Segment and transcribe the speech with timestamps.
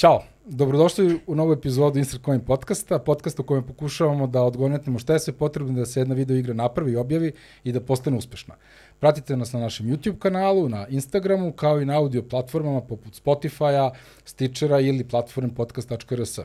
[0.00, 5.12] Ćao, dobrodošli u novu epizodu Insert Coin podcasta, podcast u kojem pokušavamo da odgonetimo šta
[5.12, 7.32] je sve potrebno da se jedna video igra napravi i objavi
[7.64, 8.54] i da postane uspešna.
[9.00, 13.90] Pratite nas na našem YouTube kanalu, na Instagramu, kao i na audio platformama poput Spotify-a,
[14.24, 16.38] Stitchera ili platforme podcast.rs.
[16.38, 16.44] Uh,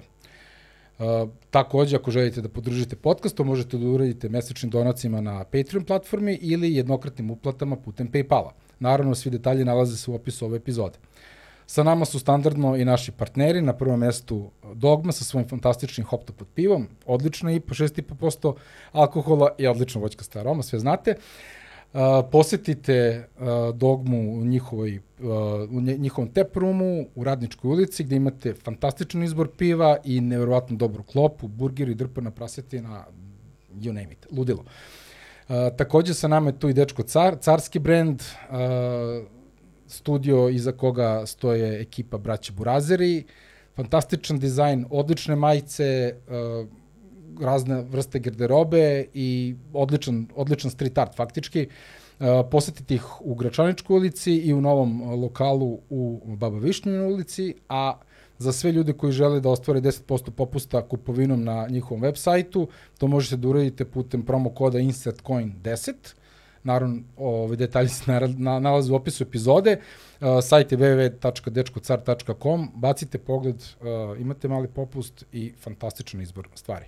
[1.49, 6.39] takođe, ako želite da podržite podcast, to možete da uradite mesečnim donacima na Patreon platformi
[6.41, 8.51] ili jednokratnim uplatama putem Paypala.
[8.79, 10.97] Naravno, svi detalji nalaze se u opisu ove epizode.
[11.67, 16.31] Sa nama su standardno i naši partneri, na prvom mestu Dogma sa svojim fantastičnim hop
[16.31, 18.53] pod pivom, odlična IPA, 6,5%
[18.91, 21.15] alkohola i odlična voćkasta aroma, sve znate.
[21.93, 25.25] Uh, posetite uh, Dogmu u, njihovoj, uh,
[25.71, 31.03] u njihovom tap roomu u Radničkoj ulici gde imate fantastičan izbor piva i neverovatno dobru
[31.03, 33.05] klopu, burgeri, drpana prasetina,
[33.73, 34.63] you name it, ludilo.
[34.63, 38.55] Uh, takođe sa nama je tu i Dečko Car, carski brend, uh,
[39.95, 43.23] studio iza koga stoje ekipa braća Burazeri,
[43.75, 46.67] fantastičan dizajn, odlične majice, uh,
[47.41, 51.67] razne vrste garderobe i odličan, odličan street art faktički.
[52.19, 57.99] Uh, posetite ih u Gračaničkoj ulici i u novom lokalu u Baba Višnjoj ulici, a
[58.37, 63.07] za sve ljude koji žele da ostvare 10% popusta kupovinom na njihovom web sajtu, to
[63.07, 65.93] možete da uradite putem promo koda InsertCoin10
[66.65, 68.03] Naravno, ovaj, detalji se
[68.37, 69.77] nalaze u opisu epizode.
[70.21, 72.71] Uh, sajt je www.dečkocar.com.
[72.75, 76.85] Bacite pogled, uh, imate mali popust i fantastičan izbor stvari.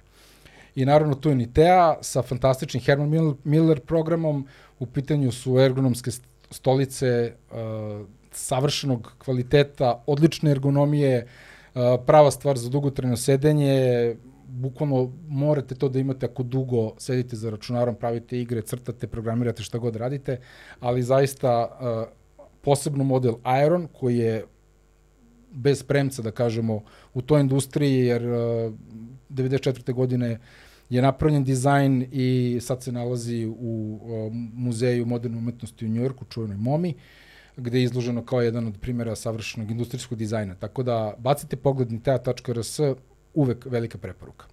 [0.76, 4.48] I naravno tu je Nitea sa fantastičnim Herman Miller programom.
[4.80, 6.12] U pitanju su ergonomske
[6.52, 7.58] stolice uh,
[8.32, 14.16] savršenog kvaliteta, odlične ergonomije, uh, prava stvar za dugotrajno sedenje,
[14.48, 19.78] bukvalno morate to da imate ako dugo sedite za računarom, pravite igre, crtate, programirate šta
[19.78, 20.40] god radite,
[20.80, 22.14] ali zaista uh,
[22.62, 23.34] posebno model
[23.66, 24.46] Iron koji je
[25.52, 28.74] bez premca, da kažemo, u toj industriji, jer uh,
[29.30, 29.94] 94.
[29.94, 30.40] godine
[30.90, 36.58] je napravljen dizajn i sad se nalazi u uh, Muzeju moderne umetnosti u Njujorku, čuvenoj
[36.58, 36.94] MOMI,
[37.58, 40.56] gde je izloženo kao jedan od primjera savršenog industrijskog dizajna.
[40.56, 42.80] Tako da bacite pogled na tea.rs,
[43.38, 44.46] uvek velika preporuka.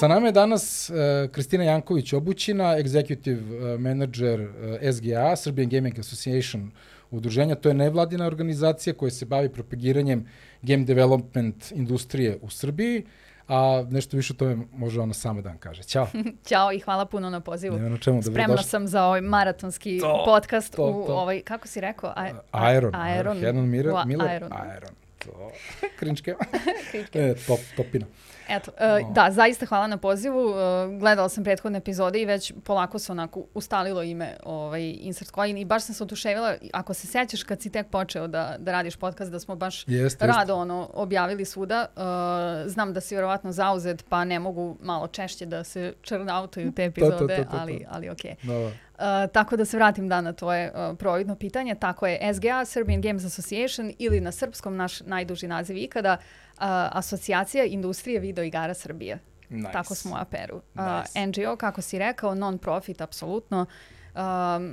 [0.00, 0.96] Sa nama je danas uh,
[1.32, 4.48] Kristina Janković Obućina, executive uh, manager uh,
[4.80, 6.70] e, SGA, Serbian Gaming Association
[7.10, 7.54] udruženja.
[7.54, 10.26] To je nevladina organizacija koja se bavi propagiranjem
[10.62, 12.98] game development industrije u Srbiji.
[12.98, 13.10] Uh,
[13.50, 15.82] a nešto više o tome može ona sama da vam kaže.
[15.82, 16.06] Ćao.
[16.48, 17.76] Ćao i hvala puno na pozivu.
[17.76, 18.68] Nema na čemu, Spremna došli.
[18.68, 20.82] sam za ovaj maratonski to, podcast to, to.
[20.88, 22.12] u ovaj, kako si rekao?
[22.16, 22.94] A, Aeron.
[22.94, 23.38] Aeron.
[23.40, 24.52] Herman Miller, Miller Aeron.
[24.52, 24.90] Aeron.
[25.18, 25.50] To.
[25.98, 26.34] Krinčke.
[27.14, 28.06] e, top, topina.
[28.50, 30.44] Eto, uh, da, zaista hvala na pozivu.
[30.44, 30.54] Uh,
[30.98, 35.64] gledala sam prethodne epizode i već polako se onako ustalilo ime ovaj, Insert Coin i
[35.64, 39.30] baš sam se otuševila, ako se sećaš kad si tek počeo da, da radiš podcast,
[39.30, 40.60] da smo baš jest, rado jest.
[40.60, 41.86] ono, objavili svuda.
[41.96, 46.84] Uh, znam da si vjerovatno zauzet, pa ne mogu malo češće da se črnautaju te
[46.84, 47.56] epizode, to, to, to, to, to.
[47.60, 48.34] ali, ali okej.
[48.42, 48.46] Okay.
[48.46, 48.72] Da, da.
[49.00, 51.74] Uh, tako da se vratim da na tvoje uh, providno pitanje.
[51.74, 56.49] Tako je SGA, Serbian Games Association ili na srpskom naš najduži naziv ikada, uh,
[56.92, 59.18] Asocijacija industrije video igara Srbije.
[59.48, 59.72] Nice.
[59.72, 60.56] Tako smo u aperu.
[60.56, 61.26] Uh, nice.
[61.26, 63.66] NGO, kako si rekao, non-profit, apsolutno.
[64.14, 64.20] Uh,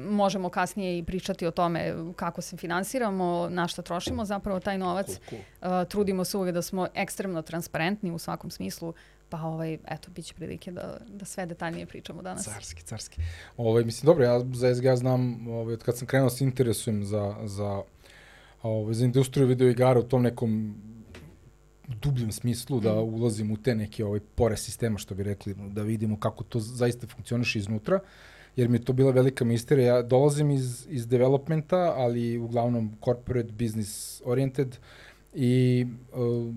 [0.09, 5.07] možemo kasnije i pričati o tome kako se finansiramo, na šta trošimo zapravo taj novac.
[5.07, 5.81] Cool, cool.
[5.81, 8.93] Uh, trudimo se uvijek da smo ekstremno transparentni u svakom smislu
[9.29, 12.45] Pa ovaj, eto, bit će prilike da, da sve detaljnije pričamo danas.
[12.45, 13.21] Carski, carski.
[13.57, 17.03] Ovaj, mislim, dobro, ja za SGA znam, ovaj, od kad sam krenuo da se interesujem
[17.03, 17.81] za, za,
[18.63, 20.75] ovaj, za industriju video igara u tom nekom
[21.87, 23.13] dubljem smislu, da mhm.
[23.13, 27.07] ulazim u te neke ovaj, pore sistema, što bi rekli, da vidimo kako to zaista
[27.07, 27.99] funkcioniše iznutra,
[28.55, 29.95] jer mi je to bila velika misterija.
[29.95, 34.77] Ja dolazim iz, iz developmenta, ali uglavnom corporate business oriented
[35.33, 36.55] i uh,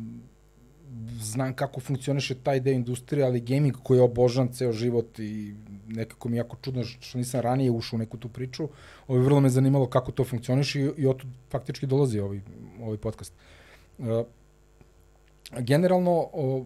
[1.21, 5.55] znam kako funkcioniše taj deo industrije, ali gaming koji je obožan ceo život i
[5.87, 8.69] nekako mi je jako čudno što nisam ranije ušao u neku tu priču.
[9.09, 12.41] Ovo vrlo me zanimalo kako to funkcioniše i, i od faktički dolazi ovaj,
[12.81, 13.33] ovaj podcast.
[13.99, 14.07] Uh,
[15.59, 16.65] generalno, o,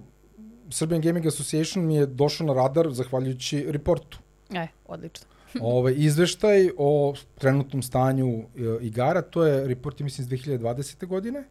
[0.71, 4.19] Serbian Gaming Association mi je došao na radar zahvaljujući reportu.
[4.55, 5.27] E, odlično.
[5.61, 8.45] Ove, izveštaj o trenutnom stanju e,
[8.81, 11.07] igara, to je report, mislim, iz 2020.
[11.07, 11.45] godine.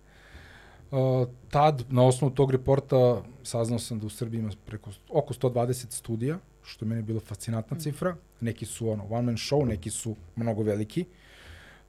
[0.94, 5.92] Uh, tad, na osnovu tog reporta, saznao sam da u Srbiji ima preko, oko 120
[5.92, 7.80] studija, što je meni bilo fascinantna mm.
[7.80, 8.16] cifra.
[8.42, 11.06] Neki su ono, one man show, neki su mnogo veliki.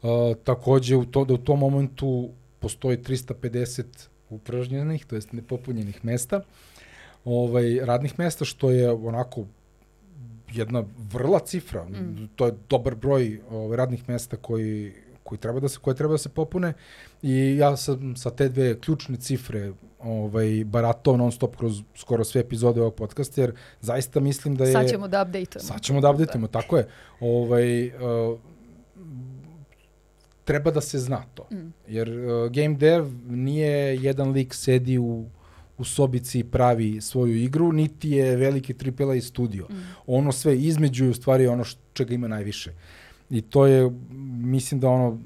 [0.02, 0.08] Uh,
[0.44, 2.30] takođe, u to, da u tom momentu
[2.60, 3.84] postoji 350
[4.34, 6.40] upražnjenih, to jest nepopunjenih mesta,
[7.24, 9.44] ovaj, radnih mesta, što je onako
[10.52, 11.84] jedna vrla cifra.
[11.84, 12.28] Mm.
[12.36, 14.92] To je dobar broj ovaj, radnih mesta koji,
[15.22, 16.72] koji treba da se, koje treba da se popune
[17.22, 22.40] i ja sam sa te dve ključne cifre ovaj, baratao non stop kroz skoro sve
[22.40, 24.72] epizode ovog podcasta, jer zaista mislim da je...
[24.72, 25.68] Sad ćemo da updateujemo.
[25.68, 26.60] Sad ćemo da updateujemo, da.
[26.60, 26.88] tako je.
[27.20, 28.38] Ovaj, uh,
[30.44, 31.48] treba da se zna to.
[31.52, 31.72] Mm.
[31.88, 35.24] Jer uh, game dev nije jedan lik sedi u
[35.78, 39.66] u sobici i pravi svoju igru, niti je veliki AAA studio.
[39.70, 39.74] Mm.
[40.06, 42.72] Ono sve između je u stvari ono što, čega ima najviše.
[43.30, 43.90] I to je,
[44.44, 45.20] mislim da ono,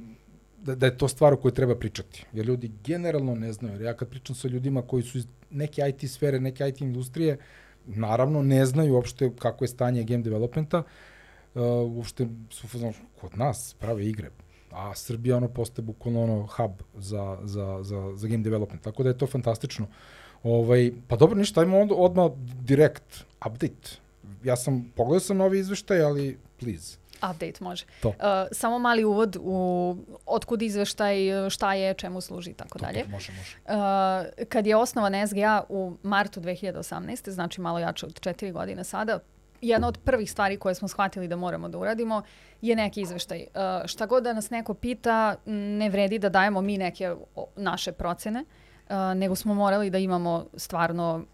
[0.59, 2.25] da, da je to stvar o kojoj treba pričati.
[2.32, 3.75] Jer ljudi generalno ne znaju.
[3.75, 7.38] Jer ja kad pričam sa ljudima koji su iz neke IT sfere, neke IT industrije,
[7.87, 10.82] naravno ne znaju uopšte kako je stanje game developmenta,
[11.55, 11.62] uh,
[11.97, 14.31] uopšte su znači, kod nas prave igre,
[14.70, 19.09] a Srbija ono postaje bukvalno ono hub za, za, za, za game development, tako da
[19.09, 19.87] je to fantastično.
[20.43, 22.31] Ovaj, pa dobro, ništa, ajmo onda odmah
[22.61, 23.99] direkt, update.
[24.44, 26.99] Ja sam, pogledao sam novi izveštaj, ali please.
[27.31, 27.85] Update može.
[28.00, 28.09] To.
[28.09, 28.15] Uh,
[28.53, 31.17] samo mali uvod u otkud izveštaj,
[31.50, 33.03] šta je, čemu služi i tako dalje.
[33.03, 33.56] To, može, može.
[33.65, 37.31] Uh, kad je osnovan SGA u martu 2018.
[37.31, 39.19] znači malo jače od četiri godine sada,
[39.60, 42.22] jedna od prvih stvari koje smo shvatili da moramo da uradimo
[42.62, 43.40] je neki izveštaj.
[43.40, 47.14] Uh, šta god da nas neko pita, ne vredi da dajemo mi neke
[47.56, 48.44] naše procene,
[48.88, 51.25] uh, nego smo morali da imamo stvarno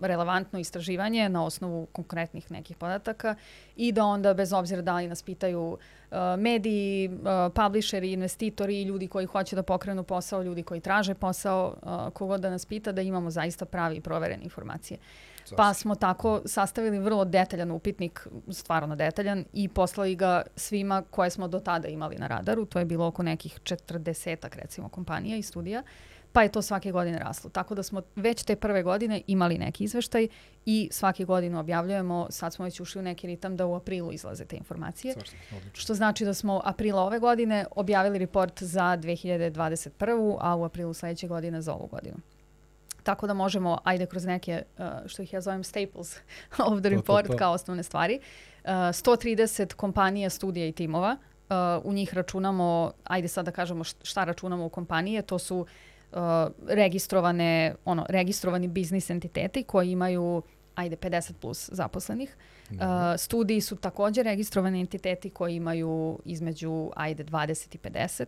[0.00, 3.34] relevantno istraživanje na osnovu konkretnih nekih podataka
[3.76, 9.08] i da onda bez obzira da li nas pitaju uh, mediji, uh, publisheri, investitori, ljudi
[9.08, 13.02] koji hoće da pokrenu posao, ljudi koji traže posao, uh, kogod da nas pita da
[13.02, 14.98] imamo zaista pravi i proverene informacije.
[14.98, 15.35] Zašto?
[15.56, 21.48] Pa smo tako sastavili vrlo detaljan upitnik, stvarno detaljan, i poslali ga svima koje smo
[21.48, 22.66] do tada imali na radaru.
[22.66, 25.82] To je bilo oko nekih 40 recimo kompanija i studija.
[26.32, 27.50] Pa je to svake godine raslo.
[27.50, 30.28] Tako da smo već te prve godine imali neki izveštaj
[30.66, 34.44] i svake godine objavljujemo, sad smo već ušli u neki ritam da u aprilu izlaze
[34.44, 35.14] te informacije.
[35.72, 40.36] Što znači da smo aprila ove godine objavili report za 2021.
[40.40, 42.16] a u aprilu sledeće godine za ovu godinu.
[43.06, 46.16] Tako da možemo, ajde kroz neke, uh, što ih ja zovem staples
[46.70, 47.38] of the report to, to, to.
[47.38, 48.20] kao osnovne stvari.
[48.64, 51.16] Uh, 130 kompanija, studija i timova.
[51.16, 55.66] Uh, u njih računamo, ajde sad da kažemo šta računamo u kompanije, to su
[56.68, 60.42] registrovane, ono, registrovani biznis entiteti koji imaju
[60.74, 62.36] ajde 50 plus zaposlenih.
[62.70, 62.76] Uh,
[63.18, 68.24] studiji su takođe registrovani entiteti koji imaju između ajde 20 i 50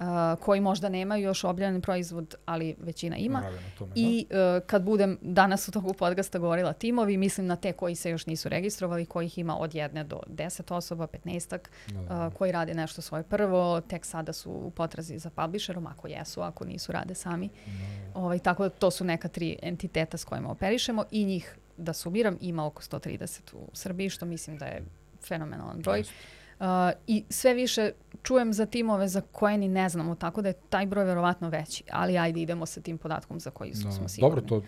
[0.00, 0.06] uh,
[0.40, 3.40] koji možda nemaju još objavljen proizvod, ali većina ima.
[3.40, 7.72] Naravno, tome, I uh, kad budem danas u toku podcasta govorila timovi, mislim na te
[7.72, 11.58] koji se još nisu registrovali, kojih ima od jedne do deset osoba, 15
[11.88, 16.40] uh, koji rade nešto svoje prvo, tek sada su u potrazi za publisherom, ako jesu,
[16.40, 17.48] ako nisu, rade sami.
[17.66, 17.72] No.
[18.14, 22.38] Ovaj, tako da to su neka tri entiteta s kojima operišemo i njih da sumiram
[22.40, 24.82] ima oko 130 u Srbiji, što mislim da je
[25.28, 26.00] fenomenalan broj.
[26.00, 26.66] Uh,
[27.06, 27.92] I sve više
[28.22, 31.84] čujem za timove za koje ni ne znamo, tako da je taj broj verovatno veći.
[31.90, 34.36] Ali ajde, idemo sa tim podatkom za koji no, da, smo sigurni.
[34.36, 34.66] Dobro, to,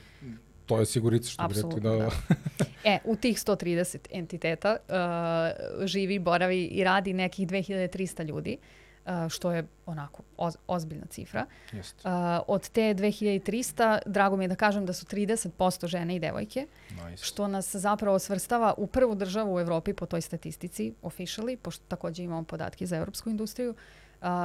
[0.67, 2.35] to je sigurica što Absolutno, bi rekli da...
[2.59, 2.91] da.
[2.91, 8.57] e, u tih 130 entiteta uh, živi, boravi i radi nekih 2300 ljudi.
[8.61, 8.90] Uh,
[9.29, 11.47] što je onako oz, ozbiljna cifra.
[11.73, 12.05] Jest.
[12.05, 12.11] Uh,
[12.47, 17.25] od te 2300, drago mi je da kažem da su 30% žene i devojke, nice.
[17.25, 22.23] što nas zapravo svrstava u prvu državu u Evropi po toj statistici, officially, pošto takođe
[22.23, 23.75] imamo podatke za evropsku industriju.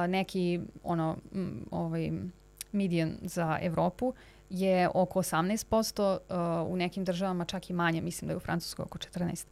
[0.08, 2.10] Neki, ono, m, ovaj,
[2.72, 4.14] median za Evropu
[4.50, 6.18] je oko 18%,
[6.64, 9.44] uh, u nekim državama čak i manje, mislim da je u Francuskoj oko 14%.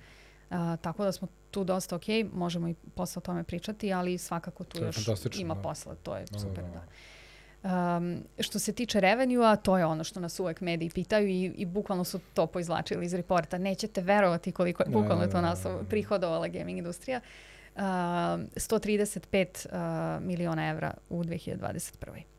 [0.54, 4.64] Uh, tako da smo tu dosta ok, možemo i posle o tome pričati, ali svakako
[4.64, 4.96] tu još
[5.38, 5.62] ima da.
[5.62, 6.70] posla, to je da, super, da.
[6.70, 7.96] da.
[7.96, 11.66] Um, što se tiče revenue-a, to je ono što nas uvek mediji pitaju i, i
[11.66, 13.58] bukvalno su to poizlačili iz reporta.
[13.58, 17.20] Nećete verovati koliko je bukvalno to nas prihodovala gaming industrija.
[17.74, 19.66] Uh, 135
[20.18, 22.33] uh, miliona evra u 2021.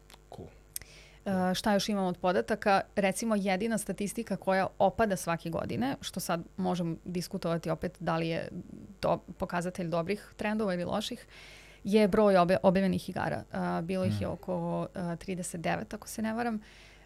[1.25, 2.81] Uh, šta još imamo od podataka?
[2.95, 8.49] Recimo jedina statistika koja opada svake godine, što sad možemo diskutovati opet da li je
[9.01, 11.27] do, pokazatelj dobrih trendova ili loših,
[11.83, 13.43] je broj obe, objavljenih igara.
[13.53, 14.31] Uh, bilo ih je mm.
[14.31, 16.55] oko uh, 39, ako se ne varam.
[16.55, 16.61] Uh,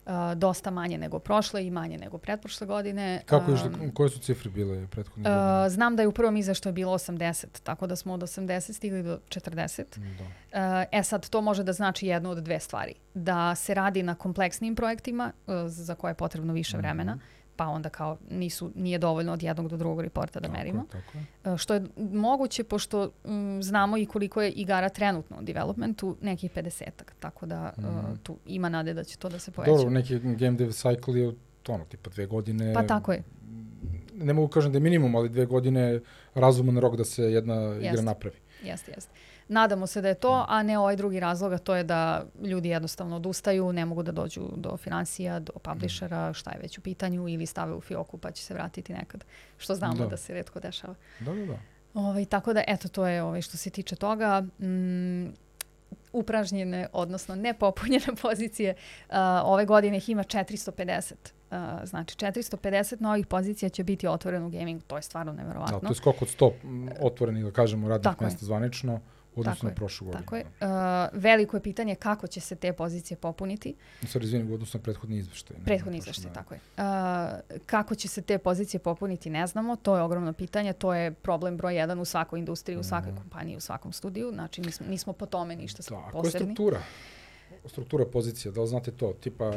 [0.06, 3.22] uh, dosta manje nego prošle i manje nego pretprošle godine.
[3.26, 5.70] Kako još, um, koje su cifre bile prethodne uh, godine?
[5.70, 9.20] Znam da je u prvom izveštaju bilo 80, tako da smo od 80 stigli do
[9.30, 9.84] 40.
[9.98, 10.24] Da.
[10.24, 12.94] Uh, e sad, to može da znači jednu od dve stvari.
[13.14, 16.82] Da se radi na kompleksnim projektima uh, za koje je potrebno više mhm.
[16.82, 17.16] vremena.
[17.16, 20.58] Mm -hmm pa onda kao nisu, nije dovoljno od jednog do drugog reporta da tako
[20.58, 20.86] merimo.
[20.92, 21.58] Tako je.
[21.58, 27.12] Što je moguće, pošto m, znamo i koliko je igara trenutno u developmentu, nekih 50-ak,
[27.20, 27.86] tako da mm.
[27.86, 29.72] uh, tu ima nade da će to da se poveća.
[29.72, 31.34] Dobro, neki game dev cycle je
[31.68, 32.74] ono, tipa dve godine.
[32.74, 33.24] Pa tako je.
[34.14, 36.00] ne mogu kažem da je minimum, ali dve godine
[36.36, 37.86] razuman rok da se jedna Jest.
[37.86, 38.38] igra napravi.
[38.64, 39.12] Jeste, jeste.
[39.50, 42.70] Nadamo se da je to, a ne ovaj drugi razlog, a to je da ljudi
[42.70, 47.28] jednostavno odustaju, ne mogu da dođu do financija, do publishera, šta je već u pitanju,
[47.28, 49.26] ili stave u fioku pa će se vratiti nekad,
[49.58, 50.96] što znamo da, da se redko dešava.
[51.20, 51.60] Da, da, da.
[51.94, 54.42] Ovaj, tako da, eto, to je ovaj, što se tiče toga.
[54.42, 55.28] Mm,
[56.14, 58.76] upražnjene, odnosno nepopunjene pozicije.
[59.10, 61.14] Uh, ove godine ih ima 450.
[61.52, 64.82] Uh, znači, 450 novih pozicija će biti otvoreno u gamingu.
[64.88, 65.80] To je stvarno neverovatno.
[65.80, 66.52] Da, to je skok od 100
[67.02, 68.46] otvorenih, da kažemo, radnih Tako mesta je.
[68.46, 69.00] zvanično
[69.40, 70.24] odnosno na prošlu godinu.
[70.24, 70.44] Tako je.
[70.44, 70.68] Uh,
[71.14, 73.76] veliko je pitanje kako će se te pozicije popuniti.
[74.02, 75.58] Sorry, izvinim, odnosno na prethodni izveštaj.
[75.66, 76.60] Prethodni izveštaj, tako je.
[76.78, 76.84] Uh,
[77.66, 79.76] kako će se te pozicije popuniti, ne znamo.
[79.76, 80.74] To je ogromno pitanje.
[80.74, 83.16] To je problem broj jedan u svakoj industriji, u svakoj mm.
[83.16, 84.32] kompaniji, u svakom studiju.
[84.34, 86.12] Znači, nismo, nismo po tome ništa da, posebni.
[86.12, 86.82] Kako je struktura?
[87.66, 89.14] struktura pozicija, da li znate to?
[89.14, 89.52] Tipa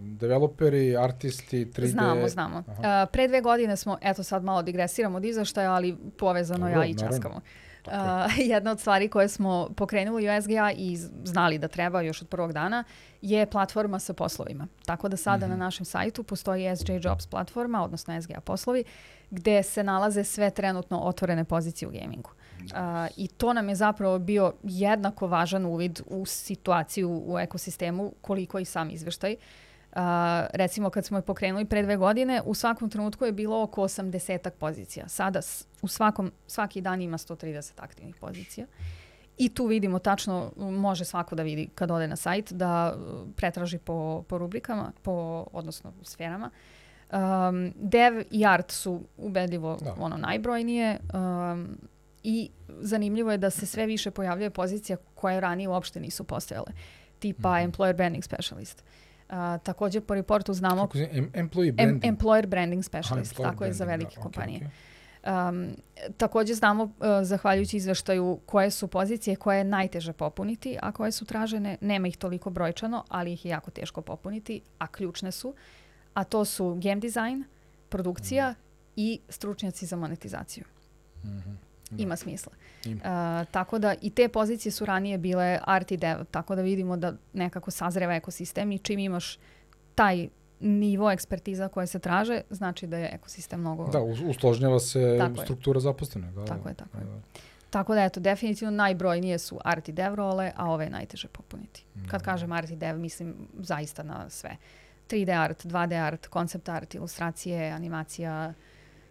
[0.00, 1.86] developeri, artisti, 3D?
[1.86, 2.58] Znamo, znamo.
[2.58, 6.86] Uh, pre dve godine smo, eto sad malo digresiramo od izveštaja, ali povezano Dobro, ja
[6.86, 7.34] i časkamo.
[7.34, 7.40] Naravno.
[7.88, 12.28] Uh, jedna od stvari koje smo pokrenuli u SGA i znali da treba još od
[12.28, 12.84] prvog dana
[13.22, 14.66] je platforma sa poslovima.
[14.86, 15.52] Tako da sada mm -hmm.
[15.52, 18.84] na našem sajtu postoji SJ Jobs platforma, odnosno SGA poslovi,
[19.30, 22.30] gde se nalaze sve trenutno otvorene pozicije u gamingu.
[22.60, 22.68] Uh,
[23.16, 28.64] I to nam je zapravo bio jednako važan uvid u situaciju u ekosistemu koliko i
[28.64, 29.32] sam izveštaj.
[29.32, 33.62] Uh, A, recimo kad smo je pokrenuli pre dve godine, u svakom trenutku je bilo
[33.62, 35.08] oko 80 pozicija.
[35.08, 35.40] Sada
[35.82, 38.66] u svakom, svaki dan ima 130 aktivnih pozicija.
[39.38, 43.78] I tu vidimo tačno, može svako da vidi kad ode na sajt, da uh, pretraži
[43.78, 46.50] po, po rubrikama, po, odnosno sferama.
[47.12, 49.94] Um, dev i art su ubedljivo da.
[49.98, 51.78] ono najbrojnije um,
[52.22, 56.72] i zanimljivo je da se sve više pojavljuje pozicija koje ranije uopšte nisu postojale,
[57.18, 57.72] tipa mm -hmm.
[57.72, 58.82] employer branding specialist.
[58.82, 60.82] Uh, Uh, takođe po reportu znamo...
[60.82, 62.04] Kako se, em, employee branding?
[62.04, 64.60] Em, employer branding specialist, Aha, tako branding, je za velike da, kompanije.
[64.60, 64.98] Okay, okay.
[65.48, 65.76] Um,
[66.16, 66.90] takođe znamo, uh,
[67.22, 72.16] zahvaljujući izveštaju, koje su pozicije koje je najteže popuniti, a koje su tražene, nema ih
[72.16, 75.54] toliko brojčano, ali ih je jako teško popuniti, a ključne su,
[76.14, 77.44] a to su game design,
[77.88, 78.54] produkcija mm.
[78.96, 80.64] i stručnjaci za monetizaciju.
[81.24, 81.67] Mm -hmm.
[81.90, 82.02] Da.
[82.02, 82.52] Ima smisla.
[82.84, 83.00] Ima.
[83.40, 86.96] Uh, tako da i te pozicije su ranije bile art i dev, tako da vidimo
[86.96, 89.38] da nekako sazreva ekosistem i čim imaš
[89.94, 90.28] taj
[90.60, 93.88] nivo ekspertiza koje se traže, znači da je ekosistem mnogo...
[93.88, 95.80] Da, usložnjava se tako struktura je.
[95.80, 96.30] zaposlenih.
[96.30, 97.22] Da, tako je, tako da, je.
[97.70, 101.84] Tako da, eto, definitivno najbrojnije su art i dev role, a ove je najteže popuniti.
[101.96, 102.06] Mm.
[102.08, 104.56] Kad kažem art i dev, mislim zaista na sve.
[105.08, 108.54] 3D art, 2D art, koncept art, ilustracije, animacija,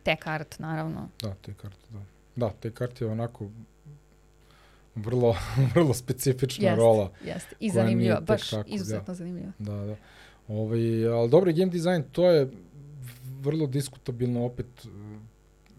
[0.04, 1.10] tech art, naravno.
[1.22, 2.00] Da, tech art, da.
[2.38, 3.50] Da, te karte je onako
[4.96, 5.36] vrlo,
[5.74, 7.12] vrlo specifična jest, rola.
[7.25, 9.51] Jeste, i zanimljiva, baš kako, izuzetno da, zanimljiva.
[9.60, 9.96] Da, da.
[10.48, 12.51] Ovaj, ali dobro, game design, to je
[13.41, 14.88] vrlo diskutabilno opet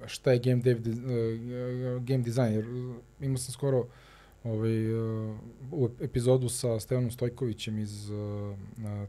[0.07, 0.79] šta je game, dev,
[2.01, 2.53] game design.
[2.53, 2.65] Jer
[3.21, 3.87] imao sam skoro
[4.45, 4.95] ovaj,
[5.73, 8.57] u epizodu sa Stevanom Stojkovićem iz uh,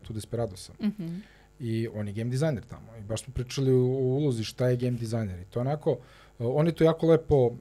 [0.01, 0.73] Tu Desperadosa.
[0.79, 1.19] Mm -hmm.
[1.59, 2.95] I on je game designer tamo.
[2.99, 5.39] I baš smo pričali o ulozi šta je game designer.
[5.39, 5.97] I to onako, uh,
[6.39, 7.53] On je to jako lepo, uh,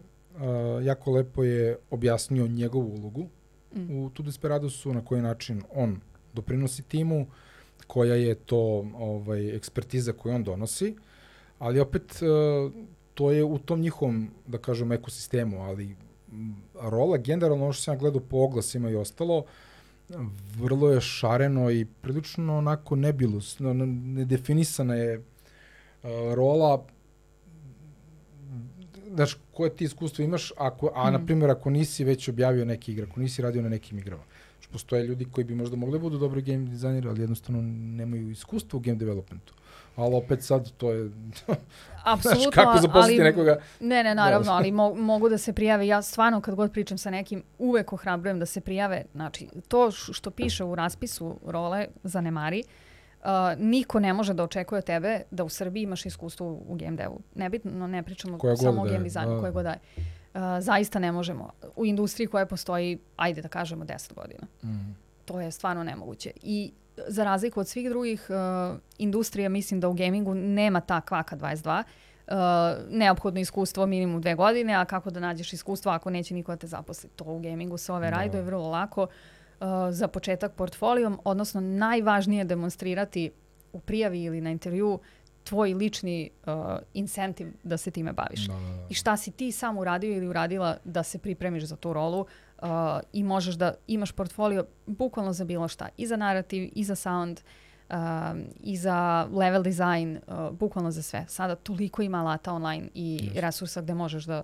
[0.82, 3.28] jako lepo je objasnio njegovu ulogu
[3.74, 3.98] mm.
[3.98, 6.00] u Tu Desperadosu, na koji način on
[6.32, 7.26] doprinosi timu,
[7.86, 10.96] koja je to ovaj, ekspertiza koju on donosi,
[11.58, 12.72] ali opet uh,
[13.14, 15.96] to je u tom njihovom, da kažem, ekosistemu, ali
[16.74, 19.44] rola generalno, ono što sam ja gledao po oglasima i ostalo,
[20.56, 25.24] vrlo je šareno i prilično onako nebilus, nedefinisana je uh,
[26.34, 26.86] rola
[29.14, 31.12] znaš, koje ti iskustvo imaš, ako, a mm.
[31.12, 34.22] na primjer ako nisi već objavio neke igre, ako nisi radio na nekim igrama.
[34.60, 37.62] Što postoje ljudi koji bi možda mogli da budu dobri game dizajneri, ali jednostavno
[37.96, 39.54] nemaju iskustva u game developmentu.
[39.96, 41.10] Ali opet sad to je...
[42.04, 43.60] Apsolutno, znaš, kako zaposliti ali, nekoga...
[43.80, 44.52] Ne, ne, naravno, da.
[44.52, 45.86] ali mo, mogu da se prijave.
[45.86, 49.04] Ja stvarno kad god pričam sa nekim, uvek ohrabrujem da se prijave.
[49.14, 52.87] Znači, to što piše u raspisu role zanemari, uh,
[53.24, 56.74] Uh, niko ne može da očekuje od tebe da u Srbiji imaš iskustvo u, u
[56.74, 57.20] game devu.
[57.34, 59.40] Nebitno, ne pričamo koja samo o game dizajnu, da.
[59.40, 59.78] koje god daje.
[60.34, 61.50] Uh, zaista ne možemo.
[61.76, 64.46] U industriji koja postoji, ajde da kažemo, 10 godina.
[64.62, 64.96] Mm.
[65.24, 66.30] To je stvarno nemoguće.
[66.42, 66.72] I
[67.08, 71.82] za razliku od svih drugih uh, industrija, mislim da u gamingu nema ta kvaka 22.
[72.26, 72.34] Uh,
[72.90, 76.66] neophodno iskustvo minimum dve godine, a kako da nađeš iskustvo ako neće niko da te
[76.66, 77.10] zaposli.
[77.16, 78.16] To u gamingu se ove da.
[78.16, 79.02] rajduje vrlo lako.
[79.02, 79.08] Uh,
[79.90, 83.30] za početak portfolijom, odnosno najvažnije demonstrirati
[83.72, 85.00] u prijavi ili na intervju
[85.48, 86.54] tvoj lični uh,
[86.94, 88.46] incentiv da se time baviš.
[88.46, 88.86] Da, da, da.
[88.90, 92.68] I šta si ti sam uradio ili uradila da se pripremiš za tu rolu uh,
[93.12, 95.88] i možeš da imaš portfolio bukvalno za bilo šta.
[95.96, 97.40] I za narativ, i za sound,
[97.90, 97.96] uh,
[98.60, 101.24] i za level design, uh, bukvalno za sve.
[101.28, 103.40] Sada toliko ima alata online i yes.
[103.40, 104.42] resursa gde možeš da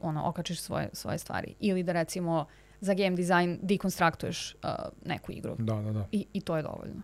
[0.00, 1.54] ono, okačiš svoje, svoje stvari.
[1.60, 2.46] Ili da recimo
[2.84, 4.70] za game design dekonstruktuješ uh,
[5.04, 5.56] neku igru.
[5.58, 6.08] Da, da, da.
[6.12, 7.02] I, I to je dovoljno.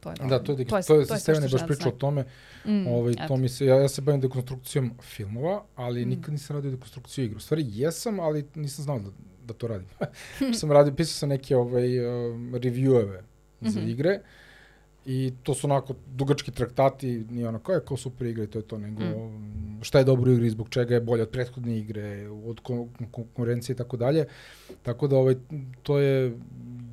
[0.00, 2.24] To je da, to je, to je, to je, to je baš pričao o tome.
[2.64, 6.08] Mm, ovaj, to mi se, ja, ja se bavim dekonstrukcijom filmova, ali mm.
[6.08, 7.40] nikad nisam radio dekonstrukciju igru.
[7.40, 9.10] Stvari jesam, ali nisam znao da,
[9.44, 9.88] da to radim.
[10.58, 13.20] sam radio, pisao sam neke ovaj, uh, revieweve
[13.60, 13.90] za mm -hmm.
[13.90, 14.20] igre
[15.06, 18.58] i to su onako dugački traktati, nije ono kao je kao super igra i to
[18.58, 19.78] je to, nego mm.
[19.82, 22.60] šta je dobro u igri, zbog čega je bolje od prethodne igre, od
[23.10, 24.26] konkurencije i tako dalje.
[24.82, 25.34] Tako da ovaj,
[25.82, 26.38] to je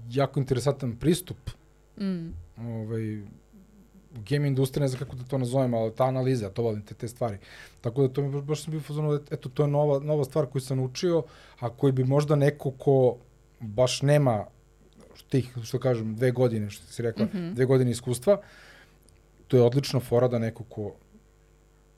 [0.10, 1.38] jako interesantan pristup
[2.00, 3.22] mm ovaj,
[4.30, 7.08] game industrija, ne znam kako da to nazovem, ali ta analiza, to volim, te, te
[7.08, 7.38] stvari.
[7.82, 10.62] Tako da to mi baš sam bio fazonu, eto, to je nova, nova stvar koju
[10.62, 11.24] sam učio,
[11.60, 13.18] a koji bi možda neko ko
[13.60, 14.46] baš nema
[15.30, 17.54] tih, što kažem, dve godine, što si rekla, mm -hmm.
[17.54, 18.42] dve godine iskustva,
[19.48, 20.94] to je odlična fora da neko ko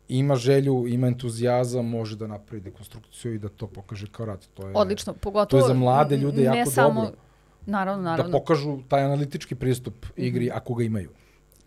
[0.07, 4.48] ima želju, ima entuzijazam, može da napravi dekonstrukciju i da to pokaže kao rad.
[4.53, 7.17] To je, Odlično, pogotovo to je za mlade ljude jako samo, dobro.
[7.65, 8.31] Naravno, da naravno.
[8.31, 10.57] Da pokažu taj analitički pristup igri mm -hmm.
[10.57, 11.09] ako ga imaju.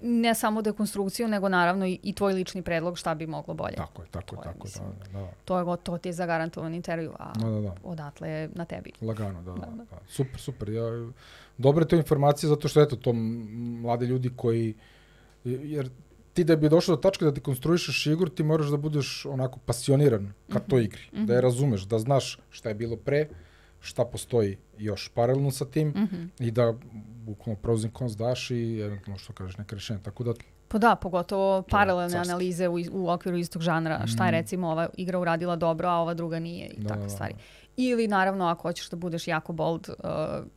[0.02, 3.76] Ne samo dekonstrukciju, nego naravno i, i tvoj lični predlog šta bi moglo bolje.
[3.76, 4.72] Tako je, tako je, tako je.
[5.12, 5.28] Da, da.
[5.44, 7.74] To je to ti je zagarantovan intervju, a da, da, da.
[7.84, 8.92] odatle je na tebi.
[9.00, 9.84] Lagano, da, da, da.
[9.90, 9.98] da.
[10.08, 10.68] Super, super.
[10.68, 10.82] Ja,
[11.58, 14.74] dobre to informacije zato što eto, to mlade ljudi koji,
[15.44, 15.90] jer
[16.32, 19.58] ti da bi došao do tačke da ti konstruišeš igru, ti moraš da budeš onako
[19.66, 21.26] pasioniran ka mm toj igri, mm -hmm.
[21.26, 21.46] da je mhm.
[21.46, 23.28] razumeš, da znaš šta je bilo pre,
[23.82, 26.28] šta postoji još paralelno sa tim mm -hmm.
[26.38, 26.74] i da
[27.24, 30.00] bukvalno pros and cons daš i eventualno što kažeš neke rešenja.
[30.00, 30.32] Tako da
[30.68, 33.98] Pa da, pogotovo paralelne analize u, u okviru istog žanra.
[34.04, 34.06] Mm.
[34.06, 37.08] Šta je recimo ova igra uradila dobro, a ova druga nije i da, takve da,
[37.08, 37.34] stvari.
[37.76, 39.96] Ili naravno ako hoćeš da budeš jako bold, uh,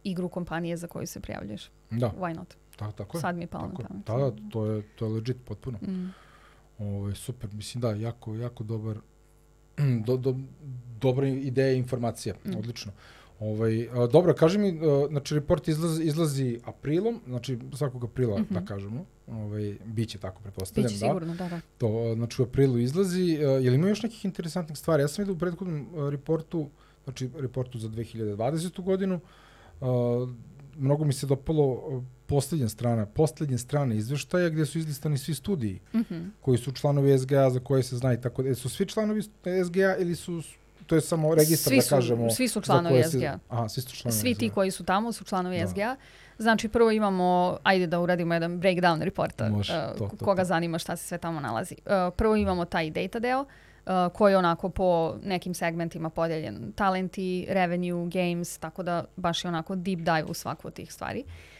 [0.04, 1.72] igru kompanije za koju se prijavljuješ.
[1.92, 2.12] Da.
[2.20, 2.56] Why not?
[2.76, 3.22] Ta, tako je.
[3.22, 4.06] Sad mi je palo na pamet.
[4.06, 5.78] Da, da, to je, to je legit potpuno.
[5.82, 6.14] Mm.
[6.80, 8.98] Ovo, ovaj, super, mislim da, jako, jako dobar,
[10.06, 10.36] do, do,
[11.02, 12.58] dobra ideja i informacija, mm.
[12.58, 12.92] odlično.
[13.40, 18.44] Ovaj, a, dobro, kaži mi, a, znači report izlazi, izlazi aprilom, znači svakog aprila, mm
[18.44, 18.54] -hmm.
[18.54, 21.08] da kažemo, ovaj, biće tako, pretpostavljam, biće da.
[21.08, 21.62] sigurno, da, da.
[21.78, 23.38] To, znači u aprilu izlazi.
[23.38, 25.04] A, je li ima još nekih interesantnih stvari?
[25.04, 26.70] Ja sam vidio u prethodnom reportu,
[27.04, 28.84] znači reportu za 2020.
[28.84, 29.20] godinu,
[29.82, 30.28] a,
[30.76, 36.00] mnogo mi se dopalo poslednja strana, poslednja strana izveštaja gde su izlistani svi studiji mm
[36.00, 36.30] -hmm.
[36.42, 38.56] koji su članovi SGA za koje se zna i tako da.
[38.56, 39.22] Su svi članovi
[39.66, 40.42] SGA ili su
[40.86, 42.30] to je samo registar svi da su, da kažemo.
[42.30, 43.20] Svi su članovi SGA.
[43.20, 44.40] Si, aha, svi su članovi Svi SGA.
[44.40, 45.68] ti koji su tamo su članovi da.
[45.68, 45.96] SGA.
[46.38, 50.46] Znači prvo imamo, ajde da uradimo jedan breakdown reporta Može, uh, to, to, koga to.
[50.46, 51.76] zanima šta se sve tamo nalazi.
[51.86, 56.72] Uh, prvo imamo taj data deo uh, koji je onako po nekim segmentima podeljen.
[56.76, 61.24] Talenti, revenue, games, tako da baš je onako deep dive u svaku od tih stvari.
[61.28, 61.55] Uh,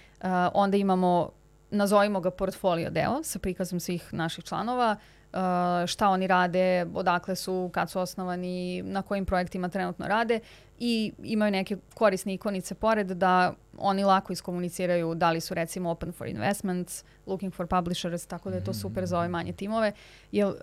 [0.54, 1.30] onda imamo
[1.72, 4.96] nazovimo ga portfolio deo sa prikazom svih naših članova.
[5.00, 10.40] Uh, Uh, šta oni rade, odakle su, kad su osnovani, na kojim projektima trenutno rade
[10.80, 16.12] i imaju neke korisne ikonice pored da oni lako iskomuniciraju da li su recimo open
[16.12, 19.92] for investments, looking for publishers, tako da je to super za ove manje timove,
[20.32, 20.54] jer uh,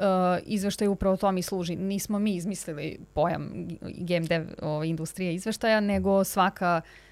[0.43, 1.77] izveštaj upravo to mi služi.
[1.77, 7.12] Nismo mi izmislili pojam game dev o, industrije izveštaja, nego svaka uh,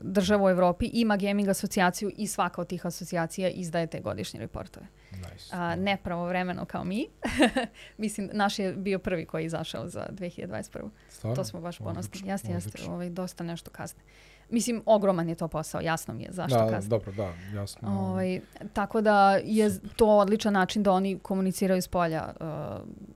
[0.00, 4.86] država u Evropi ima gaming asocijaciju i svaka od tih asocijacija izdaje te godišnje reportove.
[5.12, 5.48] Nice.
[5.52, 7.06] A, ne pravovremeno kao mi.
[7.98, 10.88] Mislim, naš je bio prvi koji je izašao za 2021.
[11.08, 11.36] Stvarno?
[11.36, 12.28] To smo baš ponosni.
[12.28, 12.90] Jeste, jeste.
[12.90, 14.02] Ovaj, dosta nešto kasne.
[14.50, 16.88] Mislim, ogroman je to posao, jasno mi je zašto da, kasne.
[16.88, 18.00] Dobro, da, jasno.
[18.00, 18.40] Ovaj,
[18.72, 22.46] tako da je to odličan način da oni komuniciraju s polja uh,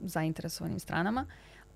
[0.01, 1.25] zainteresovanim stranama.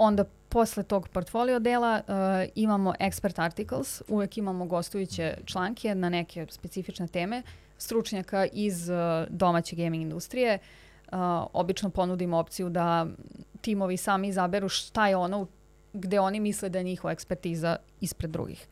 [0.04, 2.14] Onda posle tog portfolio dela uh,
[2.56, 7.44] imamo expert articles, uvek imamo gostujuće članke na neke specifične teme
[7.78, 8.96] stručnjaka iz uh,
[9.30, 10.60] domaće gaming industrije.
[11.12, 11.18] Uh,
[11.54, 13.08] obično ponudimo opciju da
[13.62, 15.48] timovi sami izaberu šta je ono
[15.94, 18.68] gde oni misle da je njihova ekspertiza ispred drugih.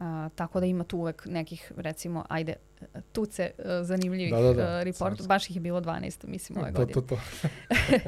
[0.00, 2.54] Uh, tako da ima tu uvek nekih, recimo, ajde,
[3.12, 4.78] tuce uh, zanimljivih da, da, da.
[4.78, 5.24] Uh, reporta.
[5.26, 6.92] Baš ih je bilo 12, mislim, ove godine.
[6.92, 7.20] To, to, to.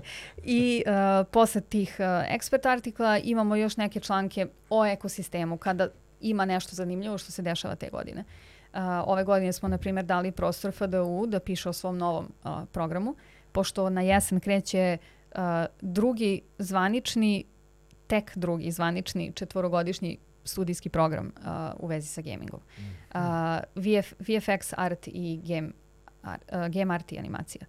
[0.45, 5.89] I uh, posle tih uh, ekspert artikla imamo još neke članke o ekosistemu, kada
[6.21, 8.25] ima nešto zanimljivo što se dešava te godine.
[8.73, 12.51] Uh, ove godine smo, na primjer, dali prostor FDU da piše o svom novom uh,
[12.73, 13.15] programu,
[13.53, 14.99] pošto na jesen kreće
[15.35, 15.41] uh,
[15.81, 17.45] drugi zvanični,
[18.07, 20.19] tek drugi zvanični četvorogodišnji
[20.49, 22.61] studijski program uh, u vezi sa gamingom.
[22.79, 22.83] Mm.
[22.83, 23.21] Uh,
[23.75, 25.71] VF, VFX art i game,
[26.23, 27.67] art, uh, game art i animacija.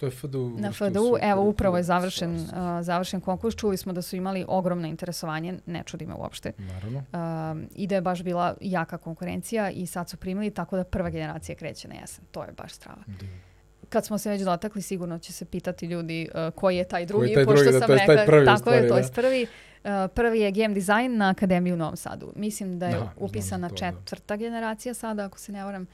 [0.00, 0.56] To je FDU.
[0.58, 2.46] Na FDU, evo upravo je završen, uh,
[2.82, 3.56] završen konkurs.
[3.56, 6.52] Čuli smo da su imali ogromno interesovanje, ne čudi me uopšte.
[6.58, 6.98] Naravno.
[6.98, 11.10] Uh, I da je baš bila jaka konkurencija i sad su primili, tako da prva
[11.10, 12.24] generacija kreće na jesen.
[12.30, 13.02] To je baš strava.
[13.06, 13.26] Da.
[13.90, 17.28] Kad smo se već dotakli, sigurno će se pitati ljudi uh, koji je taj drugi,
[17.28, 18.94] je taj pošto drugi, da, sam to je taj rekla, prvi tako stvari, je, to
[18.94, 19.00] da.
[19.00, 19.46] je prvi.
[19.84, 22.32] Uh, prvi je game design na Akademiji u Novom Sadu.
[22.36, 23.78] Mislim da je Da, znam upisana to, da.
[23.78, 25.86] četvrta generacija sada, ako se ne varam.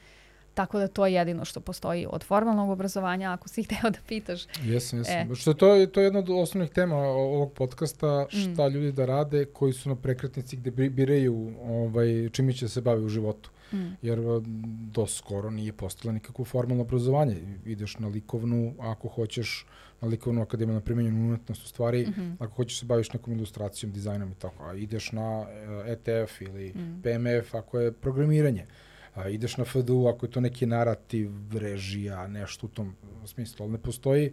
[0.53, 4.41] Tako da to je jedino što postoji od formalnog obrazovanja, ako si hteo da pitaš.
[4.63, 5.31] Jesam, jesam.
[5.31, 5.35] E.
[5.35, 8.37] Što to je, to je jedna od osnovnih tema ovog podcasta, Mm.
[8.43, 12.81] šta ljudi da rade koji su na prekretnici gde bi- biraju ovaj, čime će se
[12.81, 13.49] bavi u životu.
[13.73, 13.77] Mm.
[14.01, 14.41] Jer a,
[14.91, 17.35] do skoro nije postala nikakvo formalno obrazovanje.
[17.65, 19.65] Ideš na likovnu, ako hoćeš
[20.01, 22.31] na likovnu akademiju na primenjenu umetnost u stvari, Mhm.
[22.39, 26.69] ako hoćeš se baviš nekom ilustracijom, dizajnom i tako, a ideš na e, ETF ili
[26.69, 27.01] Mm.
[27.03, 28.65] PMF ako je programiranje.
[29.15, 33.71] A, ideš na FDU ako je to neki narativ, režija, nešto u tom smislu, ali
[33.71, 34.31] ne postoji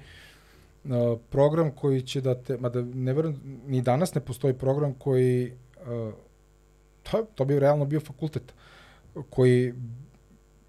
[0.84, 5.52] a, program koji će da te, mada ne verujem, ni danas ne postoji program koji,
[5.78, 6.12] a,
[7.02, 8.54] to, to bi realno bio fakultet,
[9.22, 9.74] koji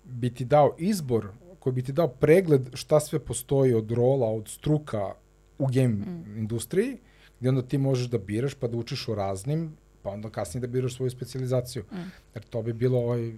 [0.06, 1.28] bi ti dao izbor,
[1.60, 5.14] koji bi ti dao pregled šta sve postoji od rola, od struka
[5.58, 6.38] u game Mm.
[6.38, 6.98] industriji,
[7.40, 10.68] gde onda ti možeš da biraš pa da učiš o raznim, pa onda kasnije da
[10.68, 11.84] biraš svoju specializaciju.
[11.84, 11.96] Mm.
[12.36, 13.34] Jer to bi bilo ovaj,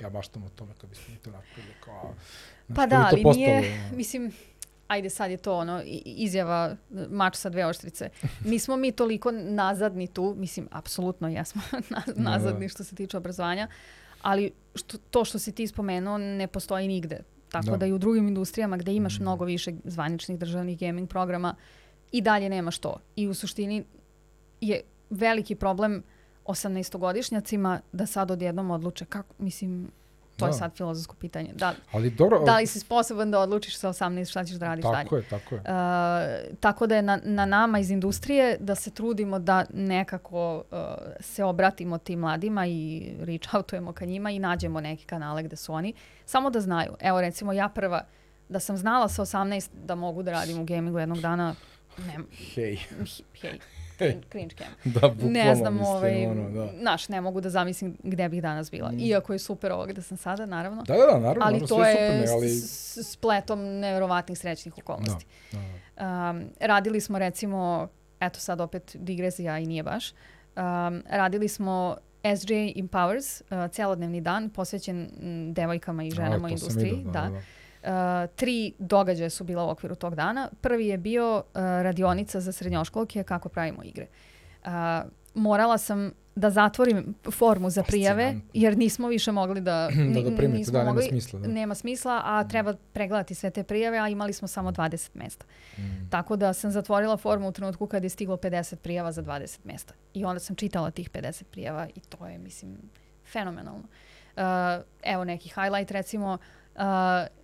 [0.00, 2.14] ja baštam o tome kad bismo to napravili kao...
[2.68, 4.32] Pa da, ali postalo, nije, mislim,
[4.88, 6.76] ajde sad je to ono, izjava
[7.10, 8.10] mač sa dve oštrice.
[8.44, 12.22] Nismo mi toliko nazadni tu, mislim, apsolutno jesmo na- Da, da.
[12.22, 13.68] nazadni što se tiče obrazovanja,
[14.22, 17.20] ali što, to što si ti spomenuo ne postoji nigde.
[17.48, 17.86] Tako da, Da.
[17.86, 19.22] i u drugim industrijama gde imaš Mm.
[19.22, 21.54] mnogo više zvaničnih državnih gaming programa
[22.12, 22.96] i dalje nemaš to.
[23.16, 23.84] I u suštini
[24.60, 26.02] je veliki problem
[26.44, 29.90] 18-godišnjacima da sad odjednom odluče kako, mislim,
[30.38, 30.58] to je Da.
[30.58, 31.52] sad filozofsko pitanje.
[31.54, 34.82] Da, Ali dobro, da li si sposoban da odlučiš sa 18 šta ćeš da radiš
[34.82, 35.02] dalje.
[35.04, 35.60] tako je, tako je.
[35.60, 40.78] Uh, tako da je na, na nama iz industrije da se trudimo da nekako uh,
[41.20, 45.72] se obratimo tim mladima i reach outujemo ka njima i nađemo neke kanale gde su
[45.72, 45.92] oni.
[46.24, 46.92] Samo da znaju.
[47.00, 48.02] Evo recimo ja prva
[48.48, 51.54] da sam znala sa 18 da mogu da radim u gamingu jednog dana,
[51.98, 52.16] ne,
[52.54, 52.78] hej,
[53.42, 53.58] Hej.
[54.28, 54.66] Cringe cam.
[54.94, 56.68] Da, bukvalno Ne znam, mislim, ovaj, ono, da.
[56.80, 58.90] znaš, ne mogu da zamislim gde bih danas bila.
[58.92, 58.98] Mm.
[58.98, 60.82] Iako je super ovo gde sam sada, naravno.
[60.82, 62.50] Da, da, da, naravno, ali naravno, to je super, ne, ali...
[63.04, 65.26] spletom neverovatnih srećnih Da, okolnosti.
[65.52, 65.58] da,
[65.96, 66.30] da.
[66.30, 67.88] Um, radili smo recimo,
[68.20, 71.96] eto sad opet digresija i nije baš, um, radili smo
[72.36, 76.92] SJ Empowers, uh, celodnevni dan posvećen m, devojkama i ženama u A, to sam industriji.
[76.92, 77.30] vidio, da.
[77.82, 77.88] Uh,
[78.36, 80.48] tri događaja su bila u okviru tog dana.
[80.60, 84.06] Prvi je bio uh, radionica za srednjoškolke kako pravimo igre.
[84.64, 84.70] Uh,
[85.34, 89.88] morala sam da zatvorim formu za prijave, jer nismo više mogli da...
[90.14, 91.48] Da, da primite, nismo da, nema mogli- smisla, da.
[91.48, 95.44] Nema smisla, a treba pregledati sve te prijave, a imali smo samo 20 mesta.
[95.78, 95.82] Mm.
[96.10, 99.94] Tako da sam zatvorila formu u trenutku kad je stiglo 50 prijava za 20 mesta.
[100.14, 102.76] I onda sam čitala tih 50 prijava i to je, mislim,
[103.32, 103.84] fenomenalno.
[104.36, 104.42] Uh,
[105.02, 106.82] evo neki highlight, recimo, uh, uh,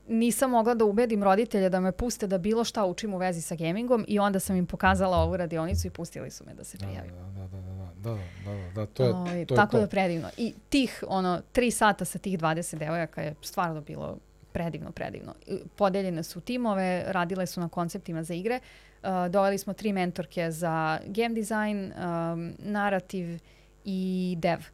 [0.09, 3.55] nisam mogla da ubedim roditelje da me puste da bilo šta učim u vezi sa
[3.55, 6.87] gamingom i onda sam im pokazala ovu radionicu i pustili su me da se da,
[6.87, 7.13] prijavim.
[7.13, 9.71] Da, da, da, da, da, da, da, da, da, to je, Oj, to je Tako
[9.71, 9.81] to.
[9.81, 10.29] da predivno.
[10.37, 14.19] I tih, ono, tri sata sa tih 20 devojaka je stvarno bilo
[14.53, 15.35] predivno, predivno.
[15.77, 18.61] Podeljene su timove, radile su na konceptima za igre.
[19.03, 23.41] Uh, doveli smo tri mentorke za game design, um, narativ
[23.85, 24.59] i dev.
[24.59, 24.74] Uh,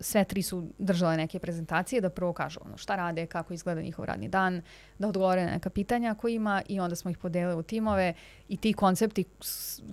[0.00, 4.04] sve tri su držale neke prezentacije da prvo kažu ono šta rade, kako izgleda njihov
[4.04, 4.62] radni dan,
[4.98, 8.14] da odgovore na neka pitanja koje ima i onda smo ih podelili u timove
[8.48, 9.24] i ti koncepti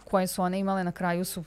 [0.04, 1.44] koje su one imale na kraju su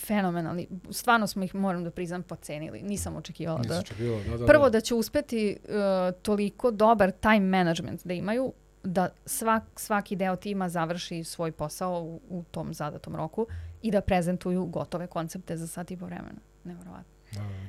[0.00, 0.68] fenomenalni.
[0.90, 2.82] Stvarno smo ih, moram da priznam, pocenili.
[2.82, 3.62] Nisam očekivala da...
[3.62, 4.70] Nisam očekivao, da, da, Prvo da.
[4.70, 5.74] da će uspeti uh,
[6.22, 8.52] toliko dobar time management da imaju
[8.84, 13.46] da svak, svaki deo tima završi svoj posao u, u tom zadatom roku
[13.82, 16.40] i da prezentuju gotove koncepte za sat i po vremena.
[16.64, 17.13] Neverovatno.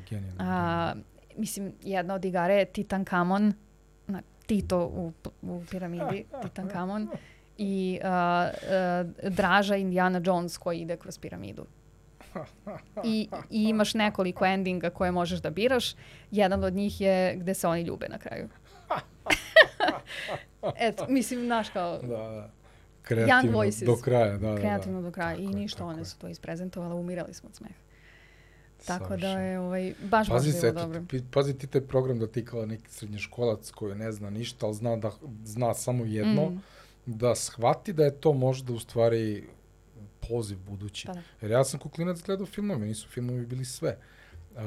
[0.09, 0.37] Genijalno.
[0.39, 0.93] A,
[1.37, 3.53] mislim, jedna od igara je Titankamon,
[4.07, 7.09] na Tito u, u piramidi, Titankamon,
[7.57, 8.07] i uh,
[9.23, 11.65] uh, Draža Indiana Jones koji ide kroz piramidu.
[13.03, 15.95] I, I imaš nekoliko endinga koje možeš da biraš.
[16.31, 18.49] Jedan od njih je gde se oni ljube na kraju.
[20.87, 22.49] Eto, mislim, znaš kao, Da, da.
[23.01, 23.87] Kreativno voices.
[23.87, 24.55] do kraja, da, da, da.
[24.55, 25.33] kreativno do kraja.
[25.33, 26.05] I Tako je, ništa, tako one je.
[26.05, 27.73] su to isprezentovale, umirali smo od smeha.
[28.87, 31.01] Tako da je ovaj, baš, Pazi baš bilo dobro.
[31.31, 34.95] pazi ti taj program da ti kao neki srednjoškolac koji ne zna ništa, ali zna
[34.95, 35.11] da
[35.43, 36.61] zna samo jedno, Mm.
[37.05, 39.43] da shvati da je to možda u stvari
[40.29, 41.07] poziv budući.
[41.07, 41.21] Pa da.
[41.41, 43.97] Jer ja sam kuklinac gledao filmove, nisu filmovi bili sve.
[44.51, 44.61] Uh,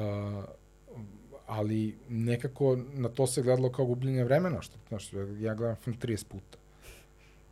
[1.46, 6.24] ali nekako na to se gledalo kao gubljenje vremena, što, znaš, ja gledam film 30
[6.24, 6.58] puta.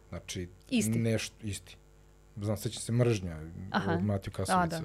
[0.09, 0.99] Znači, Isti.
[0.99, 1.77] nešto, isti.
[2.43, 3.37] Znam, sećam se mržnja
[3.71, 3.93] Aha.
[3.93, 4.77] od Matiju Kasovica.
[4.77, 4.83] A, da.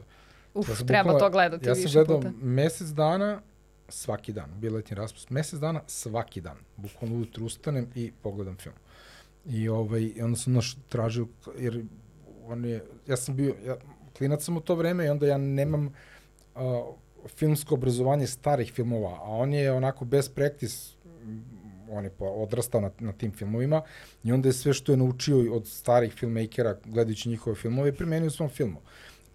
[0.53, 2.33] Uf, Ja treba bukvalno- to gledati Ja više sam gledao puta.
[2.41, 3.41] mesec dana,
[3.89, 6.57] svaki dan, bio letnji raspust, mesec dana, svaki dan.
[6.77, 8.75] Bukvalno ujutru ustanem i pogledam film.
[9.45, 11.83] I ovaj, onda sam naš tražio, jer
[12.43, 13.75] on je, ja sam bio, ja,
[14.17, 15.93] klinac sam u to vreme i onda ja nemam
[16.55, 16.61] uh,
[17.27, 21.43] filmsko obrazovanje starih filmova, a on je onako bez practice, m,
[21.89, 23.81] on je odrastao na, na tim filmovima
[24.23, 28.31] i onda je sve što je naučio od starih filmmakera gledajući njihove filmove primenio u
[28.31, 28.79] svom filmu.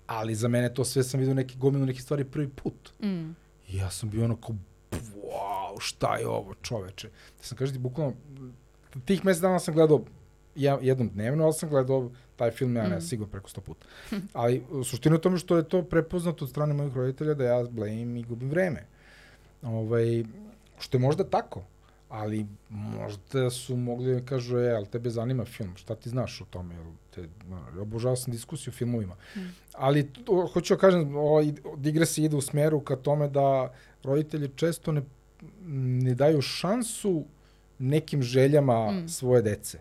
[0.07, 2.93] Ali za mene to sve sam vidio neki gomilu nekih stvari prvi put.
[3.03, 3.31] Mm.
[3.69, 4.53] I ja sam bio onako,
[4.93, 7.09] wow, šta je ovo čoveče.
[7.09, 8.13] Da sam kažete, bukvalno,
[9.05, 10.05] tih mesec dana sam gledao
[10.55, 13.01] ja, jednom dnevno, ali sam gledao taj film, ja ne, Mm.
[13.01, 13.87] sigurno preko sto puta.
[14.33, 17.65] Ali u suštini u tome što je to prepoznato od strane mojih roditelja da ja
[17.71, 18.87] blejim i gubim vreme.
[19.63, 20.25] Ovaj,
[20.79, 21.63] što je možda tako,
[22.09, 26.45] ali možda su mogli da kažu, e, ali tebe zanima film, šta ti znaš o
[26.51, 26.75] tome?
[26.75, 27.29] Jel te,
[27.81, 29.15] obožavao sam diskusiju o filmovima.
[29.37, 29.41] Mm.
[29.73, 34.93] Ali to, hoću da kažem, ovaj, digresija ide u smeru ka tome da roditelji često
[34.93, 35.03] ne,
[36.03, 37.25] ne daju šansu
[37.79, 39.09] nekim željama Mm.
[39.09, 39.79] svoje dece.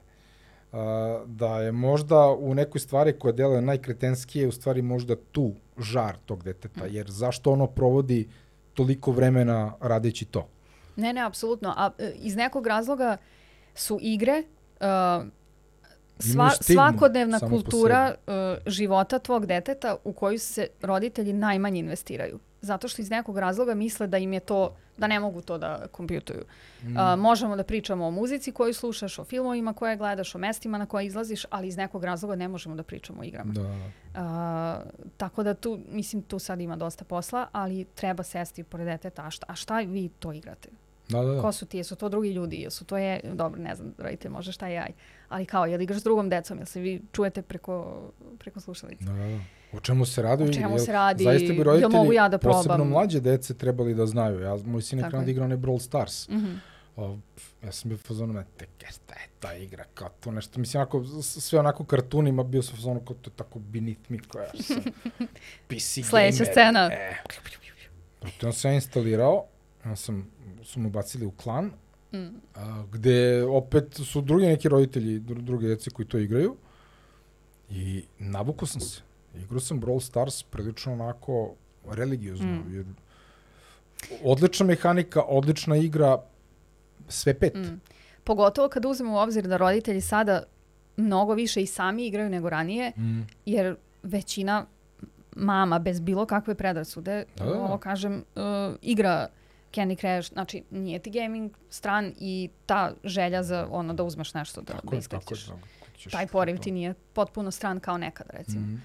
[0.72, 6.18] A, da je možda u nekoj stvari koja deluje najkretenskije, u stvari možda tu žar
[6.26, 8.28] tog deteta, jer zašto ono provodi
[8.74, 10.48] toliko vremena radeći to?
[10.96, 11.74] Ne, ne, apsolutno.
[11.78, 13.18] A e, iz nekog razloga
[13.76, 14.44] su igre
[14.80, 15.28] uh,
[16.20, 18.34] sva, stigmu svakodnevna kultura uh,
[18.66, 22.40] života tvog deteta u koju se roditelji najmanje investiraju.
[22.62, 25.88] Zato što iz nekog razloga misle da im je to, da ne mogu to da
[25.92, 26.44] kompjutuju.
[26.84, 26.98] Mm.
[26.98, 30.86] Uh, možemo da pričamo o muzici koju slušaš, o filmovima koje gledaš, o mestima na
[30.86, 33.54] koje izlaziš, ali iz nekog razloga ne možemo da pričamo o igrama.
[33.54, 33.62] Da.
[33.62, 39.26] Uh, tako da tu, mislim, tu sad ima dosta posla, ali treba sesti pored deteta,
[39.26, 40.70] a šta, a šta vi to igrate?
[41.10, 41.42] Da, da, da.
[41.42, 41.78] Ko su ti?
[41.78, 42.56] Jesu to drugi ljudi?
[42.56, 44.92] Jesu to je, dobro, ne znam, rodite možda šta je jaj.
[45.30, 46.58] Ali kao, jel igraš s drugom decom?
[46.58, 48.02] Jel se vi čujete preko,
[48.40, 49.04] preko slušalice?
[49.04, 49.40] Da, da, da.
[49.74, 50.44] O čemu se radi?
[50.44, 51.24] O čemu Jel- se radi?
[51.24, 52.88] Zaista bi Jel roditelji, mogu ja da posebno probam?
[52.90, 54.40] mlađe dece, trebali da znaju.
[54.40, 56.30] Ja, moj sin je krenuo da igra onaj Brawl Stars.
[56.30, 56.54] Mhm.
[56.96, 60.60] O, pf, ja sam bio fazonu, ne, te, šta je ta igra, kao to nešto.
[60.60, 64.48] Mislim, onako, sve onako kartunima, bio sam fazonu, kao to je tako beneath me, koja
[64.62, 64.78] sam
[65.68, 66.52] PC Sledeća gamer.
[66.52, 66.90] scena.
[66.94, 67.16] E.
[68.44, 69.46] On se ja instalirao,
[69.86, 70.32] ja sam,
[70.64, 71.72] su mu bacili u klan,
[72.14, 72.28] Mm.
[72.56, 76.56] a, gde opet su drugi neki roditelji, dru, druge djece koji to igraju.
[77.70, 79.02] I navukao sam se.
[79.36, 81.54] Igrao sam Brawl Stars prilično onako
[81.86, 82.48] religiozno.
[82.48, 82.74] Mm.
[82.74, 82.86] Jer
[84.24, 86.18] odlična mehanika, odlična igra,
[87.08, 87.56] sve pet.
[87.56, 87.80] Mm.
[88.24, 90.44] Pogotovo kad uzmemo u obzir da roditelji sada
[90.98, 93.22] mnogo više i sami igraju nego ranije, Mm.
[93.46, 94.66] jer većina
[95.36, 97.60] mama bez bilo kakve predrasude, Da, da, da.
[97.60, 98.42] ovo kažem, uh,
[98.82, 99.28] igra
[99.76, 104.62] Candy Crush, znači nije ti gaming stran i ta želja za ono da uzmeš nešto
[104.62, 105.60] da, Tako da je, tako tako
[106.12, 108.62] Taj poriv ti nije potpuno stran kao nekad, recimo.
[108.62, 108.84] Mm.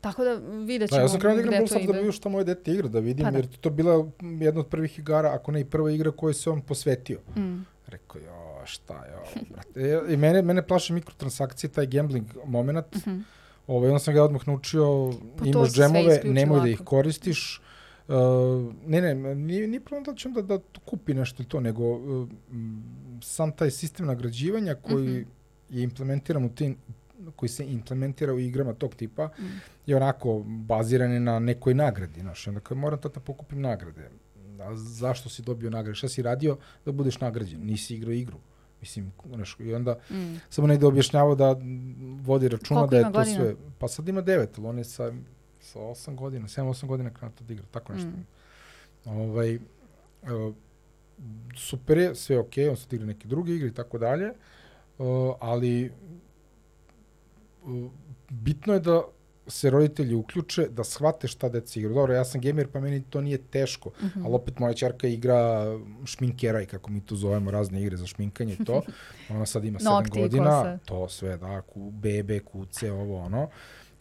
[0.00, 0.34] Tako da
[0.66, 2.88] vidjet ćemo Da, ja sam krenuo da igram Stars da bi šta moje dete igra,
[2.88, 3.38] da vidim, Pa da.
[3.38, 6.50] jer to je bila jedna od prvih igara, ako ne i prva igra koju se
[6.50, 7.20] on posvetio.
[7.36, 7.66] Mm.
[7.86, 9.80] Rekao, jo, šta ovo, brate.
[9.80, 12.94] E, I mene, mene plaše mikrotransakcije, taj gambling moment.
[12.94, 13.18] Mhm.
[13.66, 17.60] Ovaj, onda sam ga odmah naučio, Pa imaš džemove, nemoj da ih koristiš.
[18.08, 18.14] Uh,
[18.86, 22.28] ne, ne, nije, nije problem da će onda da kupi nešto ili to, nego uh,
[23.22, 25.28] sam taj sistem nagrađivanja koji Mhm.
[25.70, 26.76] je implementiran u tim
[27.32, 29.42] koji se implementira u igrama tog tipa Mm.
[29.86, 34.10] je onako baziran je na nekoj nagradi, znaš, onda kao moram tata pokupim nagrade.
[34.60, 35.94] A zašto si dobio nagrade?
[35.94, 37.60] Šta si radio da budeš nagrađen?
[37.62, 38.36] Nisi igrao igru.
[38.80, 40.34] Mislim, znaš, i onda Mm.
[40.48, 43.36] samo negde objašnjavao da mm, vodi računa Koliko da je to godina?
[43.36, 43.54] sve.
[43.78, 45.12] Pa sad ima devet, ali on je sa,
[45.64, 48.08] sa osam godina, 7-8 godina krenuo to da igra, tako nešto.
[48.08, 48.26] Mm.
[49.06, 49.58] Ovaj,
[50.22, 50.54] evo,
[51.56, 54.30] super je, sve je okej, on sad igra neke druge igre i tako dalje,
[54.98, 55.06] uh,
[55.40, 55.92] ali
[57.64, 57.90] uh,
[58.30, 59.02] bitno je da
[59.46, 61.94] se roditelji uključe, da shvate šta deca igraju.
[61.94, 64.24] Dobro, ja sam gamer, pa meni to nije teško, Mhm.
[64.24, 65.64] ali opet moja čarka igra
[66.04, 68.82] šminkeraj, kako mi to zovemo, razne igre za šminkanje i to.
[69.30, 70.78] Ona sad ima 7 Nokti i godina, kose.
[70.84, 73.42] to sve, da, ku, bebe, kuce, ovo, ono.
[73.44, 73.48] I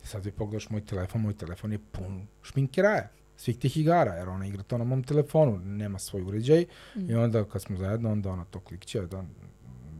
[0.03, 4.47] sad vi pogledaš moj telefon, moj telefon je pun šminkeraja, svih tih igara, jer ona
[4.47, 6.65] igra to na mom telefonu, nema svoj uređaj.
[6.95, 7.09] Mm.
[7.09, 9.23] I onda kad smo zajedno, onda ona to klikće, da,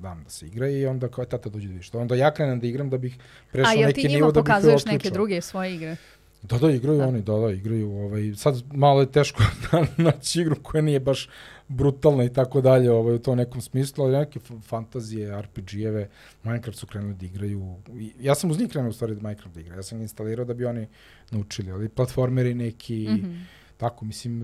[0.01, 1.93] dam da se igra i onda kao tata dođe da vidiš.
[1.93, 4.41] Onda ja krenem da igram da bih A prešao jel neki ti njima nivo da
[4.41, 5.13] bih pokazuješ je neke otključao.
[5.13, 5.95] druge svoje igre?
[6.43, 7.07] Da, da, igraju Da.
[7.07, 7.91] oni, da, da, igraju.
[7.91, 11.29] Ovaj, sad malo je teško da naći igru koja nije baš
[11.67, 16.09] brutalna i tako dalje ovaj, u tom nekom smislu, ali neke fantazije, RPG-eve,
[16.43, 17.75] Minecraft su krenuli da igraju.
[17.99, 19.75] I, ja sam uz njih krenuo u stvari da Minecraft da igra.
[19.75, 20.87] Ja sam ga instalirao da bi oni
[21.31, 23.35] naučili, ali platformeri neki, mm Mhm.
[23.77, 24.41] tako, mislim,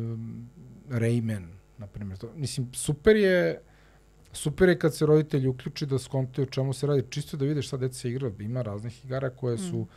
[0.90, 2.18] Rayman, na primjer.
[2.18, 3.62] To, mislim, super je
[4.34, 7.62] super je kad se roditelji uključi da skontaju o čemu se radi, čisto da vide
[7.62, 8.32] šta deca igra.
[8.40, 9.88] Ima raznih igara koje su mm.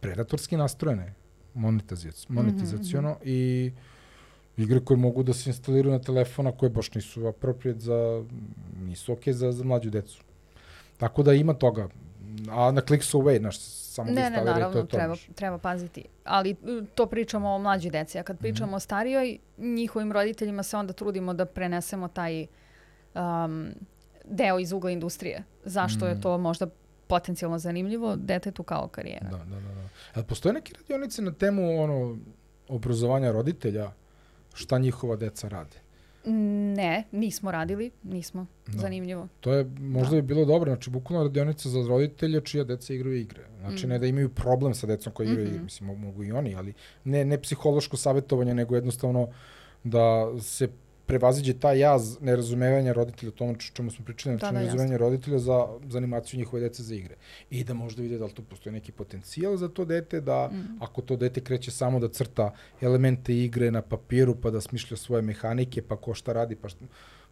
[0.00, 1.14] predatorski nastrojene
[2.28, 3.24] monetizacijono mm -hmm.
[3.24, 3.72] i
[4.56, 8.24] igre koje mogu da se instaliraju na telefona koje baš nisu apropriate za,
[8.84, 10.22] nisu okej okay za, za mlađu decu.
[10.96, 11.88] Tako da ima toga.
[12.50, 15.58] A na click so away, znaš, samo ne, da ne, naravno, to, to treba, treba
[15.58, 16.04] paziti.
[16.24, 16.56] Ali
[16.94, 18.76] to pričamo o mlađi deci, a kad pričamo mm -hmm.
[18.76, 22.46] o starijoj, njihovim roditeljima se onda trudimo da prenesemo taj
[23.14, 23.68] um,
[24.24, 25.44] deo iz ugla industrije.
[25.64, 26.08] Zašto mm.
[26.08, 26.66] je to možda
[27.06, 29.28] potencijalno zanimljivo detetu kao karijera.
[29.30, 29.74] Da, da, da.
[29.74, 30.20] da.
[30.20, 32.18] A postoje neke radionice na temu ono,
[32.68, 33.92] obrazovanja roditelja,
[34.54, 35.76] šta njihova deca rade?
[36.76, 38.46] Ne, nismo radili, nismo.
[38.66, 38.78] Da.
[38.78, 39.28] Zanimljivo.
[39.40, 40.22] To je, možda da.
[40.22, 43.42] bi bilo dobro, znači bukvalno radionica za roditelje čija deca igraju igre.
[43.60, 43.88] Znači mm.
[43.88, 45.54] ne da imaju problem sa decom koji igraju mm -hmm.
[45.54, 49.28] igre, mislim mogu i oni, ali ne, ne psihološko savjetovanje, nego jednostavno
[49.84, 50.68] da se
[51.06, 55.38] prevaziđe taj jaz nerazumevanja roditelja, to ono čemu smo pričali, znači da, da, nerazumevanja roditelja
[55.38, 57.16] za, za animaciju njihove dece za igre.
[57.50, 60.78] I da možda vide da li tu postoji neki potencijal za to dete, da mm.
[60.80, 65.22] ako to dete kreće samo da crta elemente igre na papiru, pa da smišlja svoje
[65.22, 66.84] mehanike, pa ko šta radi, pa šta...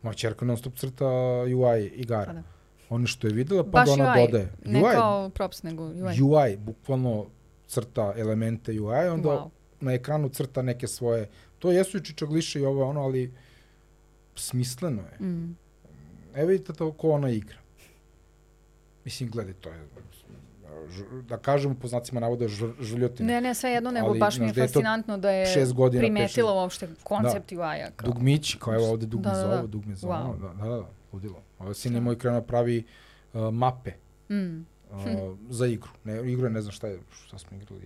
[0.03, 1.07] Moja čerka non stop crta
[1.43, 2.27] UI igara.
[2.27, 2.43] Pa da.
[2.89, 4.27] Ono što je videla, pa Baš da ona UI.
[4.27, 4.53] dodaje.
[4.65, 6.23] Ne UI, kao props, nego UI.
[6.23, 7.27] UI, bukvalno
[7.67, 9.49] crta elemente UI, onda wow.
[9.81, 13.33] na ekranu crta neke svoje, to jesu i čičagliše i ovo ono, ali
[14.35, 15.27] smisleno je.
[15.27, 15.57] Mm.
[16.35, 17.57] Evo vidite to ko ona igra.
[19.05, 19.89] Mislim, gledaj, to je
[21.29, 22.49] da kažemo po znacima navoda
[22.81, 23.27] žuljotina.
[23.27, 26.53] Ne, ne, sve jedno, nego ali, baš mi je fascinantno da je šest godina, primetila
[26.53, 27.61] peš, uopšte koncept da.
[27.61, 27.91] UI-a.
[27.97, 28.07] Kao.
[28.13, 29.67] Dugmić, kao evo ovde Dugme da, da, da.
[29.67, 30.41] Dugme zove, wow.
[30.41, 31.43] da, da, da, ludilo.
[31.59, 32.85] Ovo sin je moj krenuo da pravi
[33.33, 33.93] uh, mape
[34.31, 34.67] mm.
[34.91, 34.99] uh,
[35.49, 35.91] za igru.
[36.05, 37.83] Ne, igru ne znam šta je, šta smo igrali,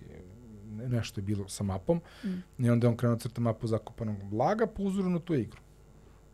[0.69, 2.01] ne, nešto je bilo sa mapom.
[2.23, 2.65] Mm.
[2.65, 5.59] I onda je on krenuo da crta mapu zakopanog blaga po uzoru na tu igru.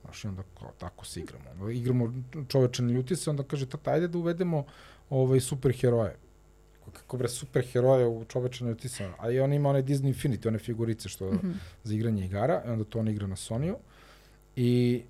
[0.06, 1.46] Znaš, i onda kao, tako se igramo.
[1.52, 2.14] Onda igramo
[2.48, 4.66] čoveče ne ljuti se, onda kaže, tata, ajde da uvedemo
[5.10, 6.16] ovaj, superheroje.
[6.94, 9.10] Kako bre, superheroje u čoveče ne ljuti se.
[9.18, 11.54] A i on ima one Disney Infinity, one figurice što mm -hmm.
[11.84, 13.76] za igranje igara, i onda to on igra na Sonyu.
[14.56, 15.04] I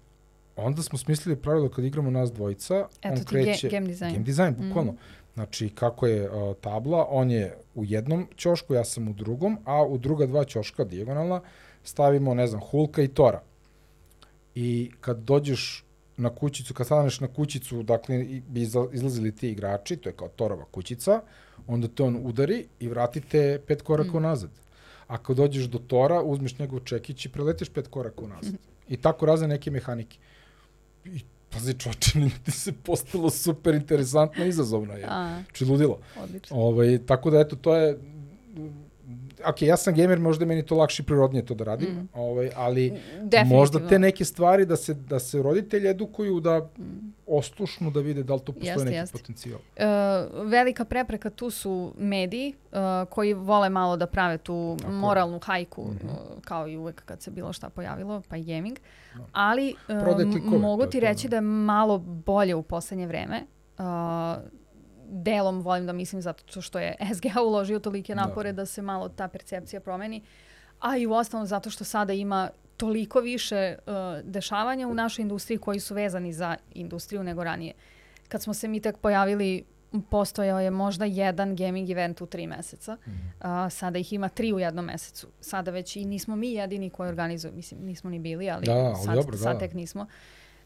[0.56, 3.70] onda smo smislili pravilo kad igramo nas dvojica, Eto on kreće...
[3.70, 4.14] game design.
[4.14, 4.92] Game design, bukvalno.
[4.92, 4.98] Mm.
[5.34, 9.84] Znači, kako je uh, tabla, on je u jednom ćošku, ja sam u drugom, a
[9.84, 11.42] u druga dva ćoška, dijagonalna,
[11.84, 13.42] stavimo, ne znam, Hulka i Tora
[14.56, 15.86] i kad dođeš
[16.18, 20.66] na kućicu, kad staneš na kućicu, dakle, bi izlazili ti igrači, to je kao Torova
[20.72, 21.22] kućica,
[21.68, 24.22] onda te on udari i vratite pet koraka mm.
[24.22, 24.50] nazad.
[25.08, 28.54] A kad dođeš do Tora, uzmeš njegov čekić i preletiš pet koraka unazad.
[28.54, 28.58] Mm.
[28.94, 30.18] I tako razne neke mehanike.
[31.06, 32.12] I pazi čoče,
[32.46, 35.08] ti se postalo super interesantno i izazovno je.
[35.54, 36.00] Či ludilo.
[36.24, 36.58] Odlično.
[36.58, 37.98] Ovaj, tako da, eto, to je
[39.50, 42.10] ok, ja sam gamer, možda meni to lakše prirodnije to da radim, mm.
[42.14, 42.94] ovaj, ali
[43.46, 47.14] možda te neke stvari da se, da se roditelji edukuju da mm.
[47.28, 49.18] oslušnu da vide da li to postoje jeste, neki jeste.
[49.18, 49.60] potencijal.
[49.60, 52.78] Uh, velika prepreka tu su mediji uh,
[53.10, 54.92] koji vole malo da prave tu Tako.
[54.92, 56.36] moralnu hajku mm -hmm.
[56.36, 58.78] uh, kao i uvek kad se bilo šta pojavilo, pa i gaming.
[59.16, 59.22] No.
[59.22, 59.28] Da.
[59.32, 59.76] Ali
[60.48, 63.42] uh, mogu ti reći da je malo bolje u poslednje vreme.
[63.78, 63.86] Uh,
[65.10, 68.22] delom volim da mislim zato što je SGA uložio tolike da.
[68.22, 68.62] napore da.
[68.62, 70.22] da se malo ta percepcija promeni,
[70.80, 75.58] a i u ostalom zato što sada ima toliko više uh, dešavanja u našoj industriji
[75.58, 77.74] koji su vezani za industriju nego ranije.
[78.28, 79.64] Kad smo se mi tek pojavili,
[80.10, 82.98] postojao je možda jedan gaming event u tri meseca.
[83.08, 83.12] Mm.
[83.12, 85.28] Uh, sada ih ima tri u jednom mesecu.
[85.42, 87.54] Sada već i nismo mi jedini koji organizuju.
[87.54, 89.60] Mislim, nismo ni bili, ali da, sad, dobro, sad da.
[89.60, 90.02] tek nismo.
[90.02, 90.10] Uh,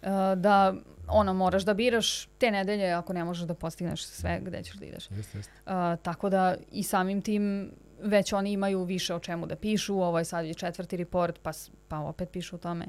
[0.01, 0.73] Uh, da
[1.09, 4.85] ono moraš da biraš te nedelje ako ne možeš da postigneš sve gde ćeš da
[4.85, 5.11] ideš.
[5.11, 5.53] Jeste, jeste.
[5.65, 10.19] Uh, tako da i samim tim već oni imaju više o čemu da pišu, ovo
[10.19, 11.51] je sad je četvrti report pa,
[11.87, 12.85] pa opet pišu o tome.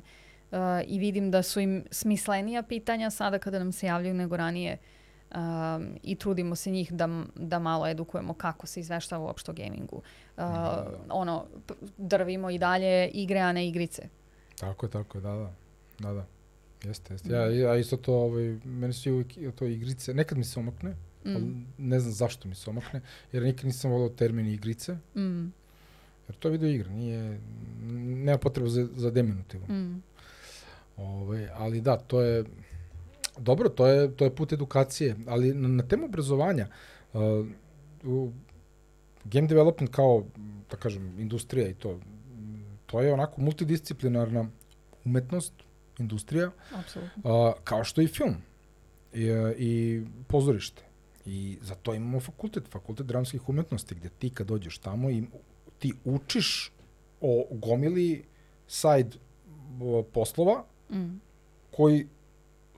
[0.51, 4.79] Uh, I vidim da su im smislenija pitanja sada kada nam se javljaju nego ranije
[5.35, 9.97] um, i trudimo se njih da, da malo edukujemo kako se izveštava uopšte o gamingu.
[9.97, 10.03] Uh,
[10.37, 11.15] da, da.
[11.15, 11.47] Ono,
[11.97, 14.09] drvimo i dalje igre, a ne igrice.
[14.61, 15.53] Tako je, tako je, da, da.
[15.99, 16.40] da, da.
[16.85, 17.33] Jeste, jeste.
[17.33, 20.91] Ja, ja isto to, ovaj, meni su uvijek to igrice, nekad mi se omakne,
[21.25, 21.37] mm.
[21.37, 23.01] ali ne znam zašto mi se omakne,
[23.33, 25.53] jer nikad nisam volao termin igrice, mm.
[26.29, 27.41] jer to je video igra, nije,
[28.25, 29.69] nema potreba za, za deminutivom.
[29.69, 30.03] Mm.
[30.97, 32.45] Ovaj, ali da, to je,
[33.39, 36.69] dobro, to je, to je put edukacije, ali na, na temu obrazovanja,
[37.13, 37.47] uh,
[38.05, 38.33] u
[39.25, 40.25] game development kao,
[40.71, 42.01] da kažem, industrija i to,
[42.87, 44.49] to je onako multidisciplinarna
[45.05, 45.53] umetnost,
[46.01, 47.55] industrija, Apsolutno.
[47.65, 48.37] kao što i film
[49.13, 49.27] i,
[49.59, 50.83] i pozorište.
[51.27, 55.25] I za to imamo fakultet, fakultet dramskih umetnosti, gde ti kad dođeš tamo i
[55.79, 56.73] ti učiš
[57.21, 58.25] o gomili
[58.69, 59.11] side
[60.13, 61.21] poslova mm.
[61.71, 62.07] koji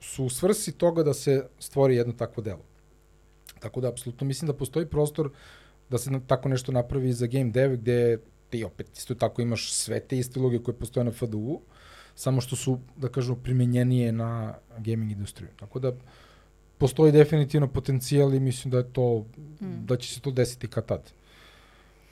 [0.01, 2.65] su u svrsi toga da se stvori jedno takvo delo.
[3.61, 5.31] Tako da, apsolutno mislim da postoji prostor
[5.91, 8.19] da se tako nešto napravi za game dev, gde
[8.51, 11.61] ti opet isto tako imaš sve te iste uloge koje postoje na FDU,
[12.15, 15.51] samo što su, da kažemo, primenjenije na gaming industriju.
[15.57, 15.93] Tako da,
[16.79, 19.25] postoji definitivno potencijal i mislim da je to,
[19.61, 19.87] mm.
[19.87, 21.13] da će se to desiti kad tad.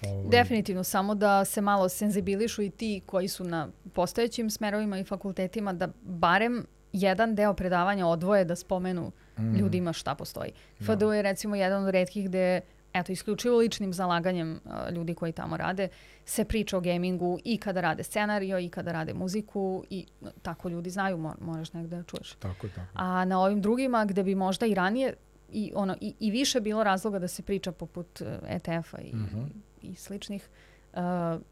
[0.07, 0.31] Ovaj.
[0.31, 5.73] Definitivno, samo da se malo senzibilišu i ti koji su na postojećim smerovima i fakultetima,
[5.73, 9.57] da barem jedan deo predavanja odvoje da spomenu mm.
[9.57, 10.53] ljudima šta postoji.
[10.79, 10.85] Da.
[10.85, 12.61] FDU je recimo jedan od redkih gde
[12.93, 15.89] eto, isključivo ličnim zalaganjem uh, ljudi koji tamo rade,
[16.25, 20.07] se priča o gamingu i kada rade scenario i kada rade muziku i
[20.43, 22.33] tako ljudi znaju, mo moraš negde da čuješ.
[22.33, 22.93] Tako, tako.
[22.95, 25.15] A na ovim drugima gde bi možda i ranije
[25.53, 29.29] i, ono, i, i više bilo razloga da se priča poput uh, ETF-a i, mm
[29.35, 29.47] -hmm.
[29.83, 30.49] i sličnih,
[30.93, 31.01] uh,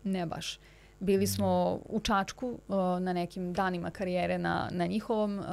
[0.04, 0.58] ne baš.
[1.00, 1.32] Bili mhm.
[1.32, 5.44] smo u Čačku uh, na nekim danima karijere na, na njihovom, uh,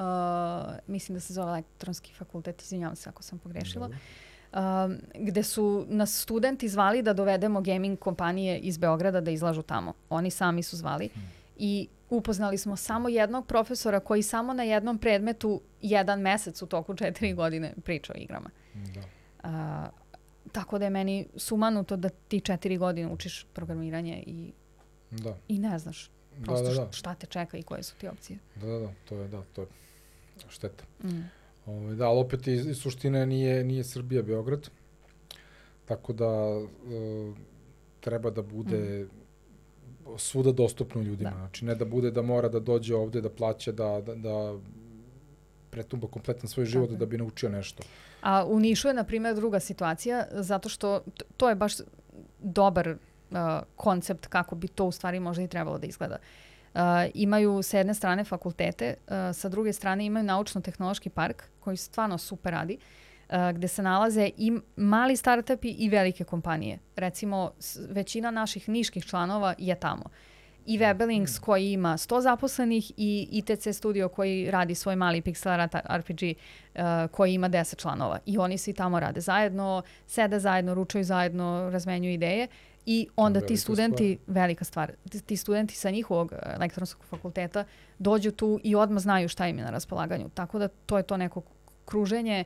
[0.88, 3.88] mislim da se zove elektronski fakultet, izvinjavam se ako sam pogrešila.
[3.88, 4.00] Dobro
[4.56, 9.94] um, gde su nas studenti zvali da dovedemo gaming kompanije iz Beograda da izlažu tamo.
[10.10, 11.08] Oni sami su zvali.
[11.08, 11.24] Hmm.
[11.58, 16.96] I upoznali smo samo jednog profesora koji samo na jednom predmetu jedan mesec u toku
[16.96, 18.50] četiri godine priča o igrama.
[18.74, 19.02] Da.
[19.44, 20.06] Uh,
[20.52, 24.52] tako da je meni sumanuto da ti četiri godine učiš programiranje i,
[25.12, 25.38] da.
[25.48, 26.12] i ne znaš
[26.44, 26.92] prosto da, da, da.
[26.92, 28.40] šta te čeka i koje su ti opcije.
[28.56, 29.68] Da, da, da, to je, da, to je
[30.50, 30.84] šteta.
[31.04, 31.30] Mm.
[31.66, 34.70] Ove, ovaj, da, ali opet iz, iz suštine nije, nije Srbija Beograd,
[35.86, 37.34] tako da e,
[38.00, 40.18] treba da bude mm.
[40.18, 41.30] svuda dostupno ljudima.
[41.30, 41.38] Da.
[41.38, 44.58] Znači ne da bude da mora da dođe ovde, da plaća, da, da, da
[45.70, 47.00] pretumba kompletan svoj život Tako.
[47.00, 47.84] da bi naučio nešto.
[48.22, 51.04] A u Nišu je, na primjer, druga situacija, zato što
[51.38, 51.74] to je baš
[52.40, 53.38] dobar uh,
[53.76, 56.16] koncept kako bi to u stvari možda i trebalo da izgleda.
[56.16, 56.82] Uh, Uh,
[57.14, 62.54] imaju s jedne strane fakultete, uh, sa druge strane imaju naučno-tehnološki park koji stvarno super
[62.54, 62.78] radi,
[63.30, 66.80] uh, gde se nalaze i mali startupi i velike kompanije.
[66.96, 67.52] Recimo,
[67.90, 70.04] većina naših niških članova je tamo.
[70.66, 71.44] I Webelings mm.
[71.44, 77.12] koji ima 100 zaposlenih i ITC studio koji radi svoj mali pixel art RPG uh,
[77.12, 78.20] koji ima 10 članova.
[78.26, 82.48] I oni svi tamo rade zajedno, sede zajedno, ručaju zajedno, razmenjuju ideje
[82.86, 84.36] I onda ti studenti, stvar.
[84.36, 84.92] velika stvar,
[85.26, 87.64] ti studenti sa njihovog e, elektronskog fakulteta
[88.00, 90.30] dođu tu i odmah znaju šta im je na raspolaganju.
[90.30, 91.42] Tako da to je to neko
[91.86, 92.44] kruženje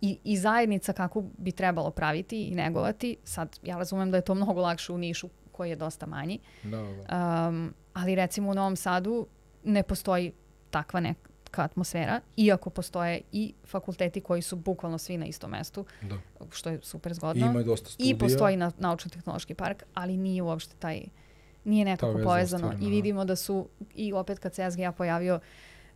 [0.00, 3.16] i, i zajednica kako bi trebalo praviti i negovati.
[3.24, 6.38] Sad, ja razumem da je to mnogo lakše u Nišu koji je dosta manji.
[6.62, 7.48] Da, da.
[7.48, 9.26] Um, ali recimo u Novom Sadu
[9.64, 10.32] ne postoji
[10.70, 11.16] takva nek,
[11.52, 16.16] neka atmosfera, iako postoje i fakulteti koji su bukvalno svi na istom mestu, da.
[16.50, 17.46] što je super zgodno.
[17.46, 18.10] I ima dosta studija.
[18.10, 21.02] I postoji na, naučno-tehnološki park, ali nije uopšte taj,
[21.64, 22.66] nije nekako povezano.
[22.66, 22.90] Stvarno, I da.
[22.90, 25.40] vidimo da su, i opet kad se SGA pojavio,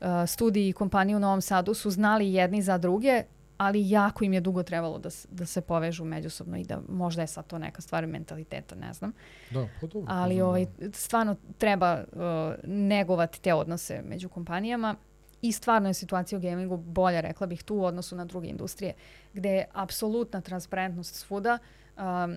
[0.00, 3.24] uh, studiji i kompanije u Novom Sadu su znali jedni za druge,
[3.58, 7.26] ali jako im je dugo trebalo da, da se povežu međusobno i da možda je
[7.26, 9.12] sad to neka stvar mentaliteta, ne znam.
[9.50, 10.12] Da, pa dobro.
[10.14, 12.20] Ali pa ovaj, stvarno treba uh,
[12.64, 14.96] negovati te odnose među kompanijama
[15.42, 18.94] I stvarno je situacija u gamingu bolja, rekla bih, tu u odnosu na druge industrije,
[19.32, 21.58] gde je apsolutna transparentnost svuda.
[21.96, 22.36] Um,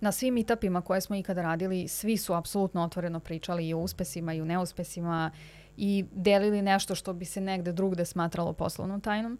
[0.00, 4.34] na svim meetupima koje smo ikada radili, svi su apsolutno otvoreno pričali i o uspesima
[4.34, 5.30] i o neuspesima
[5.76, 9.38] i delili nešto što bi se negde drugde smatralo poslovnom tajnom,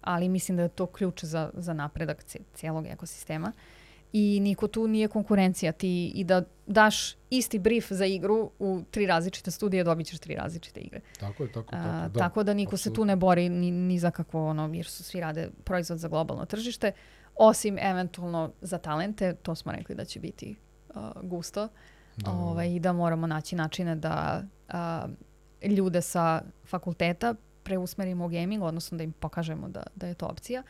[0.00, 2.24] ali mislim da je to ključ za, za napredak
[2.54, 3.52] cijelog ekosistema.
[3.56, 3.77] Uh,
[4.12, 9.06] i niko tu nije konkurencija ti i da daš isti brief za igru u tri
[9.06, 11.00] različite studije dobit ćeš tri različite igre.
[11.20, 11.88] Tako je, tako, tako.
[11.88, 12.94] A, da, tako da niko absolutno.
[12.94, 16.08] se tu ne bori ni, ni za kakvo ono, jer su svi rade proizvod za
[16.08, 16.92] globalno tržište,
[17.34, 20.56] osim eventualno za talente, to smo rekli da će biti
[20.88, 21.68] uh, gusto
[22.16, 22.30] da.
[22.30, 28.98] ovaj, i da moramo naći načine da uh, ljude sa fakulteta preusmerimo u gaming, odnosno
[28.98, 30.62] da im pokažemo da, da je to opcija.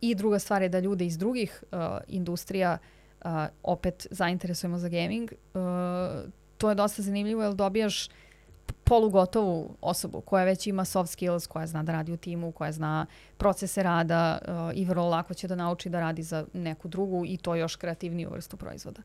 [0.00, 1.78] I druga stvar je da ljude iz drugih uh,
[2.08, 2.78] industrija
[3.24, 3.30] uh,
[3.62, 5.32] opet zainteresujemo za gaming.
[5.32, 5.60] Uh,
[6.58, 8.08] to je dosta zanimljivo jer dobijaš
[8.84, 13.06] polugotovu osobu koja već ima soft skills, koja zna da radi u timu, koja zna
[13.36, 17.36] procese rada uh, i vrlo lako će da nauči da radi za neku drugu i
[17.36, 19.02] to još kreativniju vrstu proizvoda.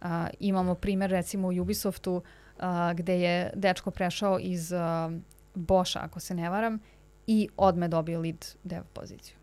[0.00, 0.08] Uh,
[0.40, 2.62] imamo primer recimo u Ubisoftu uh,
[2.94, 4.78] gde je dečko prešao iz uh,
[5.54, 6.78] Boscha, ako se ne varam,
[7.26, 9.37] i odme dobio lead dev poziciju.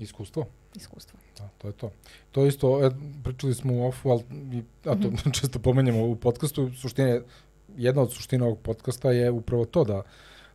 [0.00, 0.46] Iskustvo?
[0.74, 1.18] Iskustvo.
[1.38, 1.90] Da, to je to.
[2.30, 2.90] To isto, e,
[3.24, 4.22] pričali smo u ofu, ali,
[4.84, 5.34] a to mm -hmm.
[5.40, 7.20] često pomenjamo u podcastu, suštine,
[7.76, 10.02] jedna od suština ovog podcasta je upravo to da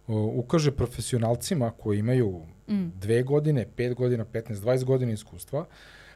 [0.08, 2.88] o, ukaže profesionalcima koji imaju mm.
[3.00, 5.66] dve godine, pet godina, 15, 20 godina iskustva,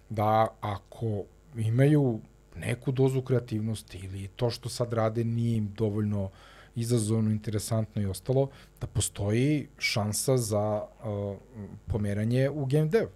[0.09, 1.23] da ako
[1.55, 2.19] imaju
[2.55, 6.30] neku dozu kreativnosti ili to što sad rade nije im dovoljno
[6.75, 8.49] izazovno, interesantno i ostalo,
[8.82, 11.38] da postoji šansa za uh,
[11.88, 13.07] pomeranje u game dev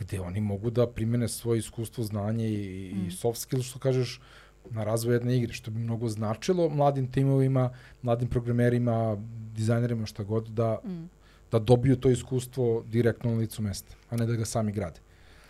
[0.00, 3.06] gde oni mogu da primene svoje iskustvo, znanje i, mm.
[3.06, 4.20] i soft skills, što kažeš,
[4.70, 7.70] na razvoj jedne igre, što bi mnogo značilo mladim timovima,
[8.02, 9.16] mladim programerima,
[9.54, 11.08] dizajnerima, šta god, da, mm.
[11.52, 15.00] da dobiju to iskustvo direktno na licu mesta, a ne da ga sami grade.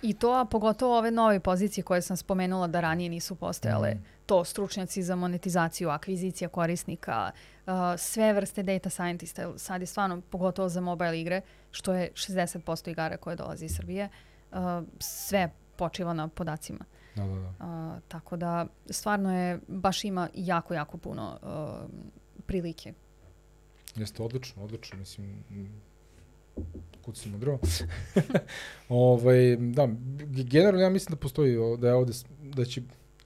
[0.02, 4.04] I to, a pogotovo ove nove pozicije koje sam spomenula da ranije nisu postojale, mm.
[4.26, 7.30] to stručnjaci za monetizaciju, akvizicija korisnika,
[7.66, 11.40] uh, sve vrste data scientista, sad je stvarno, pogotovo za mobile igre,
[11.70, 14.29] što je 60% igara koje dolazi iz Srbije, uh,
[14.98, 16.84] sve počiva na podacima.
[17.16, 17.48] Da, da, da.
[17.66, 21.90] Uh, tako da stvarno je, baš ima jako, jako puno uh,
[22.46, 22.92] prilike.
[23.96, 24.98] Jeste odlično, odlično.
[24.98, 25.44] Mislim,
[27.04, 27.58] kucimo drvo.
[28.88, 29.88] ovaj, da,
[30.26, 32.82] generalno ja mislim da postoji, da je ovde, da će,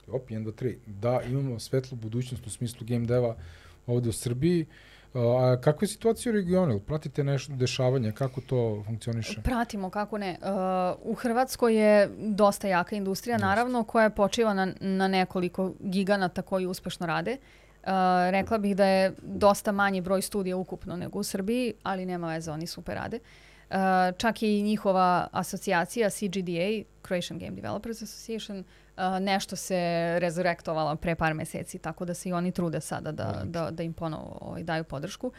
[0.07, 3.35] op, 1, 2, 3, da imamo svetlu budućnost u smislu game deva
[3.87, 4.61] ovde u Srbiji.
[4.61, 6.79] Uh, A kakva je situacija u regionu?
[6.79, 8.11] Pratite nešto dešavanja?
[8.11, 9.41] Kako to funkcioniše?
[9.41, 10.37] Pratimo, kako ne.
[10.41, 16.65] Uh, u Hrvatskoj je dosta jaka industrija, naravno, koja počiva na, na nekoliko giganata koji
[16.65, 17.31] uspešno rade.
[17.83, 17.89] Uh,
[18.31, 22.51] rekla bih da je dosta manji broj studija ukupno nego u Srbiji, ali nema veze,
[22.51, 23.17] oni super rade.
[23.17, 23.54] Uh,
[24.17, 29.75] čak i njihova asocijacija CGDA, Croatian Game Developers Association, uh, nešto se
[30.19, 33.93] rezurektovala pre par meseci, tako da se i oni trude sada da, da, da im
[33.93, 35.31] ponovo ovaj, daju podršku.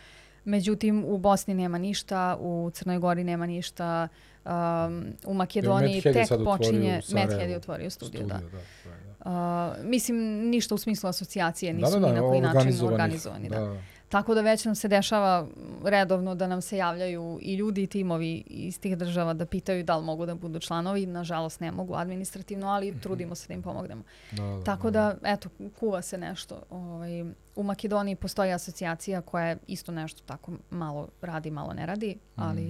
[0.44, 4.08] Međutim, u Bosni nema ništa, u Crnoj Gori nema ništa,
[4.44, 7.00] um, u Makedoniji tek počinje...
[7.48, 8.34] Je otvorio studiju, studio, da.
[8.34, 9.78] da, da, da.
[9.78, 10.16] Uh, mislim,
[10.50, 13.48] ništa u smislu asocijacije nisu da, da, da, ni na koji način organizovani.
[13.48, 13.60] Da.
[13.60, 13.76] da.
[14.08, 15.46] Tako da već nam se dešava
[15.84, 19.96] redovno da nam se javljaju i ljudi i timovi iz tih država da pitaju da
[19.96, 21.06] li mogu da budu članovi.
[21.06, 23.02] Nažalost ne mogu administrativno, ali -hmm.
[23.02, 24.02] trudimo se da im pomognemo.
[24.30, 25.48] Da, da, Tako da, da, eto,
[25.80, 26.62] kuva se nešto.
[26.70, 27.22] Ovaj,
[27.56, 32.62] u Makedoniji postoji asocijacija koja je isto nešto tako malo radi, malo ne radi, ali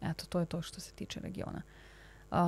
[0.00, 0.06] mm.
[0.06, 1.62] eto, to je to što se tiče regiona.
[2.30, 2.38] Uh,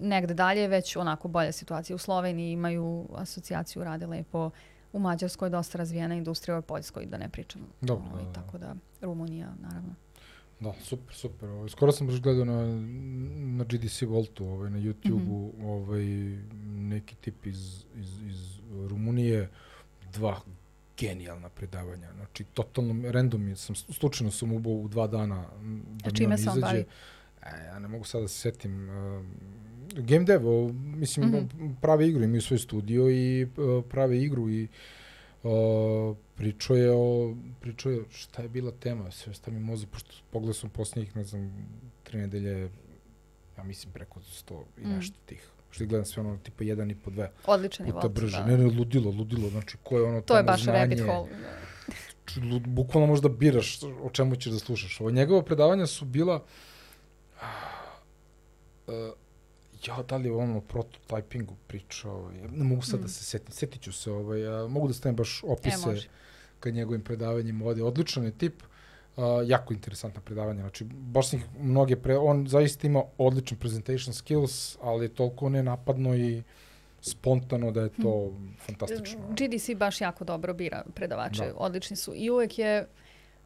[0.00, 1.94] negde dalje već onako bolja situacija.
[1.94, 4.46] U Sloveniji imaju asocijaciju, rade lepo.
[4.46, 4.52] Uh,
[4.96, 7.60] u Mađarskoj dosta razvijena industrija, u Poljskoj da ne pričam.
[7.80, 8.04] Dobro.
[8.12, 8.32] Ovaj, da, da.
[8.32, 9.94] Tako da, Rumunija, naravno.
[10.60, 11.48] Da, super, super.
[11.48, 12.66] Ovaj, skoro sam baš gledao na,
[13.56, 15.66] na GDC Voltu, ovaj, na YouTube-u, mm -hmm.
[15.66, 16.04] ovaj,
[16.88, 19.50] neki tip iz, iz, iz Rumunije,
[20.12, 20.40] dva
[20.96, 22.12] genijalna predavanja.
[22.12, 25.44] Znači, totalno random sam, slučajno sam ubao u dva dana
[26.04, 26.84] da čime se on bavi?
[27.42, 28.88] E, ja ne mogu sad da se setim.
[28.88, 29.24] Uh,
[29.96, 31.74] game dev, o, mislim, mm -hmm.
[31.80, 34.68] prave igru, imaju svoj studio i uh, prave igru i
[35.42, 40.14] uh, pričao je o, pričao je, šta je bila tema, sve šta mi moze, pošto
[40.30, 41.68] pogledao sam posljednjih, ne znam,
[42.02, 42.70] tri nedelje,
[43.58, 44.90] ja mislim preko 100 i mm.
[44.90, 48.36] nešto tih što gledam sve ono tipa 1 i po 2 Odličan je puta brže.
[48.36, 48.46] Da.
[48.46, 51.28] Ne, ne, ludilo, ludilo, znači ko je ono To je baš znanje, rabbit hole.
[51.30, 52.58] Da.
[52.66, 55.00] Bukvalno možda biraš o čemu ćeš da slušaš.
[55.00, 56.44] Ovo njegova predavanja su bila
[57.36, 57.42] uh,
[59.88, 63.02] ja, da li je ono prototypingu pričao, ja ne mogu sad da mm.
[63.02, 66.00] da se setim, setit ću se, ovaj, ja, mogu da stavim baš opise e,
[66.60, 67.82] ka njegovim predavanjima ovde.
[67.82, 68.62] Odličan je tip,
[69.16, 74.14] uh, jako interesantna predavanja, znači baš sam ih mnoge, pre, on zaista ima odličan presentation
[74.14, 76.42] skills, ali je toliko nenapadno i
[77.00, 78.56] spontano da je to hmm.
[78.66, 79.20] fantastično.
[79.28, 81.54] GDC baš jako dobro bira predavače, da.
[81.56, 82.86] odlični su i uvek je,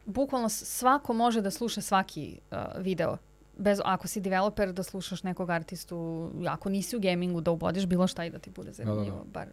[0.05, 3.17] bukvalno svako može da sluša svaki uh, video
[3.61, 8.07] bez, ako si developer da slušaš nekog artistu, ako nisi u gamingu da ubodiš bilo
[8.07, 9.31] šta i da ti bude zanimljivo, da, da, da.
[9.31, 9.47] bar,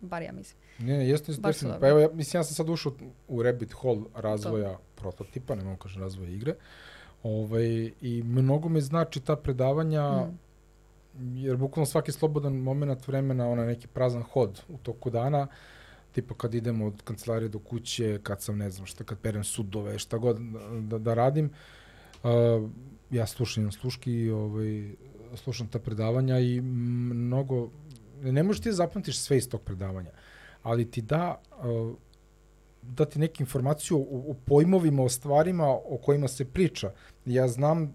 [0.00, 0.60] bar ja mislim.
[0.78, 1.80] Ne, ne, jeste definitivno.
[1.80, 2.92] Pa evo, ja, mislim, ja sam sad ušao
[3.28, 4.80] u rabbit hole razvoja to.
[4.96, 6.54] prototipa, ne mogu kažem razvoja igre,
[7.22, 11.36] ovaj, i mnogo mi znači ta predavanja, mm.
[11.36, 15.46] jer bukvalno svaki slobodan moment vremena, ona neki prazan hod u toku dana,
[16.12, 19.98] tipa kad idemo od kancelarije do kuće, kad sam, ne znam šta, kad perem sudove,
[19.98, 20.38] šta god
[20.80, 21.52] da, da radim, uh,
[23.10, 24.92] ja slušam sluški i ovaj,
[25.34, 27.70] slušam ta predavanja i mnogo,
[28.22, 30.10] ne možeš ti da zapamtiš sve iz tog predavanja,
[30.62, 31.40] ali ti da,
[32.82, 36.92] da ti neke informaciju o, o pojmovima, o stvarima o kojima se priča.
[37.24, 37.94] Ja znam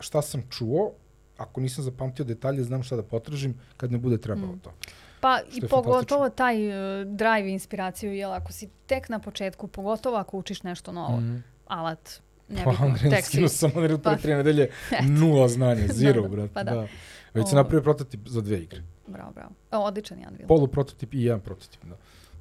[0.00, 0.92] šta sam čuo,
[1.36, 4.58] ako nisam zapamtio detalje, znam šta da potražim kad ne bude trebalo mm.
[4.58, 4.72] to.
[5.20, 10.36] Pa i pogotovo taj uh, drive inspiraciju, jel, ako si tek na početku, pogotovo ako
[10.38, 11.44] učiš nešto novo, mm.
[11.66, 14.68] alat, nebitno, pa, Unreal, skinuo sam Unreal pre tri nedelje,
[15.20, 16.74] nula znanja, zero, da, brate, pa da.
[16.74, 16.86] da.
[17.34, 18.82] Već sam napravio prototip za dve igre.
[19.06, 19.50] Bravo, bravo.
[19.70, 20.48] O, odličan je Unreal.
[20.48, 21.96] Polu prototip i jedan prototip, da.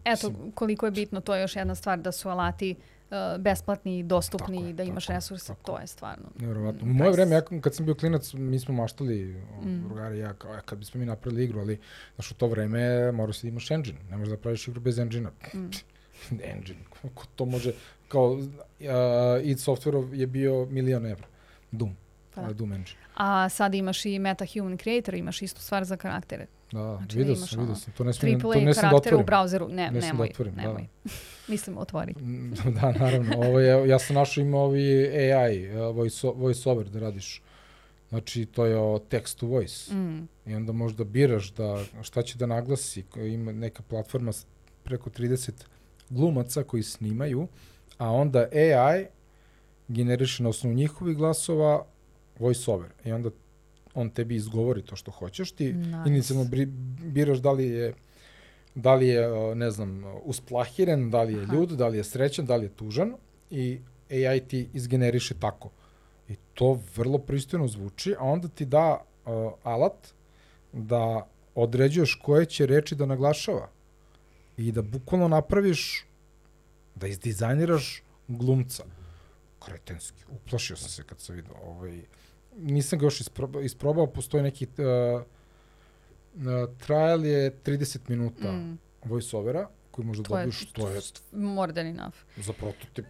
[0.06, 2.76] Eto, koliko je bitno, to je još jedna stvar, da su alati
[3.10, 5.72] uh, besplatni, dostupni, tako, da imaš tako, resurse, tako.
[5.72, 6.26] to je stvarno.
[6.40, 6.82] Nevjerovatno.
[6.84, 9.84] U moje vreme, ja, kad sam bio klinac, mi smo maštali, mm.
[9.88, 11.80] drugari ja, kao, kad bismo mi napravili igru, ali
[12.16, 15.58] znaš, u to vreme moraš da imaš engine, ne možeš da praviš igru bez engine-a.
[15.58, 15.70] Mm.
[16.44, 17.74] engine, kako to može,
[18.08, 18.46] kao uh,
[19.44, 21.28] id Software je bio milion evra.
[21.72, 21.96] Doom,
[22.36, 22.48] Pa pa.
[22.48, 22.54] da.
[22.54, 22.98] Doom engine.
[23.16, 26.46] A sad imaš i Meta Human Creator, imaš istu stvar za karaktere.
[26.72, 27.94] Da, Znači, vidio sam, vidio sam.
[27.94, 29.26] To ne smijem, to ne sam da karaktere u otvorim.
[29.26, 29.68] brauzeru.
[29.68, 30.62] Ne, Ne da nemoj, otvorim, da.
[30.62, 30.88] nemoj.
[31.48, 32.14] Mislim, otvori.
[32.82, 33.38] Da, naravno.
[33.38, 37.42] Ovo je, ja sam našao ima ovi AI, uh, voice, voice over da radiš.
[38.10, 39.94] Znači, to je o text to voice.
[39.94, 40.28] Mm.
[40.46, 43.04] I onda možda biraš da, šta će da naglasi.
[43.16, 44.32] Ima neka platforma
[44.84, 45.52] preko 30
[46.10, 47.48] glumaca koji snimaju,
[47.98, 49.06] a onda AI
[49.88, 51.86] generiše na osnovu njihovih glasova
[52.40, 52.90] voice over.
[53.06, 53.30] I onda
[53.94, 55.52] on tebi izgovori to što hoćeš.
[55.52, 56.10] Ti Nice.
[56.10, 56.46] inicijalno
[57.04, 57.94] biraš da li je
[58.76, 61.54] da li je, ne znam, usplahiren, da li je Aha.
[61.54, 63.14] ljud, da li je srećan, da li je tužan
[63.50, 63.80] i
[64.10, 65.70] AI ti izgeneriše tako.
[66.30, 69.32] I to vrlo pristojno zvuči, a onda ti da uh,
[69.64, 70.14] alat
[70.74, 73.70] da određuješ koje će reči da naglašava
[74.58, 76.05] i da bukvalno napraviš,
[76.96, 78.84] da izdizajniraš glumca.
[79.66, 80.24] Kretenski.
[80.30, 81.54] Uplašio sam se kad sam vidio.
[81.64, 82.02] Ovaj,
[82.58, 85.22] nisam ga još isprobao, isprobao postoji neki uh,
[86.36, 88.80] uh, trial je 30 minuta mm.
[89.06, 92.16] Voice-overa koji možda To je- dobiješ, to je More than enough.
[92.38, 93.06] za prototip.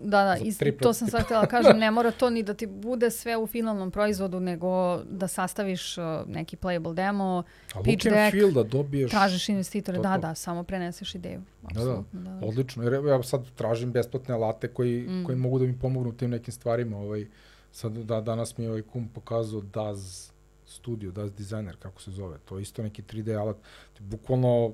[0.00, 3.10] Da, da, tri to sam sad htjela kažem, ne mora to ni da ti bude
[3.10, 7.42] sve u finalnom proizvodu, nego da sastaviš uh, neki playable demo,
[7.74, 10.20] A Pitch deck, feel da dobiješ tražiš investitore, to, da, to.
[10.20, 11.42] da, samo preneseš ideju.
[11.62, 12.02] Da, da.
[12.12, 12.46] Da, da.
[12.46, 12.82] odlično.
[12.82, 15.24] Jer ja sad tražim besplatne alate koji, mm.
[15.24, 16.98] koji mogu da mi pomognu u tim nekim stvarima.
[16.98, 17.26] Ovaj,
[17.72, 20.33] sad da, danas mi je ovaj kum pokazao DAZ
[20.74, 22.38] studio, DAZ designer, kako se zove.
[22.38, 23.56] To je isto neki 3D alat.
[24.00, 24.72] Bukvalno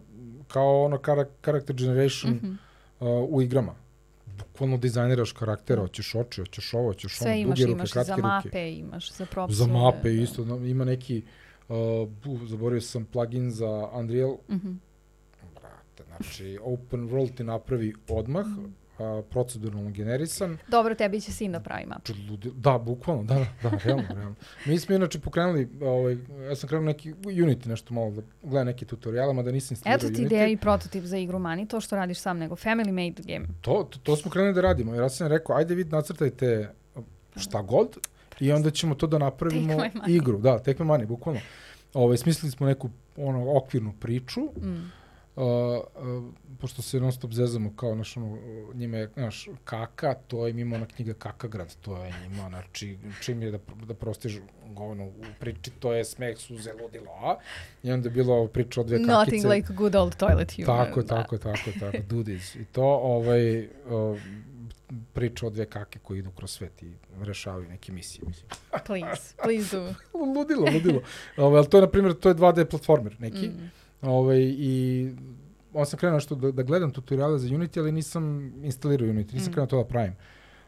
[0.48, 2.52] kao ono kara, character generation Mhm.
[3.00, 3.74] uh, u igrama.
[4.38, 8.08] Bukvalno dizajniraš karaktera, hoćeš oči, hoćeš ovo, hoćeš ono, Sve imaš, duge ruke, imaš kratke
[8.08, 8.22] za ruke.
[8.24, 9.54] mape, imaš za propsove.
[9.56, 10.22] Za mape da.
[10.22, 11.22] isto, ima neki,
[11.68, 11.76] uh,
[12.16, 14.72] bu, zaboravio sam plugin za Unreal, Mhm.
[15.54, 18.64] brate, znači open world ti napravi odmah, Mhm.
[19.00, 22.12] A, proceduralno generisan, Dobro, tebi će sin da pravi mapu.
[22.54, 24.34] Da, bukvalno, da, da, realno, realno.
[24.66, 26.16] Mi smo inače pokrenuli, ovaj,
[26.48, 30.16] ja sam krenuo neki Unity nešto malo da gledam neke tutoriale, mada nisam instalirao Eto
[30.16, 30.26] ti Unity.
[30.26, 33.46] ideja i prototip za igru Mani, to što radiš sam, nego family made game.
[33.60, 36.74] To, to, to smo krenuli da radimo, jer ja sam rekao, ajde vi nacrtajte
[37.36, 37.96] šta god
[38.40, 40.38] i onda ćemo to da napravimo igru.
[40.38, 41.40] Da, my money, bukvalno.
[41.94, 44.92] Ovaj, smislili smo neku ono, okvirnu priču, Mm.
[45.40, 46.24] Uh, uh,
[46.60, 48.38] pošto se non stop zezamo kao naš ono,
[48.74, 53.42] njima je, znaš, kaka, to je ima ona knjiga Kakagrad, to je njima, znači, čim
[53.42, 57.36] je da, da prostiž govno u priči, to je smeh, suze, ludilo, a?
[57.82, 59.12] I onda je bilo priča o dve kakice.
[59.12, 60.66] Nothing like good old toilet humor.
[60.66, 61.08] Tako, da.
[61.08, 62.54] tako, tako, tako, dudies.
[62.54, 64.18] I to, ovaj, uh,
[65.12, 68.48] priča o dve kake koji idu kroz svet i rešavaju neke misije, mislim.
[68.86, 69.94] Please, please do.
[70.36, 71.02] ludilo, ludilo.
[71.36, 73.48] Ovaj, ali to je, na primjer, to je 2D platformer neki.
[73.48, 73.70] Mm.
[74.02, 75.08] Ovaj, I
[75.74, 79.46] on sam krenuo što da, da gledam tutoriale za Unity, ali nisam instalirao Unity, nisam
[79.46, 79.50] Mm.
[79.50, 79.52] mm.
[79.52, 80.16] krenuo to da pravim.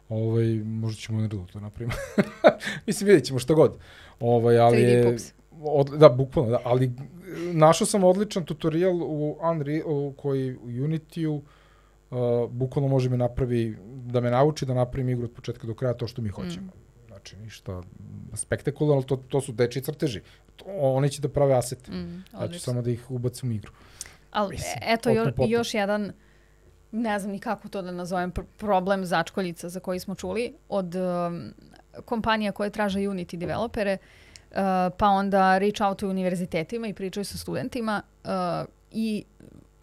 [0.09, 1.93] Ovaj, možda ćemo na to napravimo.
[2.87, 3.79] Mislim, vidjet ćemo što god.
[4.21, 5.33] Ovaj, ali 3D je, pups.
[5.63, 6.91] od, da, bukvalno, da, ali e,
[7.53, 11.41] našao sam odličan tutorial u Unreal, koji u Unity-u uh,
[12.51, 16.07] bukvalno može me napravi, da me nauči da napravim igru od početka do kraja to
[16.07, 16.73] što mi hoćemo.
[17.07, 17.83] Znači, ništa
[18.35, 20.21] spektakularno, to, to su dečji crteži.
[20.67, 21.93] Oni će da prave asete.
[21.93, 23.73] Mm, Ja ću samo da ih ubacim u igru.
[24.31, 26.13] Ali Mislim, eto jo, još jedan,
[26.93, 30.95] ne znam ni kako to da nazovem, pr problem začkoljica za koji smo čuli od
[30.95, 31.53] um,
[32.05, 33.97] kompanija koje traže Unity developere,
[34.51, 34.57] uh,
[34.99, 38.31] pa onda reach out to univerzitetima i pričaju sa studentima uh,
[38.91, 39.25] i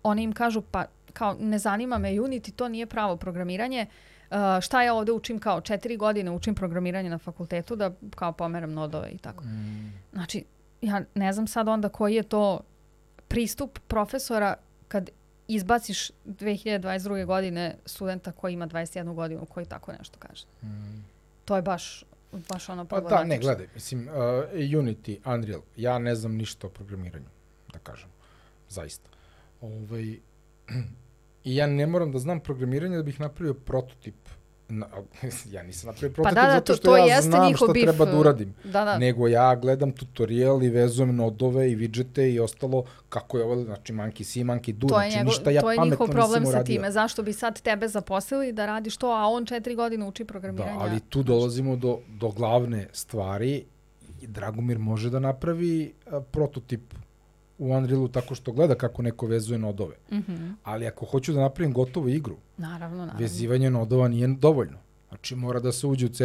[0.04, 3.86] oni im kažu pa kao ne zanima me Unity, to nije pravo programiranje,
[4.30, 8.74] Uh, šta ja ovde učim kao četiri godine učim programiranje na fakultetu da kao pomeram
[8.74, 9.44] nodove i tako.
[9.44, 9.94] Mm.
[10.14, 10.44] Znači,
[10.82, 12.60] ja ne znam sad onda koji je to
[13.28, 14.56] pristup profesora
[14.88, 15.10] kad
[15.48, 17.26] izbaciš 2022.
[17.26, 20.46] godine studenta koji ima 21 godinu koji tako nešto kaže.
[20.64, 21.06] Mm.
[21.46, 22.04] To je baš,
[22.50, 23.36] baš ono Pa da, problematično.
[23.36, 24.14] ne, gledaj, mislim, uh,
[24.54, 27.30] Unity, Unreal, ja ne znam ništa o programiranju,
[27.74, 28.10] da kažem,
[28.70, 29.10] zaista.
[29.62, 30.04] Ovaj,
[31.44, 34.30] I ja ne moram da znam programiranje da bih napravio prototip.
[34.70, 34.88] Na,
[35.52, 37.68] ja nisam napravio Pa prototip da, da, zato to, što to ja jeste znam šta
[37.68, 37.84] bif.
[37.84, 38.54] treba da uradim.
[38.64, 38.98] Da, da.
[38.98, 43.94] Nego ja gledam tutorial i vezujem nodove i widgete i ostalo kako je ovo, znači
[43.94, 46.46] monkey see, monkey do, to znači njegov, ništa ja to je pametno njihov problem nisam
[46.46, 46.76] sa uradio.
[46.76, 46.92] time.
[46.92, 50.78] Zašto bi sad tebe zaposlili da radiš to, a on četiri godine uči Da, programiranje?
[50.80, 53.64] ali tu dolazimo do, do glavne stvari.
[54.22, 56.82] I Dragomir može da napravi a, prototip
[57.60, 59.96] u Unrealu tako što gleda kako neko vezuje nodove.
[60.12, 60.50] Mhm.
[60.64, 63.20] Ali ako hoću da napravim gotovu igru, Naravno, naravno.
[63.20, 64.78] vezivanje nodova nije dovoljno.
[65.10, 66.24] Znači mora da se uđe u C++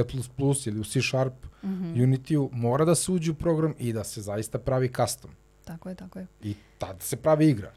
[0.66, 1.95] ili u C Sharp, Mhm.
[1.95, 5.30] Unity-u, mora da se uđe u program i da se zaista pravi custom.
[5.64, 6.26] Tako je, tako je.
[6.43, 7.72] I tad se pravi igra.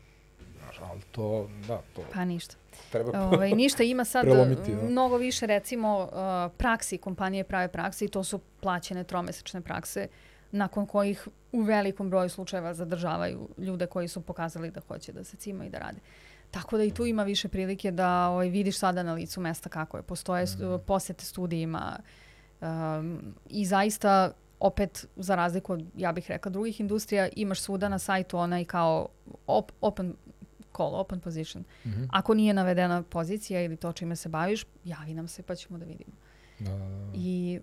[0.57, 2.55] Znaš, ali to, da, to Pa ništa.
[2.91, 4.81] treba Ovaj, ništa, ima sad prelomiti, da.
[4.83, 6.09] mnogo više recimo uh,
[6.57, 10.07] praksi, kompanije prave prakse i to su plaćene tromesečne prakse
[10.51, 15.37] nakon kojih u velikom broju slučajeva zadržavaju ljude koji su pokazali da hoće da se
[15.37, 15.99] cima i da rade.
[16.51, 19.97] Tako da i tu ima više prilike da ovaj, vidiš sada na licu mesta kako
[19.97, 20.03] je.
[20.03, 20.85] Postoje mm.
[20.85, 21.99] posete studijima
[22.61, 27.99] um, i zaista opet za razliku od, ja bih rekla, drugih industrija, imaš svuda na
[27.99, 29.07] sajtu onaj kao
[29.47, 30.13] op, open
[30.77, 31.63] call, open position.
[31.85, 32.07] Mm -hmm.
[32.11, 35.85] Ako nije navedena pozicija ili to čime se baviš, javi nam se pa ćemo da
[35.85, 36.11] vidimo.
[36.59, 37.11] Da, da, da.
[37.15, 37.59] I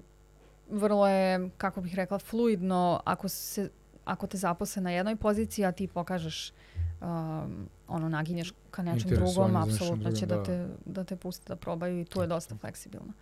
[0.79, 3.71] vrlo je, kako bih rekla, fluidno ako, se,
[4.05, 6.53] ako te zaposle na jednoj poziciji, a ti pokažeš
[7.01, 10.37] um, ono, naginješ ka nečem drugom, apsolutno će da.
[10.37, 13.13] da, te, da te puste da probaju i tu je dosta fleksibilno.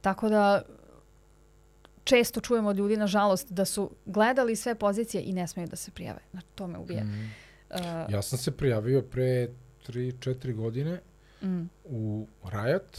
[0.00, 0.62] Tako da
[2.04, 5.90] često čujemo od ljudi, nažalost, da su gledali sve pozicije i ne smeju da se
[5.90, 6.20] prijave.
[6.30, 7.04] Znači, to me ubije.
[7.04, 7.32] Mm.
[7.70, 7.78] Uh,
[8.08, 9.48] ja sam se prijavio pre
[9.88, 11.00] 3-4 godine
[11.42, 11.62] mm.
[11.84, 12.98] u Riot,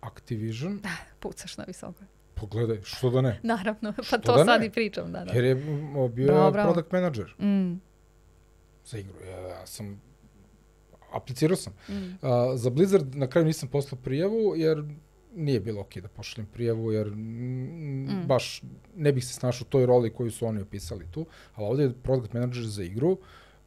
[0.00, 0.80] Activision.
[0.82, 2.04] Da, pucaš na visoko.
[2.40, 3.40] Pogledaj, što da ne?
[3.42, 4.66] Naravno, pa što to da sad ne?
[4.66, 5.12] i pričam.
[5.12, 5.32] Da, da.
[5.32, 5.54] Jer je
[6.14, 6.72] bio bravo, bravo.
[6.72, 7.80] product manager mm.
[8.84, 9.14] za igru.
[9.26, 10.00] Ja, ja sam
[11.12, 11.72] aplicirao sam.
[11.88, 11.92] Mm.
[11.92, 12.18] Uh,
[12.54, 14.84] za Blizzard na kraju nisam poslao prijavu, jer
[15.34, 18.26] nije bilo okej da pošaljem prijavu, jer mm.
[18.26, 18.62] baš
[18.96, 21.92] ne bih se snašao u toj roli koju su oni opisali tu, ali ovde je
[22.02, 23.18] product manager za igru,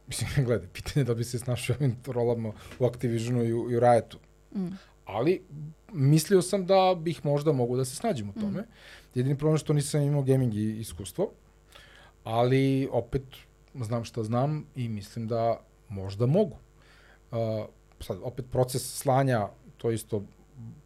[0.06, 3.80] mislim, gledaj, pitanje da bi se snašao ovim rolama u Activisionu i u, i u
[3.80, 4.18] Riotu.
[4.54, 4.66] Mm.
[5.04, 5.42] Ali,
[5.92, 8.60] mislio sam da bih možda mogu da se snađem u tome.
[8.60, 8.66] Mm.
[9.14, 11.30] Jedini problem što nisam imao gaming iskustvo,
[12.24, 13.22] ali opet
[13.80, 16.56] znam šta znam i mislim da možda mogu.
[17.30, 17.38] Uh,
[18.00, 20.22] sad, opet proces slanja, to isto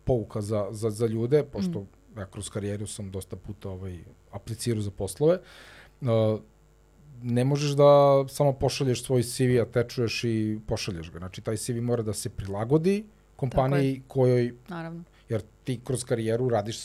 [0.04, 2.18] pouka za, za, za ljude, pošto mm.
[2.18, 3.98] ja kroz karijeru sam dosta puta ovaj,
[4.30, 5.38] aplicirao za poslove.
[6.00, 6.08] Uh,
[7.22, 11.18] ne možeš da samo pošalješ svoj CV, atečuješ i pošalješ ga.
[11.18, 13.04] Znači, taj CV mora da se prilagodi
[13.36, 14.54] kompaniji kojoj...
[14.68, 15.04] Naravno.
[15.28, 16.78] Jer ti kroz karijeru radiš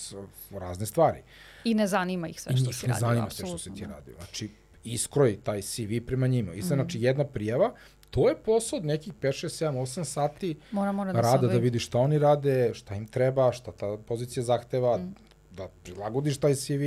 [0.52, 1.22] razne stvari.
[1.64, 2.92] I ne zanima ih sve što si radio.
[2.92, 3.94] I ne zanima sve što si ti da.
[3.94, 4.16] radio.
[4.18, 4.50] Znači,
[4.84, 6.54] iskroj taj CV prema njima.
[6.54, 6.82] I sad, mm.
[6.82, 7.74] znači, jedna prijava,
[8.12, 11.58] to je posao od nekih 5, 6, 7, 8 sati mora, mora da rada da
[11.58, 15.16] vidi šta oni rade, šta im treba, šta ta pozicija zahteva, mm.
[15.52, 16.82] da prilagodiš taj CV,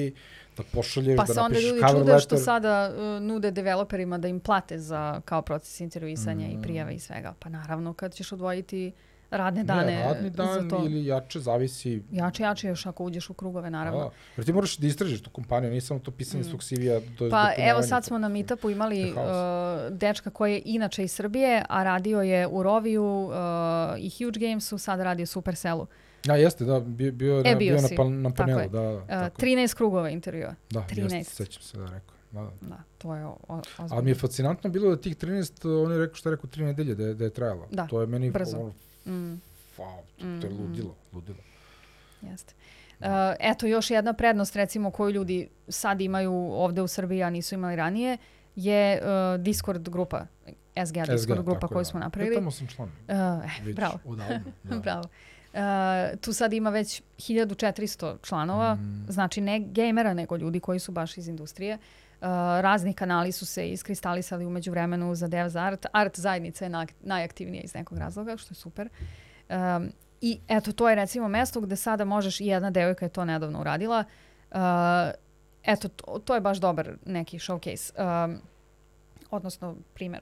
[0.57, 1.81] da pošalješ, pa da napišeš cover letter.
[1.81, 5.43] Pa se onda ljudi čude što sada uh, nude developerima da im plate za kao
[5.43, 6.51] proces intervjuisanja mm.
[6.51, 7.35] i prijave i svega.
[7.39, 8.93] Pa naravno kad ćeš odvojiti
[9.37, 10.85] radne dane ne, radni dan za to.
[10.85, 12.03] ili jače, zavisi.
[12.13, 14.01] Jače, jače još ako uđeš u krugove, naravno.
[14.01, 16.45] Da, jer ti moraš da istražiš tu kompaniju, nije samo to pisanje mm.
[16.45, 17.01] svog CV-a.
[17.31, 19.19] Pa evo sad smo na meetupu imali uh,
[19.91, 23.35] dečka koji je inače iz Srbije, a radio je u Roviju uh,
[23.99, 25.87] i Huge Gamesu, sad radi u Supercellu.
[26.25, 28.97] Ja, jeste, da, bio, bio, e, bio, bio na, pa, na panelu, da, da.
[28.97, 30.55] Uh, tako 13 krugova intervjua.
[30.71, 31.15] Da, 13.
[31.15, 32.15] jeste, sećam se da rekao.
[32.31, 32.51] Da, da.
[32.61, 33.89] da, to je ozbiljno.
[33.91, 36.65] Ali mi je fascinantno bilo da tih 13, on je rekao što je rekao 3
[36.65, 37.69] nedelje da je, da je trajalo.
[37.71, 38.57] Da, to je meni brzo.
[38.59, 38.73] Ono,
[39.07, 39.41] mm
[39.79, 41.39] wow, to, to je ludilo, ludilo.
[42.23, 42.55] Jeste.
[43.01, 43.07] Uh,
[43.41, 47.77] eto, još jedna prednost recimo koju ljudi sad imaju ovde u Srbiji, a nisu imali
[47.77, 48.19] ranije,
[48.57, 50.27] je uh, Discord grupa,
[50.87, 52.35] SGA Discord SGA, grupa koju smo napravili.
[52.35, 52.89] Ja, tamo sam član.
[52.89, 53.99] Uh, eh, bravo.
[54.05, 54.79] Odavno, da.
[54.79, 55.05] bravo.
[55.55, 59.07] Uh, tu sad ima već 1400 članova, mm.
[59.09, 61.75] znači ne gamera, nego ljudi koji su baš iz industrije.
[61.75, 62.04] Uh,
[62.61, 65.87] razni kanali su se iskristalisali umeđu vremenu za Dev za Art.
[65.93, 68.89] Art zajednica je na, najaktivnija iz nekog razloga, što je super.
[69.49, 73.25] Um, I eto, to je recimo mesto gde sada možeš, i jedna devojka je to
[73.25, 74.05] nedavno uradila,
[74.51, 74.59] uh,
[75.65, 77.93] eto, to, to je baš dobar neki showcase,
[78.25, 78.39] um,
[79.31, 80.21] odnosno primer.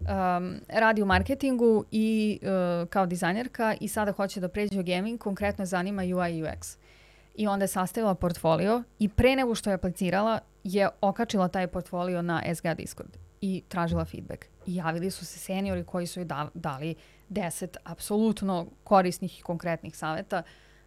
[0.00, 5.20] Um, radi u marketingu i uh, kao dizajnerka i sada hoće da pređe u gaming,
[5.20, 6.76] konkretno zanima UI UX.
[7.34, 12.22] I onda je sastavila portfolio i pre nego što je aplicirala je okačila taj portfolio
[12.22, 14.44] na SGA Discord i tražila feedback.
[14.66, 16.94] I javili su se seniori koji su joj da, dali
[17.28, 20.42] deset apsolutno korisnih i konkretnih saveta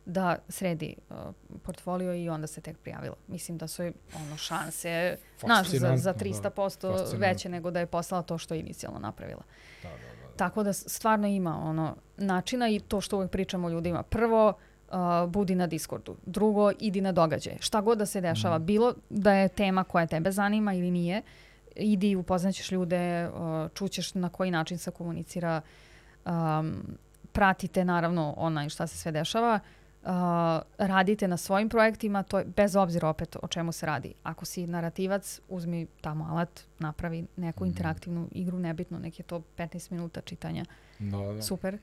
[0.06, 1.16] da sredi uh,
[1.64, 3.16] portfolio i onda se tek prijavila.
[3.28, 3.84] Mislim da su
[4.16, 8.60] ono šanse naš, za, za 300% da, veće nego da je poslala to što je
[8.60, 9.44] inicijalno napravila.
[9.84, 10.38] Da, da, da, da.
[10.38, 14.04] Tako da stvarno ima ono načina i to što uvek pričamo ljudima.
[14.04, 14.56] Prvo, uh,
[15.28, 16.16] budi na Discordu.
[16.26, 17.58] Drugo, idi na događaje.
[17.60, 18.66] Šta god da se dešava, mm.
[18.66, 21.22] bilo da je tema koja tebe zanima ili nije,
[21.76, 25.62] idi, upoznaćeš ljude, uh, čućeš na koji način se komunicira
[26.26, 26.98] um,
[27.32, 29.60] pratite naravno onaj šta se sve dešava,
[30.04, 30.10] uh,
[30.78, 34.14] radite na svojim projektima, to je bez obzira opet o čemu se radi.
[34.24, 37.68] Ako si narativac, uzmi tamo alat, napravi neku mm.
[37.68, 40.66] interaktivnu igru, nebitno, nek je to 15 minuta čitanja.
[41.00, 41.42] Da, da.
[41.42, 41.78] Super.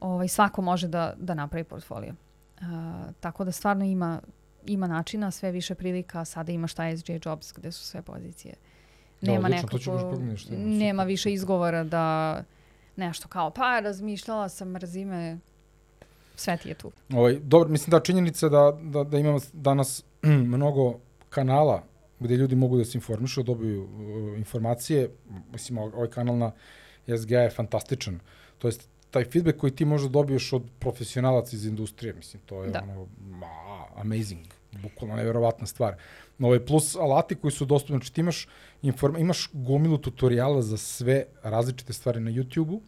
[0.00, 2.14] Ovaj, svako može da, da napravi portfolio.
[2.60, 2.66] Uh,
[3.20, 4.20] tako da stvarno ima,
[4.66, 8.54] ima načina, sve više prilika, sada ima šta SJ Jobs gde su sve pozicije.
[9.20, 10.16] Da, nema odlično, nekako,
[10.56, 12.42] nema više izgovora da
[12.96, 15.38] nešto kao, pa razmišljala sam, mrzime,
[16.36, 16.92] sve ti je tu.
[17.12, 20.04] Ovaj, dobro, mislim da činjenica da, da, da imamo danas
[20.54, 20.98] mnogo
[21.28, 21.82] kanala
[22.20, 25.10] gde ljudi mogu da se informišu, da dobiju uh, informacije.
[25.52, 26.52] Mislim, ovaj kanal na
[27.18, 28.20] SGA je fantastičan.
[28.58, 32.70] To jest, taj feedback koji ti možda dobiješ od profesionalaca iz industrije, mislim, to je
[32.70, 32.82] da.
[32.82, 34.46] ono, ma, amazing,
[34.82, 35.96] bukvalno neverovatna stvar.
[36.38, 38.48] Ovaj, plus alati koji su dostupni, znači ti imaš,
[38.82, 42.80] informa, imaš gomilu tutoriala za sve različite stvari na YouTube-u,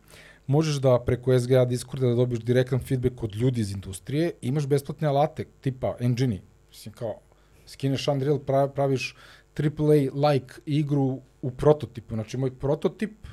[0.47, 5.09] možeš da preko SGA Discorda da dobiješ direktan feedback od ljudi iz industrije, imaš besplatne
[5.09, 6.41] alate tipa engine
[6.77, 7.21] mislim kao
[7.67, 8.39] skineš Unreal,
[8.75, 9.17] praviš
[9.59, 13.27] AAA like igru u prototipu, znači moj prototip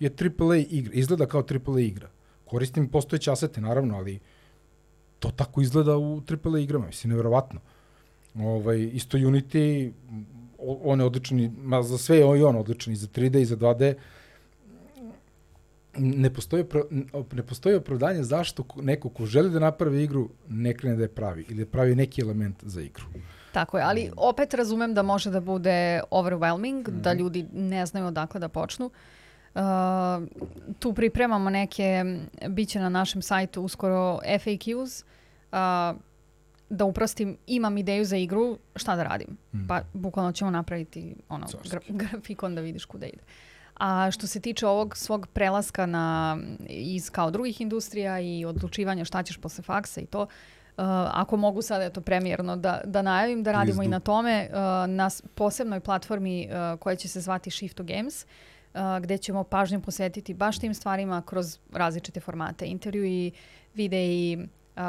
[0.00, 2.10] je AAA igra, izgleda kao AAA igra.
[2.50, 4.18] Koristim postojeće asete, naravno, ali
[5.18, 7.60] to tako izgleda u AAA igrama, mislim, nevjerovatno.
[8.34, 9.92] Ovaj, isto Unity,
[10.58, 13.94] on je odličan, ma za sve je on odličan, i za 3D i za 2D,
[15.98, 16.64] ne postoji,
[17.32, 21.46] ne postoji opravdanje zašto neko ko želi da napravi igru ne krene da je pravi
[21.48, 23.04] ili da pravi neki element za igru.
[23.52, 27.00] Tako je, ali opet razumem da može da bude overwhelming, mm -hmm.
[27.00, 28.86] da ljudi ne znaju odakle da počnu.
[28.86, 28.92] Uh,
[30.78, 32.04] tu pripremamo neke,
[32.48, 35.04] bit će na našem sajtu uskoro FAQs,
[35.52, 36.00] uh,
[36.70, 39.36] da uprostim, imam ideju za igru, šta da radim?
[39.52, 39.66] Mm.
[39.68, 43.22] Pa bukvalno ćemo napraviti ono, gra, grafikon da vidiš kuda ide.
[43.76, 46.38] A što se tiče ovog svog prelaska na,
[46.68, 50.26] iz kao drugih industrija i odlučivanja šta ćeš posle faksa i to, uh,
[51.12, 53.84] ako mogu sada eto premijerno da, da najavim da radimo Izdu.
[53.84, 54.56] i na tome uh,
[54.90, 58.30] na posebnoj platformi uh, koja će se zvati Shift to Games uh,
[59.00, 63.32] gde ćemo pažnju posvetiti baš tim stvarima kroz različite formate, intervjui,
[63.74, 64.82] videi, uh,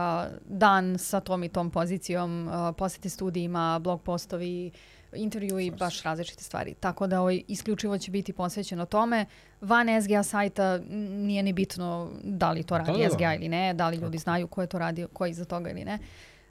[0.46, 4.72] dan sa tom i tom pozicijom, uh, posete studijima, blog postovi,
[5.16, 6.74] intervju i baš različite stvari.
[6.74, 9.26] Tako da ovaj, isključivo će biti posvećeno tome.
[9.62, 10.80] Van SGA sajta
[11.10, 13.10] nije ni bitno da li to radi da, da, da.
[13.10, 15.70] SGA ili ne, da li ljudi znaju ko je to radio, ko je iza toga
[15.70, 16.00] ili ne.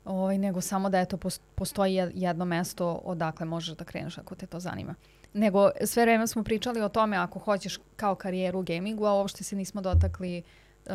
[0.05, 1.18] Ovaj, nego samo da eto
[1.55, 4.95] postoji jedno mesto odakle možeš da kreneš ako te to zanima.
[5.33, 9.45] Nego sve vreme smo pričali o tome ako hoćeš kao karijeru u gamingu, a uopšte
[9.45, 10.43] se nismo dotakli
[10.87, 10.93] uh,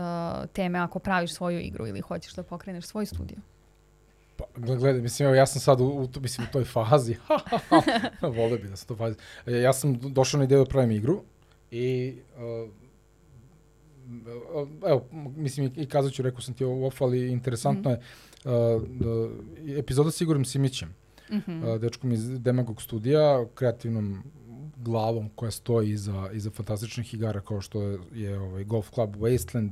[0.53, 3.37] teme ako praviš svoju igru ili hoćeš da pokreneš svoj studio.
[4.37, 7.15] Pa, gledaj, mislim, evo, ja sam sad u, u, mislim, u toj fazi.
[8.37, 9.17] Vole bi da sam to fazi.
[9.45, 11.23] E, ja sam došao na ideju da pravim igru
[11.71, 12.69] i uh,
[14.87, 15.05] evo,
[15.35, 17.99] mislim, i kazat ću, rekao sam ti ovo, ali interesantno mm je,
[18.75, 19.29] uh, da,
[19.79, 20.95] epizoda s Igorom Simićem,
[21.31, 21.79] mm -hmm.
[21.79, 24.23] dečkom iz Demagog studija, kreativnom
[24.77, 29.71] glavom koja stoji iza, iza fantastičnih igara kao što je, je ovaj Golf Club Wasteland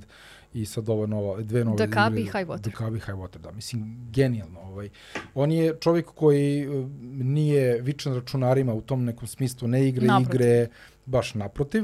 [0.53, 1.77] i sad ova nova, dve nove...
[1.77, 2.61] The Cub i High Water.
[2.61, 3.51] The Cub i High Water, da.
[3.51, 4.59] Mislim, genijalno.
[4.59, 4.89] Ovaj.
[5.35, 6.85] On je čovjek koji eh,
[7.23, 10.35] nije vičan računarima u tom nekom smislu, ne igre naprotiv.
[10.35, 10.67] igre,
[11.05, 11.83] baš naprotiv.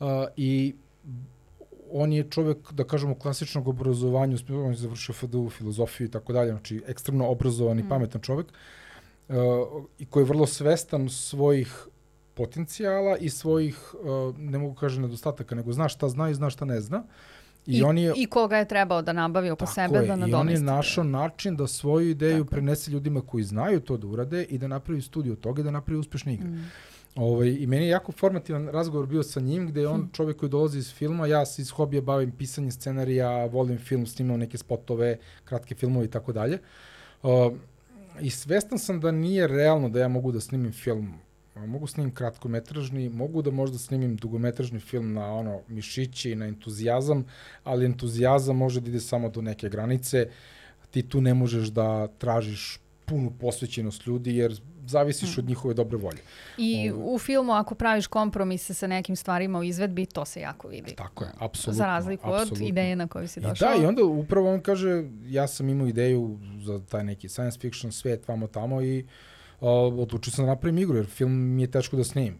[0.00, 0.06] Uh,
[0.36, 0.74] I
[1.92, 6.50] on je čovjek, da kažemo, klasičnog obrazovanja, on je završio FDU, filozofiju i tako dalje,
[6.50, 7.88] znači ekstremno obrazovan i mm.
[7.88, 8.54] pametan čovjek uh,
[9.98, 11.86] i koji je vrlo svestan svojih
[12.34, 16.64] potencijala i svojih, uh, ne mogu kažem nedostataka, nego zna šta zna i zna šta
[16.64, 17.02] ne zna.
[17.66, 20.30] I, I, on je, I koga je trebao da nabavi oko sebe je, da nadomesti.
[20.30, 22.50] I on je našao način da svoju ideju tako.
[22.50, 25.70] prenese ljudima koji znaju to da urade i da napravi studiju od toga i da
[25.70, 26.48] napravi uspešne igre.
[26.48, 26.70] Mm.
[27.16, 30.12] Ovaj, I meni je jako formativan razgovor bio sa njim, gde je on hm.
[30.12, 34.40] čovjek koji dolazi iz filma, ja se iz hobija bavim pisanjem scenarija, volim film, snimam
[34.40, 36.58] neke spotove, kratke filmove i tako dalje.
[38.20, 41.14] I svestan sam da nije realno da ja mogu da snimim film
[41.66, 47.24] mogu snimim kratkometražni, mogu da možda snimim dugometražni film na ono mišići i na entuzijazam,
[47.64, 50.28] ali entuzijazam može da ide samo do neke granice.
[50.90, 55.40] Ti tu ne možeš da tražiš punu posvećenost ljudi jer zavisiš mm.
[55.40, 56.18] od njihove dobre volje.
[56.58, 60.68] I o, u filmu ako praviš kompromise sa nekim stvarima u izvedbi, to se jako
[60.68, 60.94] vidi.
[60.94, 61.78] Tako je, apsolutno.
[61.78, 62.64] Za razliku apsolutno.
[62.64, 63.74] od ideje na koju si došao.
[63.74, 67.58] I da, i onda upravo on kaže, ja sam imao ideju za taj neki science
[67.60, 69.08] fiction svet vamo tamo i uh,
[69.60, 72.38] uh, odlučio sam da napravim igru, jer film mi je teško da snimim.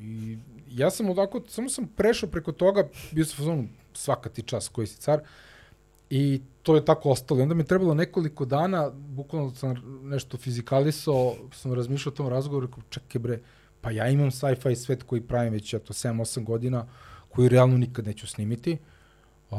[0.00, 0.38] I
[0.70, 4.86] ja sam ovako, samo sam prešao preko toga, bio sam fazonu svaka ti čas koji
[4.86, 5.20] si car,
[6.10, 7.42] i to je tako ostalo.
[7.42, 12.68] Onda mi je trebalo nekoliko dana, bukvalno sam nešto fizikalisao, sam razmišljao o tom razgovoru,
[12.88, 13.40] čekaj bre,
[13.80, 16.86] pa ja imam sci-fi svet koji pravim već eto 7-8 godina,
[17.28, 18.78] koji realno nikad neću snimiti.
[19.50, 19.58] Uh,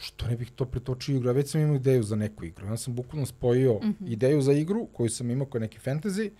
[0.00, 2.66] što ne bih to pretočio igru, već sam imao ideju za neku igru.
[2.66, 4.12] Ja sam bukvalno spojio mm -hmm.
[4.12, 6.30] ideju za igru koju sam imao kao neki fantasy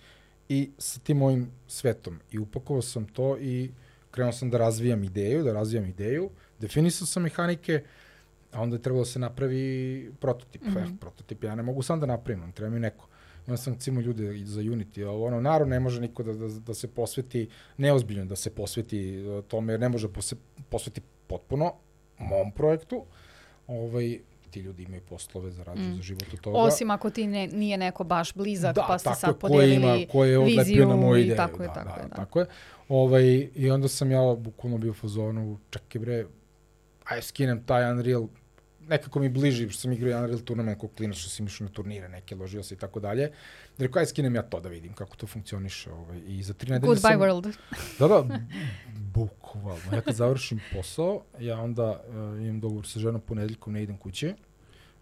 [0.49, 2.19] i sa tim mojim svetom.
[2.31, 3.71] I upakovao sam to i
[4.11, 7.83] krenuo sam da razvijam ideju, da razvijam ideju, definisao sam mehanike,
[8.53, 10.61] a onda je trebalo da se napravi prototip.
[10.61, 10.93] Mm -hmm.
[10.93, 13.07] eh, prototip ja ne mogu sam da napravim, treba mi neko.
[13.47, 16.73] Imam sam cimo ljude za Unity, ali ono, naravno ne može niko da, da, da
[16.73, 20.07] se posveti, neozbiljno da se posveti tome, jer ne može
[20.69, 21.73] posveti potpuno
[22.17, 23.05] mom projektu.
[23.67, 24.19] Ovaj,
[24.51, 25.95] ti ljudi imaju poslove, zarađuju mm.
[25.95, 26.57] za život od toga.
[26.57, 30.25] Osim ako ti ne, nije neko baš blizak, da, pa ste sad podelili ima, ko
[30.25, 31.37] je viziju na moju ideju.
[31.37, 32.07] tako da, je, tako da, je.
[32.07, 32.15] Da.
[32.15, 32.45] Tako je.
[32.89, 36.25] Ovaj, I onda sam ja bukvalno bio u fazonu, čekaj bre,
[37.03, 38.27] aj skinem taj Unreal,
[38.87, 42.09] nekako mi bliži, što sam igrao Unreal tournament kog klinac što sam išao na turnire
[42.09, 43.31] neke, ložio se i tako dalje.
[43.77, 45.91] Rekao, aj skinem ja to da vidim kako to funkcioniše.
[45.91, 46.21] Ovaj.
[46.27, 47.19] I za tri nedelje Goodbye sam...
[47.19, 47.53] world.
[47.99, 48.39] Da, da,
[49.13, 49.93] bukvalno.
[49.93, 54.35] Ja kad završim posao, ja onda uh, imam dogovor sa ženom ponedeljkom, ne idem kuće,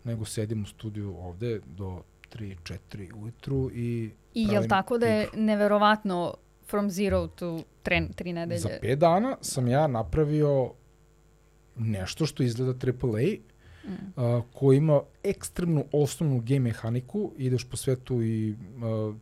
[0.04, 2.04] nego sedim u studiju ovde do
[2.34, 2.56] 3,
[2.94, 6.34] 4 ujutru i I je li tako da je neverovatno
[6.68, 8.60] from zero to tre, tri nedelje?
[8.60, 10.74] Za pet dana sam ja napravio
[11.76, 13.51] nešto što izgleda AAA,
[13.86, 14.22] mm.
[14.24, 19.16] uh, koji ima ekstremnu osnovnu game mehaniku, ideš po svetu i uh,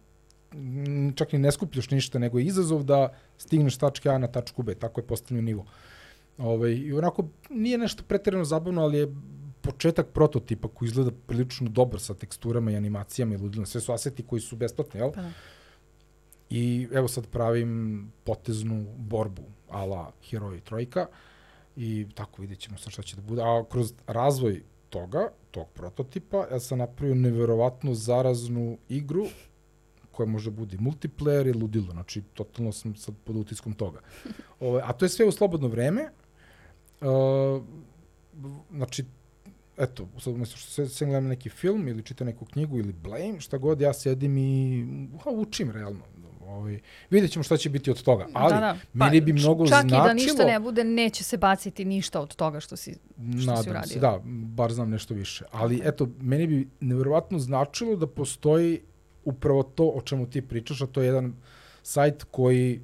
[1.16, 4.76] čak ni ne skupljaš ništa, nego je izazov da stigneš tačke A na tačku B,
[4.76, 5.66] tako je postavljen nivo.
[6.38, 9.16] Ove, ovaj, I onako nije nešto pretjerano zabavno, ali je
[9.62, 13.66] početak prototipa koji izgleda prilično dobro sa teksturama i animacijama i ludilom.
[13.66, 15.12] Sve su aseti koji su besplatni, jel?
[15.12, 15.32] Pa da.
[16.50, 21.08] I evo sad pravim poteznu borbu ala Heroji Trojka
[21.82, 23.42] i tako vidjet ćemo sa šta će da bude.
[23.42, 29.26] A kroz razvoj toga, tog prototipa, ja sam napravio neverovatno zaraznu igru
[30.12, 31.92] koja može budi multiplayer i ludilo.
[31.92, 34.00] Znači, totalno sam sad pod utiskom toga.
[34.60, 36.10] Ove, a to je sve u slobodno vreme.
[37.02, 37.64] Uh,
[38.72, 39.06] znači,
[39.78, 43.40] eto, sad umesto što se, se gledam neki film ili čitam neku knjigu ili blame,
[43.40, 44.86] šta god, ja sedim i
[45.24, 46.04] ha, učim realno.
[46.50, 46.80] Ovaj,
[47.10, 48.28] vidjet ćemo šta će biti od toga.
[48.34, 48.78] Ali, da, da.
[49.00, 50.00] Pa, meni bi mnogo čak značilo...
[50.00, 52.94] Čak i da ništa ne bude, neće se baciti ništa od toga što si,
[53.42, 53.94] što Nadam si uradio.
[53.94, 55.46] Se, da, bar znam nešto više.
[55.52, 58.82] Ali, eto, meni bi nevjerovatno značilo da postoji
[59.26, 61.34] upravo to o čemu ti pričaš, a to je jedan
[61.84, 62.82] sajt koji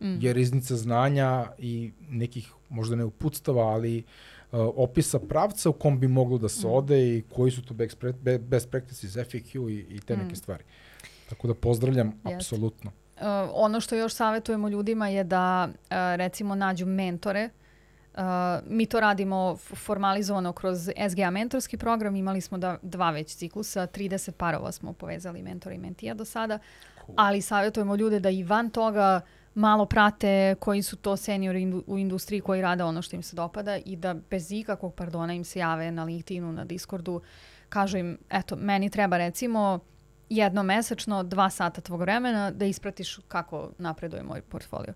[0.00, 0.16] mm.
[0.20, 4.04] je riznica znanja i nekih, možda ne uputstava, ali uh,
[4.76, 6.70] opisa pravca u kom bi moglo da se mm.
[6.70, 7.74] ode i koji su to
[8.40, 10.18] best practices, FAQ i, i te mm.
[10.18, 10.64] neke stvari.
[11.28, 12.36] Tako da pozdravljam, Jeste.
[12.36, 12.90] apsolutno.
[13.16, 13.22] Uh,
[13.52, 17.50] ono što još savjetujemo ljudima je da uh, recimo nađu mentore
[18.16, 18.22] uh,
[18.66, 24.30] mi to radimo formalizovano kroz SGA mentorski program, imali smo da, dva već ciklusa, 30
[24.30, 26.58] parova smo povezali mentora i mentija do sada,
[27.06, 27.14] cool.
[27.16, 29.20] ali savjetujemo ljude da i van toga
[29.54, 33.36] malo prate koji su to seniori indu, u industriji koji rade ono što im se
[33.36, 37.20] dopada i da bez ikakvog pardona im se jave na LinkedInu, na Discordu,
[37.68, 39.80] kažu im, eto, meni treba recimo
[40.28, 44.94] jednomesečno dva sata tvog vremena da ispratiš kako napreduje moj portfolio.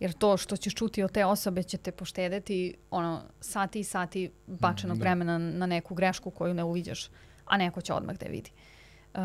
[0.00, 4.30] Jer to što ćeš čuti od te osobe će te poštedeti ono, sati i sati
[4.46, 5.02] bačenog mm, da.
[5.02, 7.08] vremena na neku grešku koju ne uviđaš,
[7.44, 8.50] a neko će odmah da je vidi.
[9.14, 9.20] Uh,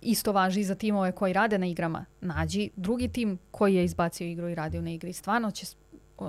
[0.00, 2.04] isto važi i za timove koji rade na igrama.
[2.20, 5.12] Nađi drugi tim koji je izbacio igru i radio na igri.
[5.12, 5.66] Stvarno će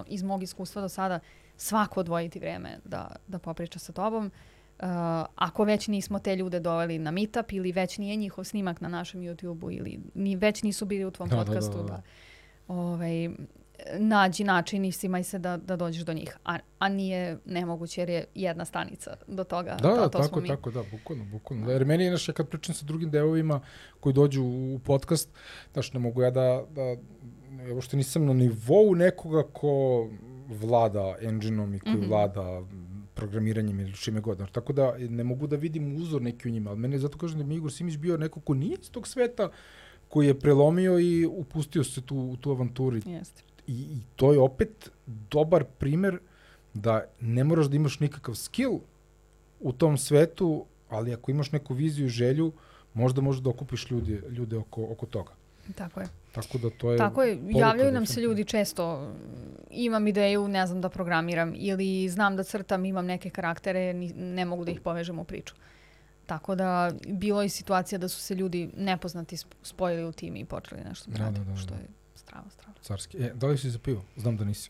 [0.08, 1.20] iz mog iskustva do sada
[1.58, 4.26] svako odvojiti vreme da, da popriča sa tobom.
[4.26, 4.32] Uh,
[5.36, 9.22] ako već nismo te ljude doveli na meetup ili već nije njihov snimak na našem
[9.22, 11.94] YouTube-u ili ni, već nisu bili u tvom da, podcastu, da, da, da.
[11.94, 12.02] da
[12.68, 13.30] ovaj,
[13.98, 16.38] nađi način i simaj se da, da dođeš do njih.
[16.46, 19.78] A, a nije nemoguće jer je jedna stanica do toga.
[19.82, 21.66] Da, to, to tako, tako, da, bukvalno, bukvalno.
[21.66, 21.74] Da.
[21.74, 23.62] Jer meni je, znaš, kad pričam sa drugim devovima
[24.00, 25.30] koji dođu u podcast,
[25.74, 26.96] znaš, ne mogu ja da, da
[27.70, 30.08] evo što nisam na nivou nekoga ko
[30.48, 32.10] vlada engine-om i koji mm -hmm.
[32.10, 32.62] vlada
[33.22, 34.42] programiranjem ili čime god.
[34.52, 37.46] Tako da ne mogu da vidim uzor neki u njima, ali meni zato kažem da
[37.46, 39.50] mi Igor Simić bio neko ko nije iz tog sveta,
[40.10, 42.98] koji je prelomio i upustio se tu, u tu avanturu.
[43.06, 46.18] Jeste I, I to je opet dobar primer
[46.74, 48.80] da ne moraš da imaš nikakav skill
[49.60, 52.52] u tom svetu, ali ako imaš neku viziju i želju,
[52.94, 55.32] možda možeš da okupiš ljude, ljude oko, oko toga.
[55.76, 56.08] Tako je.
[56.32, 56.98] Tako da to je...
[56.98, 59.12] Tako je, javljaju nam se ljudi često,
[59.70, 64.66] imam ideju, ne znam da programiram, ili znam da crtam, imam neke karaktere, ne mogu
[64.66, 65.56] da ih povežem u priču.
[66.26, 70.82] Tako da bilo je situacija da su se ljudi nepoznati spojili u tim i počeli
[70.90, 71.56] nešto da, da, da, da.
[71.56, 72.01] što je
[72.32, 72.74] strava, strava.
[72.82, 73.18] Carski.
[73.18, 74.02] E, da li si za pivo?
[74.18, 74.68] Znam da nisi.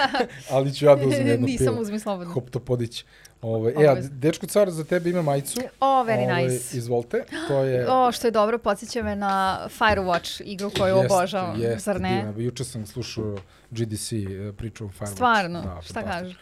[0.50, 1.70] Ali ću ja da uzmem jedno Nisam, pivo.
[1.70, 2.34] Nisam, uzmi slobodno.
[2.34, 3.04] Hop to podići.
[3.42, 5.60] Ove, e, a dečko car za tebe ima majicu.
[5.80, 6.78] O, oh, very Ove, nice.
[6.78, 7.24] Izvolite.
[7.48, 7.86] To je...
[7.92, 12.16] O, što je dobro, podsjeća me na Firewatch, igru koju jest, obožavam, jest, zar ne?
[12.16, 12.44] Divna.
[12.44, 13.36] Juče sam slušao
[13.70, 15.12] GDC e, priču o Firewatch.
[15.12, 16.36] Stvarno, da, šta kažeš?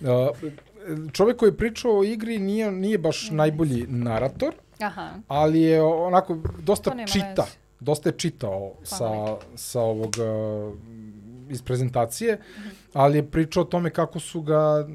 [0.00, 0.08] Uh,
[1.12, 5.10] čovek koji je pričao o igri nije, nije baš najbolji narator, Aha.
[5.28, 7.42] ali je onako dosta čita.
[7.42, 10.74] Veze dosta je čitao sa, sa ovog uh,
[11.50, 12.70] iz prezentacije, mm -hmm.
[12.92, 14.88] ali je pričao o tome kako su ga uh,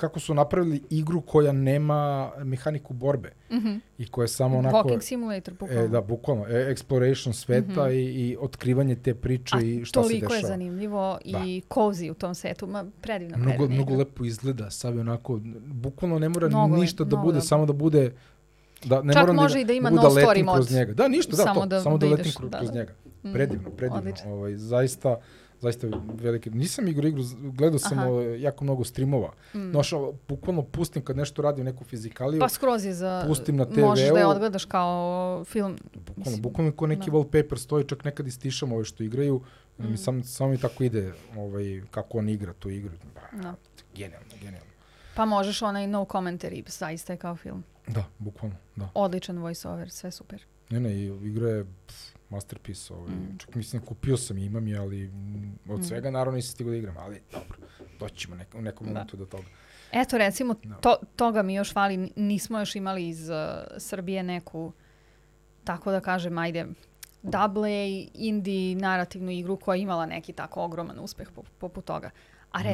[0.00, 3.80] kako su napravili igru koja nema mehaniku borbe Mm -hmm.
[3.98, 4.88] i koja je samo onako...
[4.88, 5.84] Walking simulator, bukvalno.
[5.84, 6.46] E, da, bukvalno.
[6.48, 7.92] E, exploration sveta mm -hmm.
[7.92, 10.20] i, i otkrivanje te priče A i šta se dešava.
[10.20, 11.38] toliko je zanimljivo Da.
[11.46, 12.66] i cozy u tom svetu.
[12.66, 17.16] Ma, predivna, Mnogo, predivna mnogo lepo izgleda, sad onako, bukvalno ne mora Mnogo ništa da
[17.16, 18.12] mnogo bude, samo da bude
[18.82, 20.54] da ne Čak moram može da, i da ima mogu no da story mod.
[20.54, 20.92] kroz njega.
[20.94, 22.74] Da, ništa, da, Samo to, da- samo da, da letim ideš, kroz, da, kroz da.
[22.74, 22.92] njega.
[23.22, 23.98] Mm, Predivno, predivno.
[23.98, 24.32] odlično.
[24.32, 25.16] Ovaj, zaista,
[25.60, 26.50] zaista velike.
[26.50, 28.08] Nisam igrao igru, gledao sam Aha.
[28.08, 29.32] ovaj, jako mnogo streamova.
[29.54, 29.70] Mm.
[29.70, 29.90] Znaš,
[30.28, 33.24] bukvalno pustim kad nešto radim neku fizikaliju, Pa skroz je za...
[33.26, 34.28] Pustim na Možeš da je TV-u.
[34.28, 35.76] odgledaš kao film.
[35.86, 37.16] bukvalno, mislim, bukvalno ko neki da.
[37.16, 39.40] wallpaper stoji, čak nekad istišam ove što igraju,
[39.78, 39.90] Mm.
[39.90, 42.92] mi sam, samo tako ide ovaj, kako on igra tu igru.
[43.14, 43.54] Ba, Da.
[43.94, 44.70] Genijalno, genijalno.
[45.14, 47.64] Pa možeš onaj no commentary, zaista je kao film.
[47.86, 48.88] Da, bukvalno, da.
[48.94, 50.44] Odličan voice over, sve super.
[50.70, 51.96] Ne, ne, igra je pff,
[52.30, 52.94] masterpiece.
[52.94, 53.10] Ovaj.
[53.10, 53.38] Mm.
[53.38, 55.10] Čak mislim, kupio sam i imam je, ali
[55.68, 55.82] od Mm.
[55.82, 57.58] svega naravno nisam stigao da igram, ali dobro,
[58.00, 58.92] doći ćemo nek, u nekom Da.
[58.92, 59.44] momentu do toga.
[59.92, 60.74] Eto, recimo, Da.
[60.74, 62.10] to, toga mi još fali.
[62.16, 63.36] Nismo još imali iz uh,
[63.78, 64.72] Srbije neku,
[65.64, 66.66] tako da kažem, ajde,
[67.22, 72.10] double A, indie, narativnu igru koja je imala neki tako ogroman uspeh po- poput toga.
[72.52, 72.68] A Da.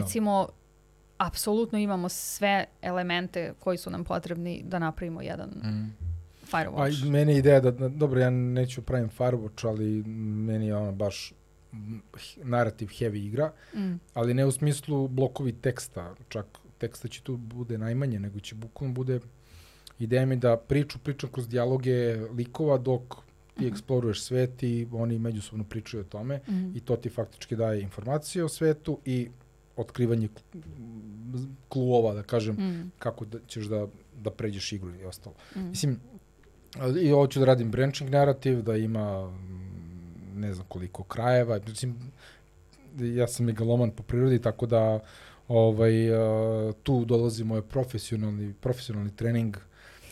[1.18, 5.96] Apsolutno imamo sve elemente koji su nam potrebni da napravimo jedan Mm.
[6.50, 7.06] Pa Firewatch.
[7.06, 10.92] i meni je ideja da, da, dobro, ja neću pravim Firewatch, ali meni je ono
[10.92, 11.32] baš
[11.72, 11.96] mm,
[12.36, 13.94] narativ heavy igra, Mm.
[14.14, 16.46] ali ne u smislu blokovi teksta, čak
[16.78, 19.20] teksta će tu bude najmanje, nego će bukvalno bude
[19.98, 23.02] ideja mi da priču pričam kroz dijaloge likova dok
[23.54, 23.68] ti Mhm.
[23.68, 26.76] eksploruješ svet i oni međusobno pričaju o tome Mm.
[26.76, 29.28] i to ti faktički daje informacije o svetu i
[29.76, 30.60] otkrivanje kl-
[31.68, 32.90] kluova, da kažem, Mm.
[32.98, 35.34] kako da ćeš da, da pređeš igru i ostalo.
[35.56, 35.60] Mm.
[35.60, 36.00] Mislim,
[37.00, 41.60] i hoću da radim branching narativ, da ima mm, ne znam koliko krajeva.
[41.68, 41.96] Mislim,
[42.98, 45.00] ja sam megaloman po prirodi, tako da
[45.48, 46.18] ovaj, uh,
[46.82, 49.56] tu dolazi moj profesionalni, profesionalni trening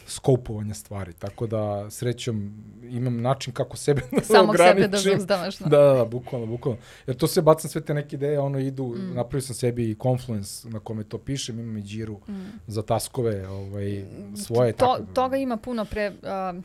[0.06, 1.12] skopovanja stvari.
[1.14, 5.10] Tako da srećom imam način kako sebe da Samog sebe da ograničim.
[5.10, 5.58] zauzdavaš.
[5.58, 6.78] Da, da, da, bukvalno, bukvalno.
[7.06, 9.00] Jer to sve bacam sve te neke ideje, ono idu, Mm.
[9.00, 9.14] mm.
[9.14, 10.34] napravio sam sebi i Confluence
[10.64, 12.32] na kome to pišem, imam i Jira Mm.
[12.66, 14.04] za taskove ovaj,
[14.36, 14.72] svoje.
[14.72, 16.62] to, tako da- toga ima puno pre, uh,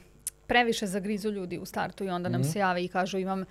[0.47, 2.49] previše zagrizu ljudi u startu i onda nam Mhm.
[2.49, 3.45] se jave i kažu imam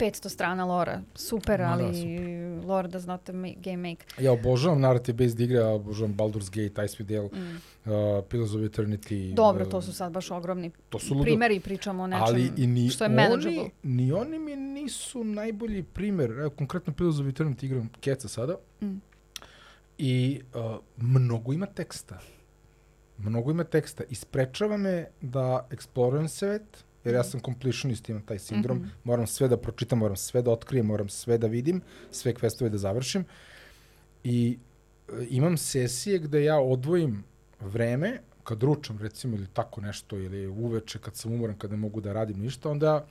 [0.00, 1.02] 500 strana lora.
[1.14, 2.18] Super, da, ali
[2.60, 3.20] lore does not
[3.56, 4.04] game make.
[4.18, 7.56] Ja obožavam narrative based igre, ja obožavam Baldur's Gate, Icewind Dale, Mm.
[7.86, 9.34] uh, Pillars of Eternity.
[9.34, 11.24] Dobro, uh, to su sad baš ogromni to su ludo.
[11.24, 13.70] primeri, pričamo o nečem Ali i ni što je oni, manageable.
[13.82, 16.30] ni oni mi nisu najbolji primer.
[16.30, 18.56] Evo, konkretno Pillars of Eternity igram Keca sada.
[18.82, 18.96] Mm.
[19.98, 20.60] I uh,
[20.96, 22.18] mnogo ima teksta.
[23.18, 24.04] Mnogo ima teksta.
[24.04, 28.76] Isprečava me da eksplorujem svet, jer ja sam completionist, imam taj sindrom.
[28.78, 28.88] Mhm.
[29.04, 31.80] Moram sve da pročitam, moram sve da otkrijem, moram sve da vidim,
[32.10, 33.24] sve questove da završim.
[34.24, 34.58] I
[35.08, 37.24] e, imam sesije gde ja odvojim
[37.60, 42.00] vreme, kad ručam recimo ili tako nešto, ili uveče kad sam umoran, kad ne mogu
[42.00, 43.06] da radim ništa, onda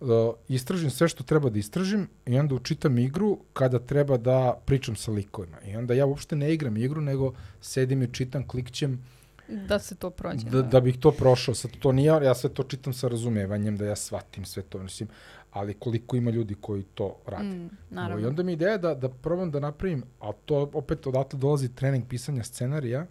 [0.00, 0.08] uh,
[0.48, 5.10] istražim sve što treba da istražim i onda učitam igru kada treba da pričam sa
[5.10, 5.56] likovima.
[5.64, 9.04] I onda ja uopšte ne igram igru, nego sedim i čitam, klikćem
[9.48, 10.44] Da se to prođe.
[10.44, 11.54] da, da bih to prošao.
[11.54, 15.08] Sad to nije, ja sve to čitam sa razumevanjem, da ja shvatim sve to, mislim,
[15.52, 17.44] ali koliko ima ljudi koji to rade.
[17.44, 18.28] Mm, Ovaj, I naravno.
[18.28, 22.04] onda mi je ideja da, da probam da napravim, a to opet odatle dolazi trening
[22.08, 23.06] pisanja scenarija,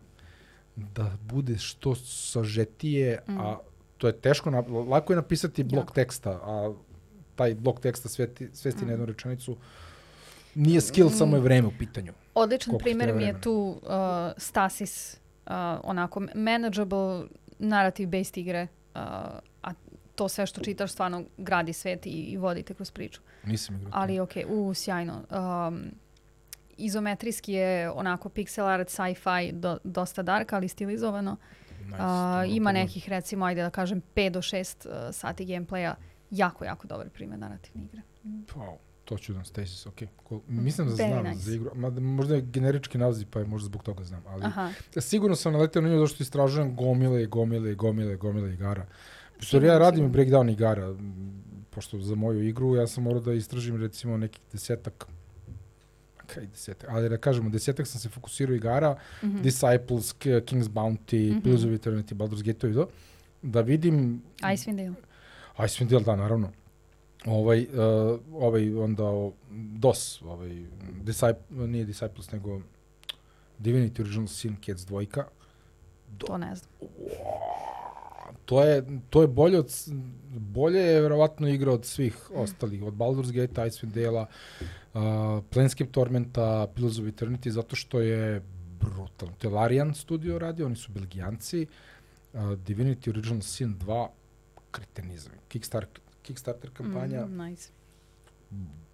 [0.76, 3.38] da bude što sažetije, Mm.
[3.40, 3.58] a
[3.98, 4.60] to je teško, na,
[4.90, 5.94] lako je napisati blok Jako.
[5.94, 6.74] teksta, a
[7.36, 8.88] taj blok teksta sveti, svesti Mm.
[8.88, 9.58] na jednu rečenicu,
[10.56, 12.14] nije skill, samo je vreme u pitanju.
[12.34, 13.90] Odličan primer mi je tu uh,
[14.38, 15.18] Stasis,
[15.48, 17.24] uh, onako manageable
[17.60, 18.62] narrative based igre,
[18.96, 19.02] uh,
[19.64, 19.74] a
[20.16, 23.22] to sve što čitaš stvarno gradi svet i, i vodi te kroz priču.
[23.44, 23.92] Nisam igrao.
[23.94, 25.24] Ali ok, u, sjajno.
[25.68, 25.92] Um,
[26.78, 31.38] izometrijski je onako pixel art, sci-fi, do, dosta dark, ali stilizovano.
[31.86, 35.96] Nice, Uh, ima nekih, recimo, ajde da kažem, 5 do 6 uh, sati gameplaya.
[36.32, 38.02] Jako, jako dobar primer narativne igre.
[38.56, 39.96] Wow, to ću da Stasis, ok.
[40.28, 40.42] Cool.
[40.48, 41.40] Mislim da Very znam nice.
[41.40, 44.72] za igru, mada možda je generički naziv, pa je možda zbog toga znam, ali Aha.
[44.98, 48.86] sigurno sam naletio na nju zato što istražujem gomile, gomile, gomile, gomile igara.
[49.40, 50.96] Što ja radim breakdown igara,
[51.70, 55.06] pošto za moju igru ja sam morao da istražim recimo nekih desetak
[56.28, 59.42] kaj desetak, ali da kažemo, desetak sam se fokusirao igara, Mhm.
[59.42, 61.42] Disciples, K- King's Bounty, Mhm.
[61.42, 62.90] Pillars of Eternity, Baldur's Gate i to,
[63.42, 64.96] da vidim Icewind Dale.
[65.60, 66.52] Icewind Dale, da, naravno.
[67.26, 70.66] Ovaj, uh, ovaj onda o, DOS, ovaj,
[71.04, 72.62] Disciple, nije Disciples, nego
[73.60, 75.26] Divinity Original Sin Cats dvojka.
[76.20, 76.72] Do, To ne znam.
[78.46, 79.72] to je, to je bolje od,
[80.28, 84.26] bolje je verovatno igra od svih ostalih, od Baldur's Gate, Icewind Dale-a,
[84.94, 88.42] uh, Planescape Tormenta, Pillars of Eternity, zato što je
[88.80, 89.36] brutalno.
[89.38, 91.68] To je Larian studio radio, oni su belgijanci.
[92.34, 94.08] Uh, Divinity Original Sin 2,
[94.72, 95.32] kretenizam.
[95.48, 97.70] Kickstarter, Kickstarter kampanja, Mm, nice.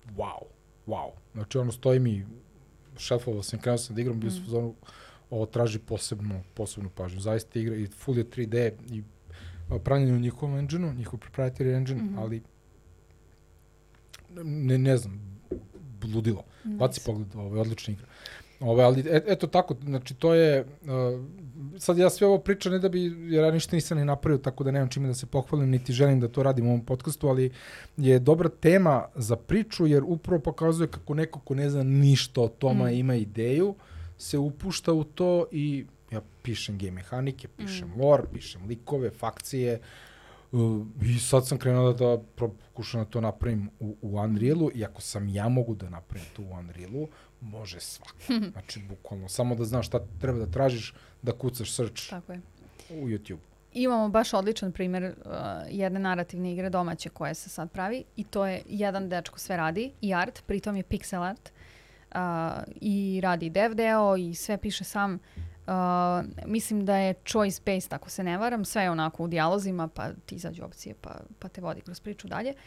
[0.09, 0.43] wow,
[0.87, 1.11] wow.
[1.33, 2.25] Znači ono stoji mi,
[2.97, 4.43] šelfovao sam, krenuo sam da igram, bio sam Mm.
[4.43, 4.75] u zonu,
[5.29, 7.19] ovo traži posebnu, posebnu pažnju.
[7.19, 9.03] Zaista igra i full je 3D i
[9.79, 12.17] pravljeno u njihovom engine-u, njihov proprietary engine, Mhm.
[12.17, 12.41] ali
[14.33, 15.39] ne, ne znam,
[16.05, 16.43] ludilo.
[16.63, 16.77] Nice.
[16.77, 18.05] Baci pogled, ovo je odlična igra.
[18.61, 21.25] Ove, ali et, eto tako, znači to je, uh,
[21.77, 24.63] sad ja sve ovo pričam ne da bi, jer ja ništa nisam ni napravio, tako
[24.63, 27.51] da nemam čime da se pohvalim, niti želim da to radim u ovom podcastu, ali
[27.97, 32.47] je dobra tema za priču, jer upravo pokazuje kako neko ko ne zna ništa o
[32.47, 32.95] tome, Mm.
[32.95, 33.75] ima ideju,
[34.17, 38.01] se upušta u to i ja pišem game mehanike, pišem Mm.
[38.01, 39.79] lore, pišem likove, fakcije,
[40.53, 44.85] Uh, I sad sam krenuo da, da pokušam da to napravim u, u Unrealu i
[44.85, 47.07] ako sam ja mogu da napravim to u Unrealu,
[47.41, 48.15] može svako.
[48.51, 52.41] Znači, bukvalno, samo da znaš šta treba da tražiš, da kucaš search Tako je.
[52.89, 53.37] u YouTube.
[53.73, 55.31] Imamo baš odličan primjer uh,
[55.69, 59.91] jedne narativne igre domaće koje se sad pravi i to je jedan dečko sve radi
[60.01, 61.51] i art, pritom je pixel art
[62.11, 62.17] uh,
[62.81, 65.19] i radi dev deo i sve piše sam.
[65.67, 65.73] Uh,
[66.45, 70.09] mislim da je choice based ako se ne varam, sve je onako u dijalozima pa
[70.25, 72.49] ti izađu opcije pa, pa te vodi kroz priču dalje.
[72.49, 72.57] Uh,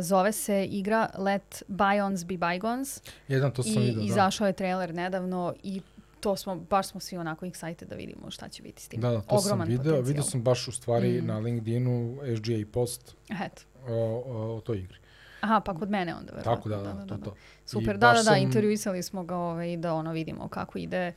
[0.00, 4.02] zove se igra Let Bygones Be Bygones Jedan, to sam i vidio, da.
[4.02, 5.80] izašao je trailer nedavno i
[6.20, 9.00] to smo, baš smo svi onako excited da vidimo šta će biti s tim.
[9.00, 10.00] Da, da, to Ogroman sam video.
[10.00, 11.26] Vidio sam baš u stvari Mm.
[11.26, 13.14] na LinkedInu SGA post
[13.44, 13.62] Eto.
[13.86, 13.94] o,
[14.26, 14.98] o, o toj igri.
[15.40, 16.54] Aha, pa kod mene onda verovatno.
[16.54, 17.34] Tako da, da, to, to.
[17.66, 21.12] Super, I da, da, da, sam- intervjuisali smo ga ovaj, da ono vidimo kako ide.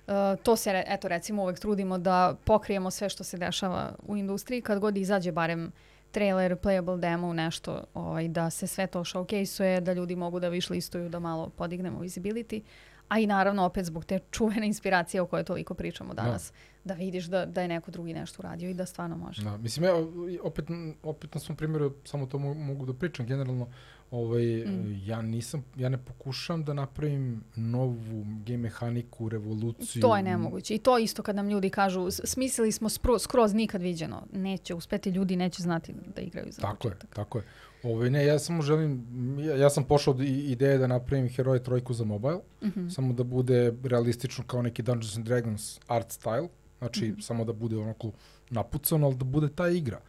[0.00, 0.12] Uh,
[0.42, 4.78] to se, eto recimo uvek trudimo da pokrijemo sve što se dešava u industriji, kad
[4.78, 5.72] god izađe barem
[6.10, 10.70] trailer, playable demo, nešto, ovaj, da se sve to showcase-uje, da ljudi mogu da viš
[10.70, 12.60] listuju, da malo podignemo visibility.
[13.08, 16.52] A i naravno opet zbog te čuvene inspiracije o kojoj toliko pričamo danas,
[16.84, 19.42] da, vidiš da, da je neko drugi nešto uradio i da stvarno može.
[19.42, 19.94] Da, mislim, ja
[20.42, 20.64] opet,
[21.02, 23.68] opet na svom primjeru samo to mo- mogu da pričam generalno,
[24.10, 25.00] ovaj, Mm.
[25.00, 28.02] ja nisam, ja ne pokušam da napravim novu
[28.38, 30.00] game mehaniku, revoluciju.
[30.00, 30.74] To je nemoguće.
[30.74, 34.26] I to isto kad nam ljudi kažu, "S- smislili smo spro, skroz nikad viđeno.
[34.32, 37.14] Neće uspeti, ljudi neće znati da igraju za Tako je, početak.
[37.14, 37.44] tako je.
[37.84, 39.04] Ovaj, ne, ja samo želim,
[39.40, 42.88] ja, ja sam pošao od ideje da napravim Heroje trojku za mobile, Mhm.
[42.88, 47.20] samo da bude realistično kao neki Dungeons and Dragons art style, znači Mhm.
[47.20, 48.10] samo da bude onako
[48.50, 50.00] napucano, ali da bude ta igra.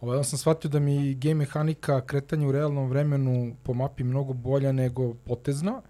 [0.00, 4.72] Ovaj, sam shvatio da mi game mehanika kretanje u realnom vremenu po mapi mnogo bolja
[4.72, 5.82] nego potezna,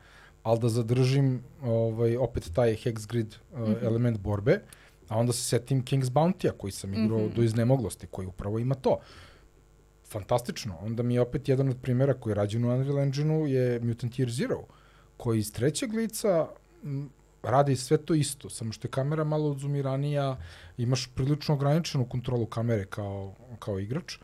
[0.42, 3.72] ali da zadržim ovaj, opet taj hex grid uh, Mhm.
[3.82, 4.60] element borbe,
[5.08, 7.34] a onda se setim King's Bounty-a koji sam igrao Mhm.
[7.36, 8.98] do iznemoglosti, koji upravo ima to.
[10.04, 10.78] Fantastično.
[10.80, 14.12] Onda mi je opet jedan od primjera koji je rađen u Unreal Engine-u je Mutant
[14.12, 14.60] Year Zero,
[15.16, 16.48] koji iz trećeg lica
[17.42, 20.36] radi sve to isto, samo što je kamera malo odzumiranija,
[20.78, 24.18] imaš prilično ograničenu kontrolu kamere kao, kao igrač,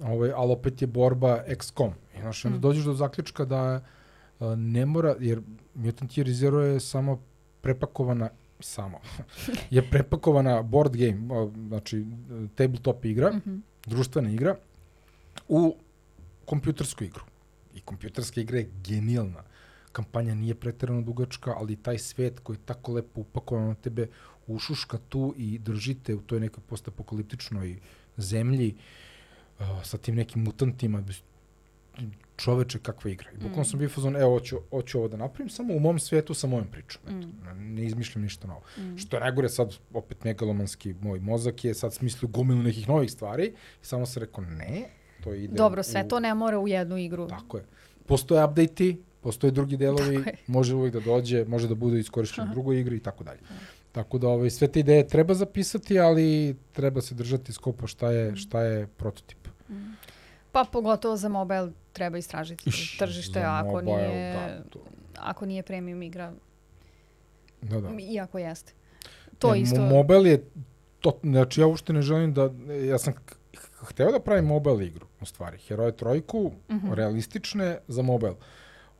[0.00, 1.90] ovaj, ali opet je borba XCOM.
[2.16, 2.60] I znaš, onda Mm.
[2.60, 3.80] dođeš do zaključka da
[4.40, 5.42] a, ne mora, jer
[5.74, 7.20] Mutant Year Zero je samo
[7.60, 8.30] prepakovana
[8.60, 8.98] samo,
[9.70, 12.06] je prepakovana board game, a, znači
[12.54, 13.56] tabletop igra, Mhm.
[13.86, 14.56] društvena igra,
[15.48, 15.76] u
[16.44, 17.22] kompjutersku igru.
[17.74, 19.42] I kompjuterska igra je genijalna.
[19.92, 24.08] Kampanja nije preterano dugačka, ali taj svet koji je tako lepo upakovan na tebe
[24.46, 27.78] ušuška tu i držite u toj nekoj postapokaliptičnoj
[28.16, 28.74] zemlji
[29.58, 31.02] uh, sa tim nekim mutantima.
[32.36, 33.30] Čoveče, kakva igra.
[33.30, 33.64] I bukvalno Mm.
[33.64, 36.66] sam bio fazon, evo, hoću, hoću ovo da napravim, samo u mom svetu sa mojom
[36.66, 37.02] pričom.
[37.04, 37.74] Eto, Mm.
[37.74, 38.60] ne izmišljam ništa novo.
[38.78, 38.96] Mm.
[38.96, 43.44] Što je najgore sad, opet megalomanski moj mozak je sad smislio gomilu nekih novih stvari
[43.82, 44.84] i samo se rekao ne,
[45.24, 47.28] to ide Dobro, sve u, to ne mora u jednu igru.
[47.28, 47.64] Tako je.
[48.06, 52.80] Postoje update-i, postoje drugi delovi, može uvijek da dođe, može da bude iskorišćen u drugoj
[52.80, 53.40] igri i tako dalje.
[53.94, 56.24] Tako da ovaj, sve te ideje treba zapisati, ali
[56.72, 59.48] treba se držati skopa šta je, šta je prototip.
[60.52, 64.78] Pa pogotovo za mobile treba istražiti Iš, tržište, ako mobile, nije, Da, to,
[65.16, 66.32] ako nije premium igra,
[67.62, 67.88] da, da.
[68.00, 68.72] iako jeste.
[69.38, 69.76] To Ne, isto...
[69.76, 70.44] mo- Mobile je,
[71.00, 72.50] to, znači ja uopšte ne želim da,
[72.82, 73.14] ja sam
[73.80, 75.58] hteo da pravim mobile igru, u stvari.
[75.58, 76.92] Heroje trojku, Mhm.
[76.92, 78.34] realistične za mobile.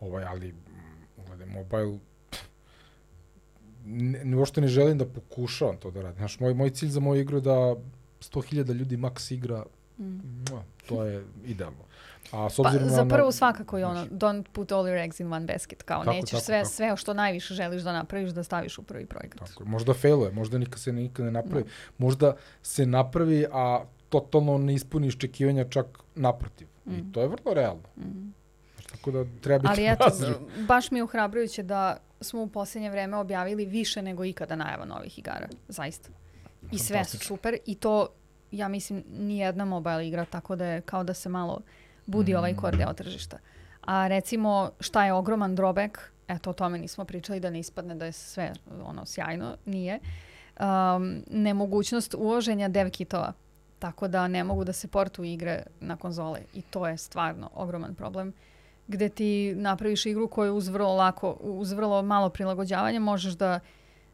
[0.00, 0.54] Ovaj, ali,
[1.18, 1.98] gledaj, mobile,
[3.84, 6.18] ne, uopšte ne želim da pokušavam to da radim.
[6.18, 7.50] Znaš, moj, moj cilj za moju igru je da
[8.20, 9.64] 100.000 ljudi maks igra,
[9.98, 10.20] Mm.
[10.86, 11.84] to je idealno.
[12.32, 13.08] A s Pa, obzirom za na...
[13.08, 16.12] prvu svakako je ono, znaš, don't put all your eggs in one basket, kao Tako,
[16.12, 16.68] nećeš tako, sve, tako.
[16.68, 19.40] sve što najviše želiš da napraviš, da staviš u prvi projekat.
[19.40, 21.64] Tako, možda failuje, možda nikad se nikad ne napravi.
[21.64, 21.70] Da.
[21.98, 26.66] Možda se napravi, a totalno ne ispuni iščekivanja čak naprotiv.
[26.86, 27.12] I Mm.
[27.12, 27.82] to je vrlo realno.
[27.96, 28.32] Mm.
[28.90, 30.04] Tako da treba biti Ali eto,
[30.58, 35.18] baš mi je uhrabrujuće da smo u posljednje vreme objavili više nego ikada najava novih
[35.18, 36.08] igara, zaista.
[36.72, 38.08] I sve su super i to,
[38.50, 41.60] ja mislim, nijedna mobile igra, tako da je kao da se malo
[42.06, 42.36] budi mm.
[42.36, 43.38] ovaj kor deo tržišta.
[43.80, 45.98] A recimo, šta je ogroman drawback,
[46.28, 48.52] eto o tome nismo pričali da ne ispadne da je sve
[48.84, 49.98] ono sjajno, nije.
[50.60, 53.32] Um, nemogućnost uloženja dev kitova
[53.84, 57.94] tako da ne mogu da se portu igre na konzole i to je stvarno ogroman
[57.94, 58.32] problem
[58.88, 63.60] gde ti napraviš igru koju uz vrlo lako, uz vrlo malo prilagođavanja možeš da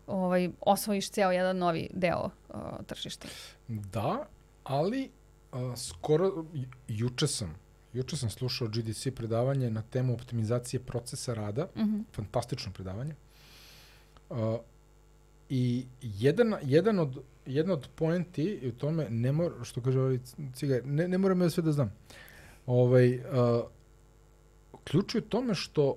[0.07, 2.57] ovaj, osvojiš ceo jedan novi deo uh,
[2.87, 3.29] tržišta.
[3.69, 4.27] Da,
[4.65, 5.11] ali
[5.53, 6.45] uh, skoro
[6.89, 7.61] juče sam
[7.93, 11.69] Juče sam slušao GDC predavanje na temu optimizacije procesa rada.
[11.77, 12.03] Mm -hmm.
[12.13, 13.15] Fantastično predavanje.
[14.31, 14.37] Uh,
[15.49, 20.19] I jedan, jedan od, jedan od poenti u tome, ne mora, što kaže ovaj
[20.55, 21.93] cigar, ne, ne moram ja sve da znam.
[22.67, 23.23] Ovaj, uh,
[24.85, 25.97] ključ je u tome što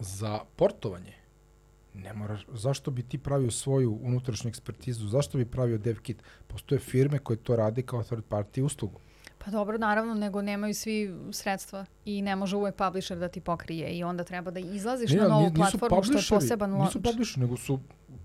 [0.00, 1.18] za portovanje
[1.94, 6.22] ne moraš, zašto bi ti pravio svoju unutrašnju ekspertizu, zašto bi pravio dev kit?
[6.46, 9.00] Postoje firme koje to rade kao third party uslugu.
[9.38, 13.90] Pa dobro, naravno, nego nemaju svi sredstva i ne može uvek publisher da ti pokrije
[13.98, 16.96] i onda treba da izlaziš ne, na novu platformu što je poseban launch.
[16.96, 17.80] Nisu publisher, nego su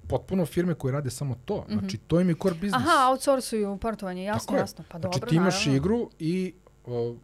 [0.09, 1.55] potpuno firme koje rade samo to.
[1.55, 1.79] Mm -hmm.
[1.79, 2.75] Znači, to im je core business.
[2.75, 4.83] Aha, outsourcuju portovanje, jasno, Tako jasno.
[4.89, 5.77] Pa znači, dobro, ti imaš naravno.
[5.77, 6.53] igru i
[6.85, 7.17] uh,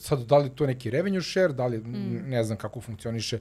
[0.00, 2.28] sad da li to neki revenue share, da li, mm.
[2.28, 3.38] ne znam kako funkcioniše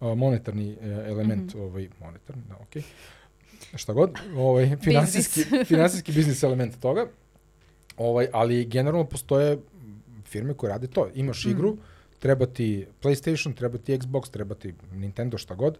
[0.00, 1.62] uh, monetarni uh, element, mm -hmm.
[1.62, 2.82] ovaj, monetarni, da, okej.
[2.82, 3.76] Okay.
[3.76, 7.06] Šta god, ovaj, finansijski, finansijski biznis element toga.
[7.96, 9.58] Ovaj, ali generalno postoje
[10.24, 11.08] firme koje rade to.
[11.14, 11.50] Imaš mm.
[11.50, 11.76] igru,
[12.18, 15.78] treba ti PlayStation, treba ti Xbox, treba ti Nintendo, šta god,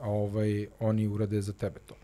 [0.00, 1.94] ovaj, oni urade za tebe to.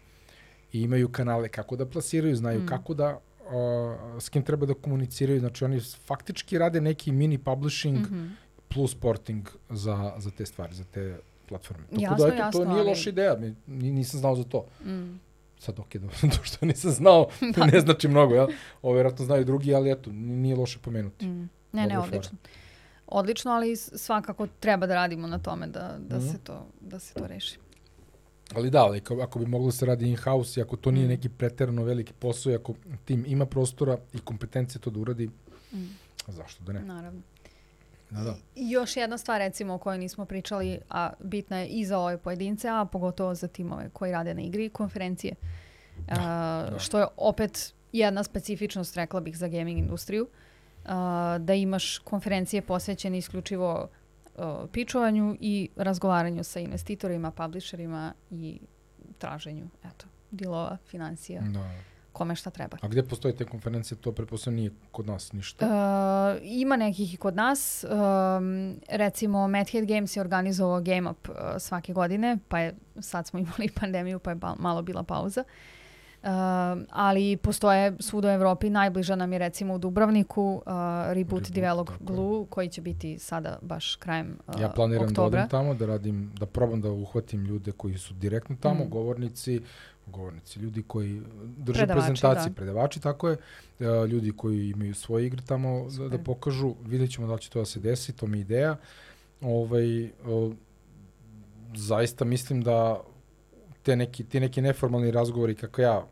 [0.72, 2.66] I imaju kanale kako da plasiraju, znaju mm.
[2.66, 7.98] kako da uh, s kim treba da komuniciraju, znači oni faktički rade neki mini publishing
[7.98, 8.30] mm -hmm.
[8.68, 11.18] plus porting za, za te stvari, za te
[11.48, 11.86] platforme.
[11.86, 12.88] Tako jasno, da, eto, jasno, to nije ali...
[12.88, 13.36] loša ideja,
[13.66, 14.66] nisam znao za to.
[14.84, 15.26] Mm
[15.58, 17.66] sad ok, do, to što nisam znao, da.
[17.66, 18.46] ne znači mnogo, ja?
[18.82, 21.26] Ovo vjerojatno znaju drugi, ali eto, nije loše pomenuti.
[21.26, 21.50] Mm.
[21.72, 22.38] Ne, ne, odlično.
[23.06, 26.20] Odlično, ali svakako treba da radimo na tome da, da, mm.
[26.20, 27.58] se, to, da se to reši.
[28.54, 31.06] Ali da, ali ako, ako bi moglo da se radi in-house i ako to nije
[31.06, 31.08] mm.
[31.08, 32.74] neki preterano veliki posao i ako
[33.04, 35.30] tim ima prostora i kompetencije to da uradi,
[35.72, 35.86] mm.
[36.28, 36.80] zašto da ne?
[36.80, 37.20] Naravno.
[38.10, 38.36] Da, da.
[38.54, 42.68] Još jedna stvar recimo o kojoj nismo pričali, a bitna je i za ove pojedince,
[42.68, 45.34] a pogotovo za timove koji rade na igri, konferencije.
[46.06, 46.78] Da, uh, da.
[46.78, 50.22] Što je opet jedna specifičnost, rekla bih, za gaming industriju.
[50.84, 50.90] Uh,
[51.38, 53.88] da imaš konferencije posvećene isključivo
[54.72, 58.60] pičovanju i razgovaranju sa investitorima, publisherima i
[59.18, 61.40] traženju eto, dilova, financija.
[61.40, 61.70] Da
[62.16, 62.78] kome šta treba.
[62.80, 63.98] A gde postoje te konferencije?
[63.98, 65.66] To pretpostavljam nije kod nas ništa?
[65.66, 67.84] Uh, ima nekih i kod nas.
[67.84, 73.38] Um, recimo Madhead Games je organizovao Game Up uh, svake godine, pa je, sad smo
[73.44, 75.40] imali pandemiju, pa je malo bila pauza.
[75.40, 75.75] Uh,
[76.90, 80.62] ali postoje svud u Evropi, najbliža nam je recimo u Dubrovniku uh,
[81.12, 85.30] Reboot, Reboot Develop Blue, koji će biti sada baš krajem uh, Ja planiram oktobra.
[85.30, 88.90] da odem tamo, da radim, da probam da uhvatim ljude koji su direktno tamo, mm.
[88.90, 89.60] govornici,
[90.06, 91.22] govornici, ljudi koji
[91.56, 92.54] drže predavači, prezentacije, da.
[92.54, 93.36] predavači, tako je,
[93.80, 97.58] e, ljudi koji imaju svoje igre tamo da, da pokažu, vidjet ćemo da će to
[97.58, 98.76] da se desi, to mi je ideja.
[99.40, 100.52] Ovaj, o,
[101.74, 103.00] zaista mislim da
[103.86, 106.06] te neki, ti neki neformalni razgovori kako ja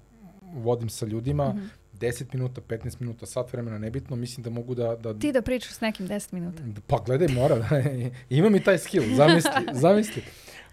[0.55, 1.85] vodim sa ljudima, mm -hmm.
[2.01, 4.97] 10 minuta, 15 minuta, sat vremena, nebitno, mislim da mogu da...
[4.97, 6.63] da Ti da pričaš s nekim 10 minuta.
[6.87, 7.69] Pa gledaj, mora, da,
[8.39, 9.51] imam i taj skill, zamisli,
[9.85, 10.23] zamisli.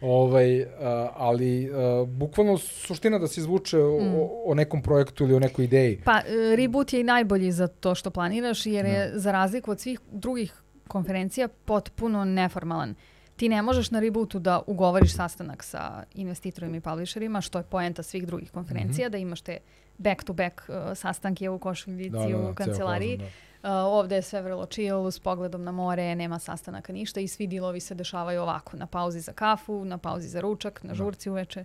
[0.01, 0.67] Ovaj, uh,
[1.13, 4.15] ali uh, bukvalno suština da se izvuče mm.
[4.15, 6.01] o, o nekom projektu ili o nekoj ideji.
[6.05, 9.13] Pa, uh, reboot je i najbolji za to što planiraš, jer je no.
[9.13, 9.19] Da.
[9.19, 10.53] za razliku od svih drugih
[10.87, 12.95] konferencija potpuno neformalan.
[13.41, 18.03] Ti ne možeš na rebootu da ugovoriš sastanak sa investitorima i publisherima, što je poenta
[18.03, 19.11] svih drugih konferencija, mm -hmm.
[19.11, 19.57] da imaš te
[19.97, 23.17] back-to-back -back, uh, sastanke u košuljici, da, da, u kancelariji.
[23.17, 27.19] Fazom, da Uh, ovde je sve vrlo chill, s pogledom na more, nema sastanaka ništa
[27.19, 30.89] i svi dilovi se dešavaju ovako, na pauzi za kafu, na pauzi za ručak, na
[30.89, 30.95] da.
[30.95, 31.63] žurci uveče,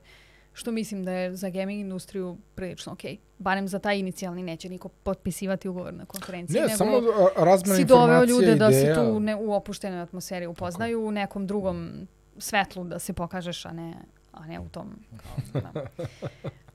[0.56, 3.12] što mislim da je za gaming industriju prilično okej.
[3.12, 3.18] Okay.
[3.38, 6.60] Barem za taj inicijalni neće niko potpisivati ugovor na konferenciji.
[6.60, 7.00] Ne, nego samo
[7.36, 8.56] razmena si doveo ljude ideja.
[8.56, 11.08] da se tu ne, u opuštenoj atmosferi upoznaju, Tako.
[11.08, 12.08] u nekom drugom
[12.38, 13.94] svetlu da se pokažeš, a ne,
[14.32, 14.98] a ne u tom.
[15.22, 15.86] Kao, da.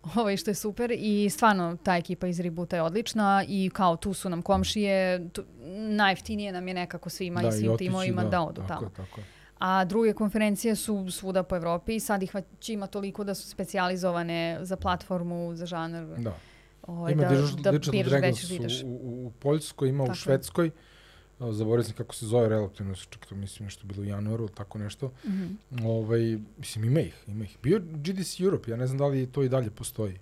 [0.22, 4.14] ovaj, što je super i stvarno ta ekipa iz Rebuta je odlična i kao tu
[4.14, 5.44] su nam komšije, tu,
[5.90, 8.90] najjeftinije nam je nekako svima da, i svim timovima da, da odu tako, tamo.
[8.90, 9.22] Tako.
[9.62, 13.50] A druge konferencije su svuda po Evropi i sad ih već ima toliko da su
[13.50, 16.06] specializovane za platformu, za žanar.
[16.20, 16.38] Da.
[16.88, 18.56] Ovaj, ima da, da, da Dragons u,
[18.86, 20.12] u, u Poljskoj, ima tako.
[20.12, 20.72] u Švedskoj.
[21.40, 25.08] zaboravio sam kako se zove relativno, čak to mislim nešto bilo u januaru, tako nešto.
[25.08, 25.86] Mm -hmm.
[25.88, 27.58] ovaj, mislim, ima ih, ima ih.
[27.64, 30.20] Bio GDC Europe, ja ne znam da li to i dalje postoji.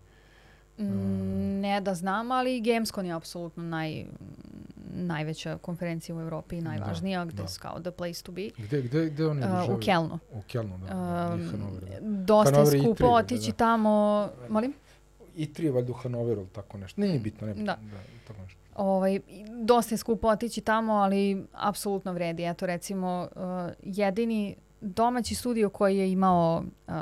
[0.80, 4.06] Mm, ne da znam, ali Gamescon je apsolutno naj,
[4.93, 7.47] najveća konferencija u Evropi i najvažnija, da, gde da.
[7.47, 8.49] su kao the place to be.
[8.57, 10.19] Gde, gde, gde oni uh, U Kelnu.
[10.34, 10.85] U Kelnu, da.
[10.85, 11.97] Da, Hanover, da.
[12.01, 13.57] Dosta Hanover je skupo otići da, da.
[13.57, 14.73] tamo, molim?
[15.35, 17.01] I tri je valjda u Hanoveru, tako nešto.
[17.01, 17.65] Nije bitno, ne bitno.
[17.65, 17.80] Da.
[17.91, 17.97] da
[18.27, 18.60] tako nešto.
[18.76, 19.19] Ovaj,
[19.64, 22.43] dosta je skupo otići tamo, ali apsolutno vredi.
[22.43, 23.41] Eto recimo, uh,
[23.84, 26.93] jedini domaći studio koji je imao uh,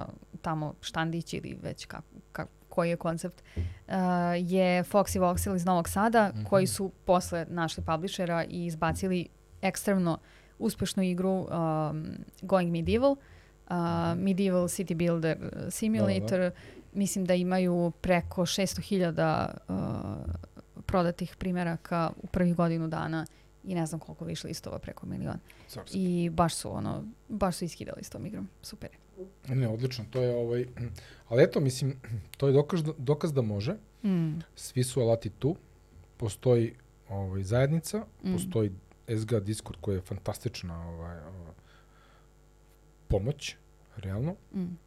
[0.42, 3.94] tamo štandić ili već kako, kako, koji je koncept, uh,
[4.38, 6.50] je Foxy Voxel iz Novog Sada, mm -hmm.
[6.50, 9.28] koji su posle našli publishera i izbacili
[9.62, 10.18] ekstremno
[10.60, 11.48] uspešnu igru um,
[12.42, 13.76] Going Medieval, uh,
[14.16, 15.38] Medieval City Builder
[15.70, 16.40] Simulator.
[16.40, 16.52] Da, da.
[16.94, 19.76] Mislim da imaju preko 600.000 uh,
[20.86, 23.26] prodatih primjeraka u prvih godinu dana
[23.64, 25.40] i ne znam koliko više listova preko milion.
[25.94, 28.50] I baš su ono, baš su iskidali s tom igrom.
[28.62, 28.90] Super.
[29.48, 30.66] Ne, odlično, to je ovaj,
[31.30, 31.96] ali eto, mislim,
[32.38, 33.76] to je dokaz, da, dokaz da može.
[34.04, 34.40] Mm.
[34.56, 35.56] Svi su alati tu,
[36.18, 36.74] postoji
[37.10, 38.34] ovaj, zajednica, mm.
[38.34, 38.72] postoji
[39.18, 41.54] SG Discord koji je fantastična ovaj, ovaj,
[43.08, 43.56] pomoć,
[43.98, 44.36] realno.
[44.54, 44.78] Mm.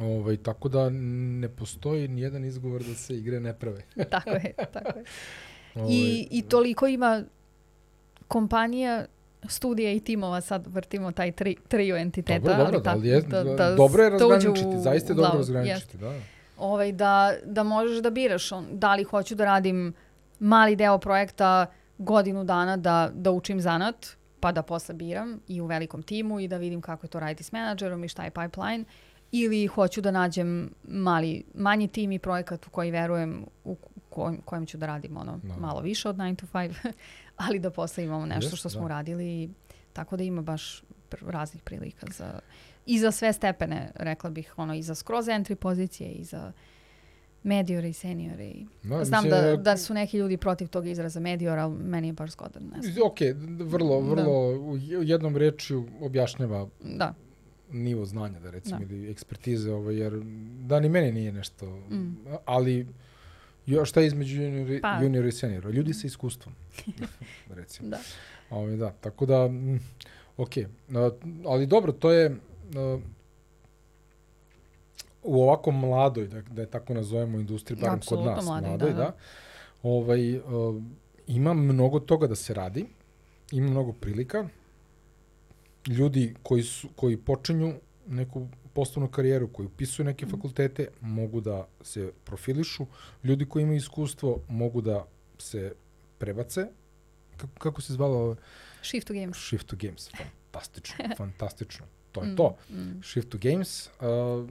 [0.00, 3.82] Ovaj, tako da ne postoji ni jedan izgovor da se igre ne prave.
[4.10, 5.04] tako je, tako je.
[5.74, 7.24] Ovaj, I, I toliko ima
[8.28, 9.06] kompanija
[9.48, 12.56] studija i timova, sad vrtimo taj tri, trio entiteta.
[12.56, 16.12] Dobro, dobro, ali, ali je, da, da dobro je razgraničiti, zaista je dobro razgraničiti, da.
[16.58, 19.94] Ovaj, da, da možeš da biraš on, da li hoću da radim
[20.40, 21.66] mali deo projekta
[21.98, 24.06] godinu dana da, da učim zanat,
[24.40, 27.44] pa da posle biram i u velikom timu i da vidim kako je to raditi
[27.44, 28.84] s menadžerom i šta je pipeline
[29.32, 33.76] ili hoću da nađem mali, manji tim i projekat u koji verujem u
[34.10, 35.54] kojem, kojem ću da radim ono no.
[35.54, 35.60] Da.
[35.60, 36.92] malo više od 9 to 5,
[37.36, 38.84] ali da posle imamo nešto što smo da.
[38.84, 39.50] uradili.
[39.92, 40.82] Tako da ima baš
[41.20, 42.38] raznih prilika za,
[42.86, 46.52] i za sve stepene, rekla bih, ono, i za skroz entry pozicije, i za
[47.42, 48.44] mediore i seniore.
[48.44, 52.08] I no, Znam mislim, da, da su neki ljudi protiv tog izraza medior, ali meni
[52.08, 52.62] je baš zgodan.
[52.62, 53.18] Ne ok,
[53.60, 54.08] vrlo, da.
[54.08, 54.58] vrlo da.
[54.58, 57.14] u jednom rečju objašnjava da
[57.72, 58.84] nivo znanja, da recimo, da.
[58.84, 60.12] ili ekspertize, ovo, jer
[60.60, 62.16] da ni meni nije nešto, mm.
[62.44, 62.86] ali
[63.66, 64.98] jo, šta je između junior, pa.
[65.02, 65.66] junior i senior?
[65.66, 66.54] Ljudi sa iskustvom,
[67.56, 67.88] recimo.
[67.88, 67.98] da.
[68.50, 69.80] Ovo, da, tako da, mm,
[70.36, 70.50] ok,
[71.46, 72.36] ali dobro, to je,
[75.22, 78.96] u ovako mladoj, da, da je tako nazovemo industriji, barem kod nas, mladi, mladoj, da,
[78.96, 79.16] da, da
[79.82, 80.40] ovaj,
[81.26, 82.86] ima mnogo toga da se radi,
[83.52, 84.48] ima mnogo prilika,
[85.86, 87.74] ljudi koji, su, koji počinju
[88.06, 92.86] neku poslovnu karijeru, koji upisuju neke fakultete, mogu da se profilišu.
[93.24, 95.06] Ljudi koji imaju iskustvo mogu da
[95.38, 95.72] se
[96.18, 96.66] prebace.
[97.36, 98.36] Kako, kako se zvalo?
[98.82, 99.36] Shift to Games.
[99.36, 100.10] Shift to Games.
[100.52, 101.86] Fantastično, fantastično.
[102.12, 102.56] To je mm, to.
[102.70, 103.02] Mm.
[103.02, 103.86] Shift to Games.
[103.86, 104.48] Uh,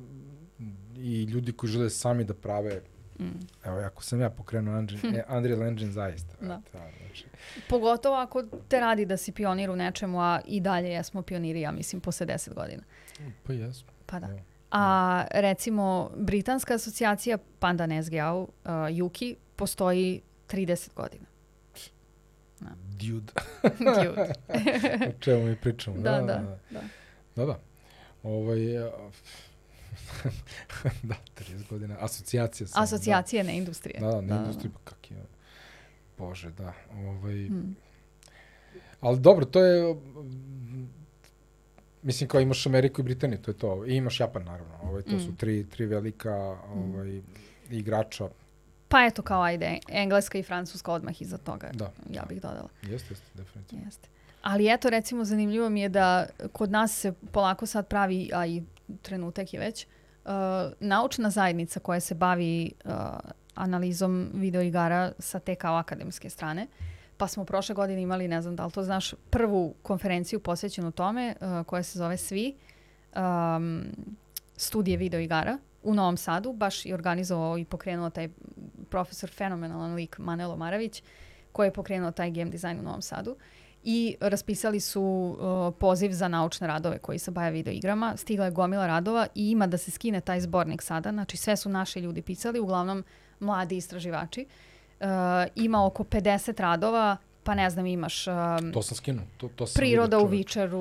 [0.97, 2.81] I ljudi koji žele sami da prave
[3.19, 3.39] Mm.
[3.65, 6.35] Evo, ako sam ja pokrenuo Unreal, e, Unreal Engine zaista.
[6.41, 6.61] Da.
[6.73, 7.25] da znači.
[7.69, 11.71] Pogotovo ako te radi da si pionir u nečemu, a i dalje jesmo pioniri, ja
[11.71, 12.83] mislim, posle 10 godina.
[13.43, 13.92] Pa jesmo.
[14.13, 14.27] Pa da.
[14.71, 21.25] A recimo, Britanska asocijacija Panda Nesgeau, uh, Yuki, postoji 30 godina.
[22.59, 22.69] Da.
[22.99, 23.33] Dude.
[24.03, 24.33] Dude.
[25.09, 25.97] o čemu mi pričamo.
[25.97, 26.19] Da, da.
[26.21, 26.57] Da, da.
[26.71, 26.81] da.
[27.35, 27.59] da, da.
[28.23, 28.93] Ovaj, uh,
[31.03, 31.97] da, 30 godina.
[31.99, 32.83] Asocijacija sam.
[32.83, 33.47] Asocijacija, da.
[33.47, 33.99] ne industrije.
[33.99, 34.35] Da, da, ne da.
[34.35, 35.17] industrije, pa kak je.
[36.17, 36.73] Bože, da.
[36.91, 37.75] Ovaj, hmm.
[39.01, 39.95] Ali dobro, to je...
[42.03, 43.85] Mislim, kao imaš Ameriku i Britaniju, to je to.
[43.85, 44.73] I imaš Japan, naravno.
[44.81, 45.19] Ovaj, to hmm.
[45.19, 46.35] su tri, tri velika
[46.73, 47.23] ovaj, hmm.
[47.69, 48.29] igrača.
[48.87, 52.69] Pa eto, kao ajde, Engleska i Francuska odmah iza toga, da, ja bih dodala.
[52.81, 53.85] Jeste, jeste, definitivno.
[53.85, 54.07] Jeste.
[54.41, 58.63] Ali eto, recimo, zanimljivo mi je da kod nas se polako sad pravi, a i
[59.01, 59.87] trenutak je već,
[60.25, 60.31] uh,
[60.79, 62.91] naučna zajednica koja se bavi uh,
[63.55, 66.67] analizom videoigara sa te kao akademske strane.
[67.17, 71.35] Pa smo prošle godine imali, ne znam da li to znaš, prvu konferenciju posvećenu tome
[71.41, 72.55] uh, koja se zove Svi,
[73.15, 73.83] um,
[74.55, 78.29] studije videoigara u Novom Sadu, baš i organizovao i pokrenuo taj
[78.89, 81.03] profesor, fenomenalan lik Manelo Maravić,
[81.51, 83.35] koji je pokrenuo taj game design u Novom Sadu
[83.83, 88.17] i raspisali su uh, poziv za naučne radove koji se baja video igrama.
[88.17, 91.11] Stigla je gomila radova i ima da se skine taj zbornik sada.
[91.11, 93.03] Znači sve su naši ljudi pisali, uglavnom
[93.39, 94.45] mladi istraživači.
[94.45, 94.72] Uh,
[95.55, 98.33] ima oko 50 radova pa ne znam, imaš um,
[98.73, 99.25] To sam skinuo.
[99.37, 100.27] To, to sam priroda u.
[100.27, 100.75] Witcheru,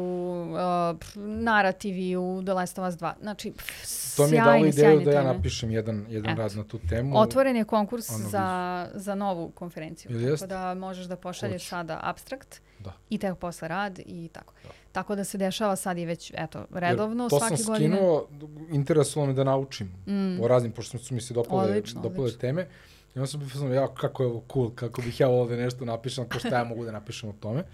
[0.93, 3.13] uh, pf, narativi u The Last of Us 2.
[3.21, 6.43] Znači, pf, To mi je dalo ideju da ja napišem jedan, jedan Eto.
[6.43, 7.19] rad na tu temu.
[7.19, 8.47] Otvoren je konkurs Ono za,
[8.95, 10.13] za novu konferenciju.
[10.13, 11.69] Ili tako da možeš da pošalješ Hoću.
[11.69, 12.93] sada abstrakt Da.
[13.11, 14.55] i tek posle rad i tako.
[14.63, 14.69] Da.
[14.93, 17.97] Tako da se dešava sad i već, eto, redovno to svake sam godine.
[17.97, 18.27] skinuo,
[18.71, 20.41] interesovalo me da naučim Mm.
[20.41, 22.41] o raznim, pošto su mi se dopale, Odlično, dopale odlično.
[22.41, 22.67] teme.
[23.15, 25.85] I onda sam bio fazon, ja, kako je ovo cool, kako bih ja ovde nešto
[25.85, 27.65] napišem, ko šta ja mogu da napišem o tome.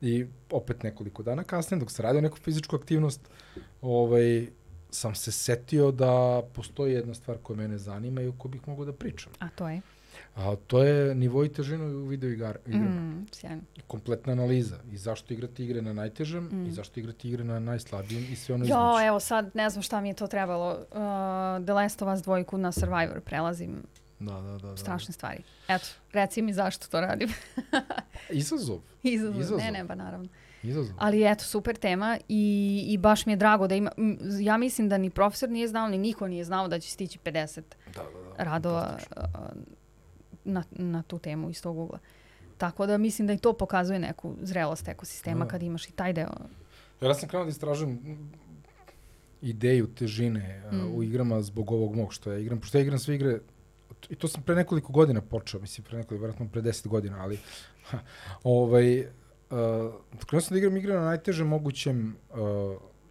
[0.00, 3.20] I opet nekoliko dana kasnije, dok sam radio neku fizičku aktivnost,
[3.82, 4.46] ovaj,
[4.90, 8.84] sam se setio da postoji jedna stvar koja mene zanima i o kojoj bih mogao
[8.84, 9.32] da pričam.
[9.38, 9.80] A to je?
[10.34, 12.90] A to je nivo i težina u video igar, igrama.
[12.90, 13.62] Mm, sjajno.
[13.86, 16.66] Kompletna analiza i zašto igrati igre na najtežem Mm.
[16.66, 19.06] i zašto igrati igre na najslabijem i sve ono Jo, između.
[19.06, 20.70] evo sad, ne znam šta mi je to trebalo.
[20.70, 20.86] Uh,
[21.64, 23.82] The Last of Us dvojku na Survivor prelazim.
[24.26, 24.68] Da, da, da.
[24.68, 24.76] da.
[24.76, 25.42] Strašne stvari.
[25.68, 27.28] Eto, reci mi zašto to radim.
[28.30, 28.80] Izazov.
[29.02, 29.40] Izazov.
[29.40, 29.58] Izazov.
[29.58, 30.28] Ne, ne, pa naravno.
[30.62, 30.94] Izazov.
[30.98, 33.90] Ali eto, super tema i, i baš mi je drago da ima...
[34.40, 37.60] Ja mislim da ni profesor nije znao, ni niko nije znao da će stići 50
[37.94, 38.44] Da, da, da.
[38.44, 39.22] radova fantastično.
[39.34, 39.48] a,
[40.44, 41.98] na, na tu temu iz tog ugla.
[42.58, 45.50] Tako da mislim da i to pokazuje neku zrelost ekosistema Da.
[45.50, 46.30] kad imaš i taj deo.
[47.00, 48.18] Ja sam krenuo da istražujem
[49.42, 50.76] ideju težine mm.
[50.76, 50.94] Mm.
[50.94, 52.60] u igrama zbog ovog mog što ja igram.
[52.60, 53.40] Pošto ja igram sve igre,
[54.10, 57.38] i to sam pre nekoliko godina počeo, mislim pre nekoliko, vjerojatno pre 10 godina, ali
[57.84, 57.98] ha,
[58.44, 59.06] ovaj, uh,
[60.26, 62.38] krenuo sam da igram igre na najtežem mogućem uh,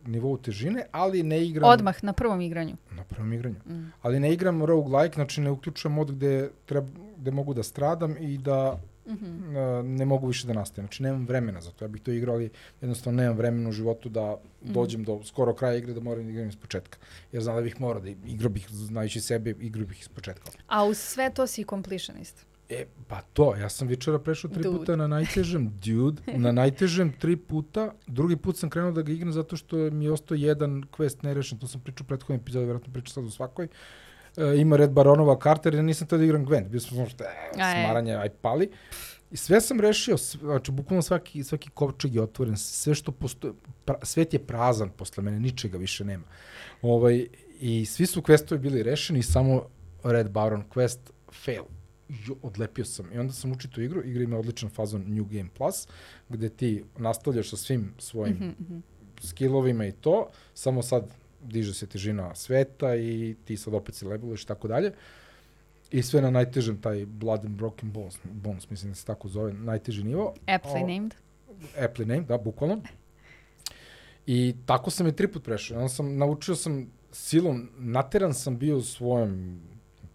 [0.05, 1.69] nivou težine, ali ne igram...
[1.69, 2.75] Odmah na prvom igranju.
[2.91, 3.55] Na prvom igranju.
[3.65, 3.91] Mm.
[4.01, 6.87] Ali ne igram roguelike, znači ne uključujem mod gde, treba,
[7.17, 8.79] gde mogu da stradam i da
[9.11, 10.87] Uh, ne mogu više da nastavim.
[10.87, 11.85] Znači nemam vremena za to.
[11.85, 12.49] Ja bih to igrao, ali
[12.81, 14.73] jednostavno nemam vremena u životu da Mhm.
[14.73, 16.97] dođem do skoro kraja igre da moram da igram iz početka.
[17.31, 20.51] Jer znam da bih morao da igrao bih, znajući sebe, igrao bih iz početka.
[20.67, 22.45] A uz sve to si completionist.
[22.69, 24.77] E, pa to, ja sam večera prešao tri Dude.
[24.77, 29.31] puta na najtežem, dude, na najtežem tri puta, drugi put sam krenuo da ga igram
[29.33, 32.93] zato što mi je ostao jedan quest nerešen, to sam pričao u prethodnom epizodi, vjerojatno
[32.93, 33.67] pričao sad u svakoj.
[34.37, 37.27] E, ima Red Baronova karter, ja nisam teo da igram Gwent, bio sam što, e,
[37.27, 37.53] e.
[37.53, 38.69] smaranje, aj pali.
[39.31, 43.53] I sve sam rešio, znači bukvalno svaki, svaki kovčeg je otvoren, sve što postoje,
[43.85, 46.23] pra, svet je prazan posle mene, ničega više nema.
[46.81, 47.27] Ovaj,
[47.59, 49.61] I svi su questovi bili rešeni samo
[50.03, 50.99] Red Baron quest
[51.31, 51.63] fail.
[52.09, 53.13] Jo, odlepio sam.
[53.13, 54.01] I onda sam učio tu igru.
[54.03, 55.87] Igra ima odličan fazon New Game Plus,
[56.29, 58.79] gde ti nastavljaš sa svim svojim Mhm, mhm.
[59.23, 64.43] skillovima i to, samo sad diže se težina sveta i ti sad opet se leveluješ
[64.43, 64.91] i tako dalje.
[65.91, 69.53] I sve na najtežem, taj Blood and Broken Bones, bones mislim da se tako zove,
[69.53, 70.33] najteži nivo.
[70.47, 71.15] Aptly O, named.
[71.77, 72.81] Aptly name, da, bukvalno.
[74.25, 75.77] I tako sam je tri put prešao.
[75.77, 79.61] Onda sam, naučio sam silom, nateran sam bio svojom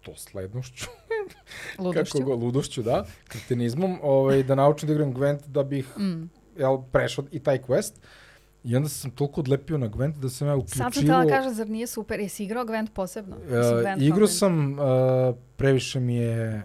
[0.05, 0.85] doslednošću,
[1.79, 2.17] Ludošću.
[2.17, 6.23] kako go, ludošću, da, kretenizmom, ovaj, da naučim da igram Gwent da bih Mm.
[6.57, 7.93] jel, prešao i taj quest.
[8.67, 10.83] I onda sam toliko odlepio na Gwent da sam ja uključivo...
[10.83, 12.19] Sad sam htjela da kažem, zar nije super?
[12.19, 13.35] Jesi igrao Gwent posebno?
[13.35, 14.79] Uh, Gwent igru kao sam, uh,
[15.55, 16.63] previše mi je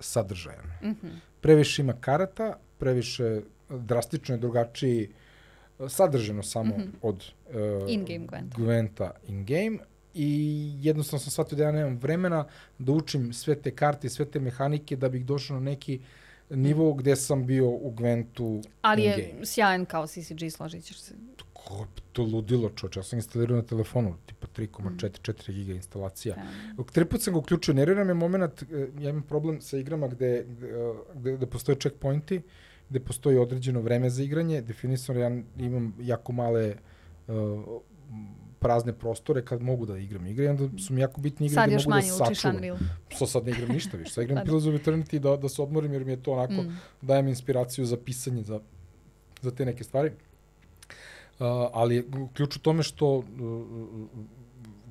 [0.00, 0.64] sadržajan.
[0.80, 1.02] Gwent.
[1.02, 1.12] Mhm.
[1.40, 5.08] Previše ima karata, previše drastično je drugačiji
[5.78, 6.88] uh, sadržano samo Mhm.
[7.02, 7.54] od uh,
[7.88, 8.54] In-game Gwent.
[8.54, 9.78] Gwenta in-game
[10.14, 12.44] i jednostavno sam shvatio da ja nemam vremena
[12.78, 16.00] da učim sve te karte i sve te mehanike da bih došao na neki
[16.50, 21.14] nivo gde sam bio u Gwentu Ali je sjajan kao CCG, složit ćeš se.
[21.52, 24.58] Ko, to ludilo čoče, ja sam instalirao na telefonu, tipa Mm.
[24.58, 26.34] 3,4 giga instalacija.
[26.34, 26.84] Fenomenalno.
[26.92, 30.46] Tri put sam ga uključio, nervira me moment, e, ja imam problem sa igrama gde,
[31.14, 32.40] gde, gde postoje checkpointi,
[32.88, 36.74] gde postoji određeno vreme za igranje, definisano ja imam jako male
[37.28, 37.34] uh,
[38.60, 41.74] prazne prostore kad mogu da igram igre, onda su mi jako bitne igre Sad gde
[41.74, 42.56] još mogu manje da učiš sačuvam.
[42.56, 42.76] Unreal.
[43.08, 44.44] Što sad ne igram ništa više, sad igram.
[44.46, 46.78] Pillars of Eternity da, da se odmorim jer mi je to onako, Mm.
[47.02, 48.60] daje mi inspiraciju za pisanje, za,
[49.42, 50.10] za te neke stvari.
[50.10, 53.24] Uh, ali ključ u tome što uh,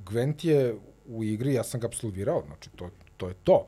[0.06, 0.76] Gwent je
[1.08, 3.68] u igri, ja sam ga absolvirao, znači to, to je to.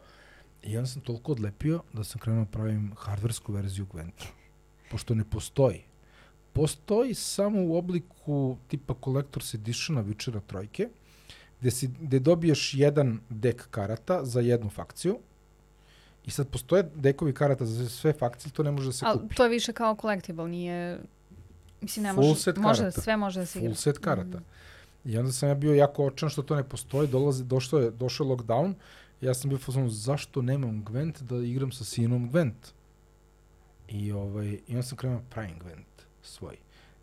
[0.64, 4.26] I onda sam toliko odlepio da sam krenuo da pravim hardversku verziju Gwenta.
[4.92, 5.84] Pošto ne postoji.
[6.58, 10.90] Postoji samo u obliku tipa Collector's Editiona Witchera trojke,
[11.62, 15.18] gde, si, gde dobiješ jedan dek karata za jednu fakciju
[16.26, 19.36] i sad postoje dekovi karata za sve fakcije, to ne može da se Ali kupi.
[19.36, 21.00] to je više kao collectible, nije...
[21.82, 23.02] Mislim, ne Full može, set može, karata.
[23.02, 23.70] sve može da se igra.
[23.70, 24.40] full set karata.
[24.40, 25.10] Mm.
[25.10, 28.26] I onda sam ja bio jako očan što to ne postoji, dolazi, došao je, došao
[28.26, 28.74] je lockdown,
[29.22, 32.74] ja sam bio fazon, zašto nemam Gwent da igram sa sinom Gwent?
[33.90, 35.87] I, ovaj, I onda sam krenuo da pravim Gwent
[36.28, 36.58] svoj.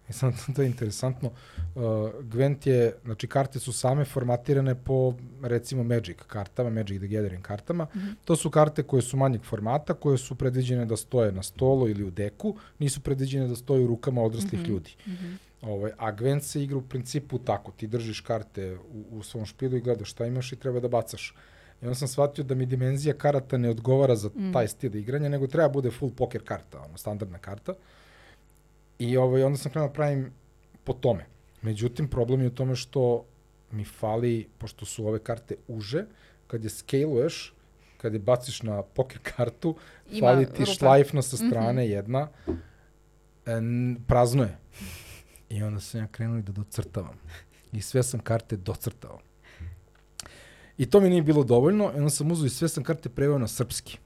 [0.09, 1.31] I sad to je interesantno.
[1.75, 1.83] Uh,
[2.21, 7.85] Gwent je, znači karte su same formatirane po recimo Magic kartama, Magic the Gathering kartama.
[7.85, 8.15] Mm -hmm.
[8.25, 12.05] To su karte koje su manjeg formata, koje su predviđene da stoje na stolu ili
[12.05, 14.69] u deku, nisu predviđene da stoje u rukama odraslih mm -hmm.
[14.69, 14.97] ljudi.
[15.07, 15.37] Mm -hmm.
[15.63, 19.77] Ovaj, a Gwent se igra u principu tako, ti držiš karte u, u svom špilu
[19.77, 21.35] i gledaš šta imaš i treba da bacaš.
[21.83, 24.53] I onda sam shvatio da mi dimenzija karata ne odgovara za mm.
[24.53, 27.75] taj stil igranja, nego treba bude full poker karta, ono, standardna karta.
[28.99, 30.33] I ovaj, onda sam krenuo da pravim
[30.85, 31.27] po tome.
[31.63, 33.25] Međutim, problem je u tome što
[33.71, 36.05] mi fali, pošto su ove karte uže,
[36.47, 37.55] kad je scaluješ,
[37.97, 39.77] kad je baciš na poker kartu,
[40.11, 40.73] Ima fali ti rupa.
[40.73, 41.47] šlajfna sa mhm.
[41.47, 41.91] strane mm -hmm.
[41.91, 42.29] jedna,
[43.47, 44.59] en, prazno je.
[45.49, 47.19] I onda sam ja krenuo da docrtavam.
[47.73, 49.19] I sve sam karte docrtao.
[50.79, 53.39] I to mi nije bilo dovoljno, i onda sam uzao i sve sam karte preveo
[53.39, 53.99] na srpski.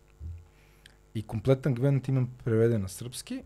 [1.15, 3.43] I kompletan Gwent imam preveden na srpski,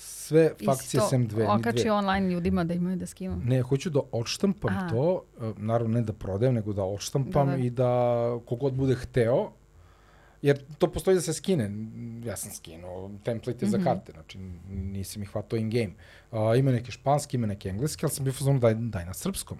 [0.00, 1.46] sve fakcije sem dve.
[1.48, 3.42] Okači online ljudima da imaju da skimam.
[3.44, 4.88] Ne, hoću da odštampam Aha.
[4.88, 7.62] to, e, naravno ne da prodajem, nego da odštampam da, da.
[7.62, 7.90] i da
[8.46, 9.50] kogod bude hteo,
[10.42, 11.70] jer to postoji da se skine.
[12.24, 13.70] Ja sam skinuo template mm -hmm.
[13.70, 13.84] za mhm.
[13.84, 14.38] karte, znači
[14.68, 15.92] nisam ih hvatao in game.
[16.30, 19.58] Uh, ima neke španske, ima neke engleske, ali sam bio fazonu daj, daj na srpskom.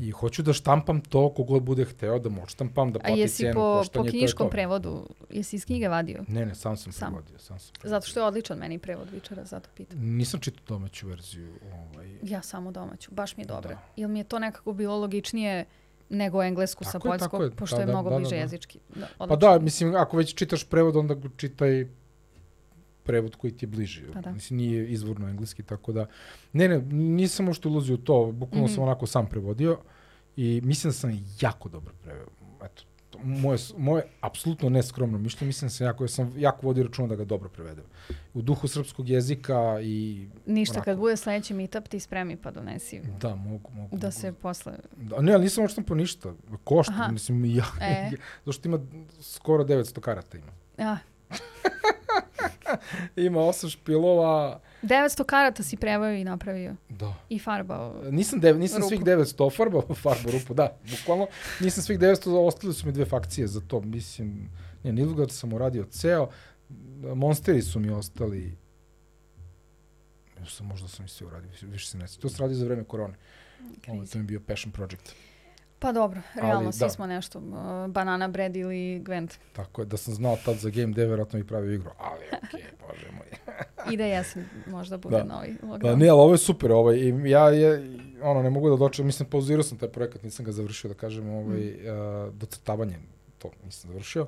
[0.00, 3.50] I hoću da štampam to kogod bude hteo da mu odštampam, da plati po, koštanje.
[3.50, 6.24] A jesi po knjiškom prevodu, jesi iz knjige vadio?
[6.28, 7.08] Ne, ne, sam sam sam.
[7.08, 7.38] prevodio.
[7.38, 7.90] Sam sam prevodio.
[7.90, 9.98] Zato što je odličan meni prevod Vičara, zato pitam.
[10.00, 11.52] Nisam čitao domaću verziju.
[11.72, 12.18] Ovaj.
[12.22, 13.70] Ja samo domaću, baš mi je dobra.
[13.74, 13.80] Da.
[13.96, 15.64] Ili mi je to nekako bilo logičnije
[16.08, 18.42] nego englesku tako sa poljskog, pošto da, je mnogo da, bliže da, da.
[18.42, 18.78] jezički.
[18.94, 21.86] Da, pa da, mislim, ako već čitaš prevod, onda čitaj
[23.08, 24.02] prevod koji ti je bliži.
[24.12, 24.32] Pa da.
[24.32, 26.06] Mislim, nije izvorno engleski, tako da...
[26.52, 28.74] Ne, ne, nisam ušte ulazio u to, bukvalno mm -hmm.
[28.74, 29.78] sam onako sam prevodio
[30.36, 32.28] i mislim da sam jako dobro preveo.
[32.64, 32.82] Eto,
[33.24, 37.16] moje, moje apsolutno neskromno mišljenje, mislim da sam jako, ja sam jako vodio računa da
[37.16, 37.84] ga dobro prevedem.
[38.34, 40.28] U duhu srpskog jezika i...
[40.46, 43.00] Ništa, onako, kad bude sledeći meetup ti spremi pa donesi.
[43.20, 43.96] Da, mogu, mogu.
[43.96, 44.20] Da mogu.
[44.20, 44.72] se posle...
[44.96, 46.34] Da, ne, ali nisam očito po ništa.
[46.64, 47.12] Košta, Aha.
[47.12, 47.66] mislim, ja.
[47.80, 48.10] E.
[48.46, 48.78] Zašto ima
[49.20, 50.52] skoro 900 karata ima.
[50.78, 50.98] Ja.
[53.26, 54.60] ima osam špilova.
[54.82, 56.76] 900 karata si preveo i napravio.
[56.88, 57.14] Da.
[57.28, 58.02] I farbao.
[58.10, 58.88] Nisam, dev, nisam rupu.
[58.88, 61.26] svih 900 ofarbao, farbao rupu, da, bukvalno.
[61.60, 63.80] Nisam svih 900, ostali su mi dve fakcije za to.
[63.80, 64.50] Mislim,
[64.84, 66.28] ne, Nilfgaard sam uradio ceo.
[67.14, 68.56] Monsteri su mi ostali
[70.46, 73.14] sam, možda sam i sve uradio, više se ne To se radi za vreme korone.
[73.88, 75.14] Ovo, to mi je bio passion project.
[75.78, 76.88] Pa dobro, realno Ali, svi da.
[76.88, 79.34] smo nešto, uh, Banana Bread ili Gwent.
[79.52, 82.60] Tako je, da sam znao tad za Game Dev, vjerojatno bih pravio igru, ali okej,
[82.60, 83.26] okay, bože moj.
[83.92, 85.24] I da jesam, možda bude da.
[85.24, 85.82] novi lockdown.
[85.82, 89.06] Da, nije, ali ovo je super, ovaj, i ja je, ono, ne mogu da dočem,
[89.06, 92.26] mislim, pauzirao sam taj projekat, nisam ga završio, da kažem, ovaj, mm.
[92.26, 92.98] uh, docrtavanje,
[93.38, 94.26] to nisam završio,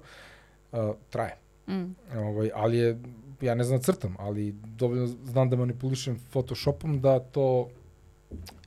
[0.72, 0.78] uh,
[1.10, 1.36] traje.
[1.68, 1.94] Mm.
[2.18, 2.98] Ovaj, ali je,
[3.40, 7.68] ja ne znam da crtam, ali dovoljno znam da manipulišem Photoshopom da to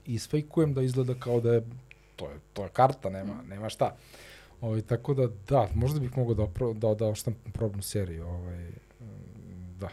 [0.06, 1.64] isfejkujem da izgleda kao da je
[2.16, 3.50] to je, to je karta, nema, mm.
[3.50, 3.96] nema šta.
[4.62, 8.28] Ovaj, tako da, da, možda bih mogao da, opro, da, da oštampam probnu seriju.
[8.28, 8.72] Ovaj,
[9.80, 9.90] da.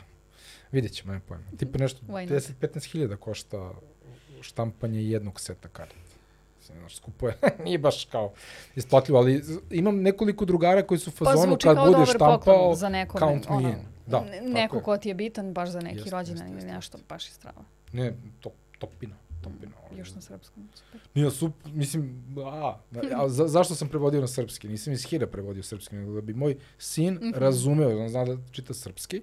[0.72, 1.44] Vidjet ćemo, nema pojma.
[1.56, 3.70] Tipa nešto, 10-15 hiljada košta
[4.40, 5.94] štampanje jednog seta karta.
[6.66, 8.32] Znaš, skupo je, nije baš kao
[8.76, 12.88] isplatljivo, ali imam nekoliko drugara koji su u pa fazonu pa, kad bude štampao, za
[12.88, 13.76] nekome, count me ono, in.
[14.06, 17.64] Da, neko ko ti je bitan baš za neki rođendan ili nešto, baš je strava.
[17.92, 19.16] Ne, to, topina.
[19.40, 19.72] Topina.
[19.92, 20.68] Mm, još na srpskom.
[20.74, 21.00] Super.
[21.14, 22.78] Nije, sup, mislim, a,
[23.16, 24.68] a za, zašto sam prevodio na srpski?
[24.68, 27.38] Nisam iz Hira prevodio srpski, nego da bi moj sin mm -hmm.
[27.38, 29.22] razumeo, on zna da čita srpski.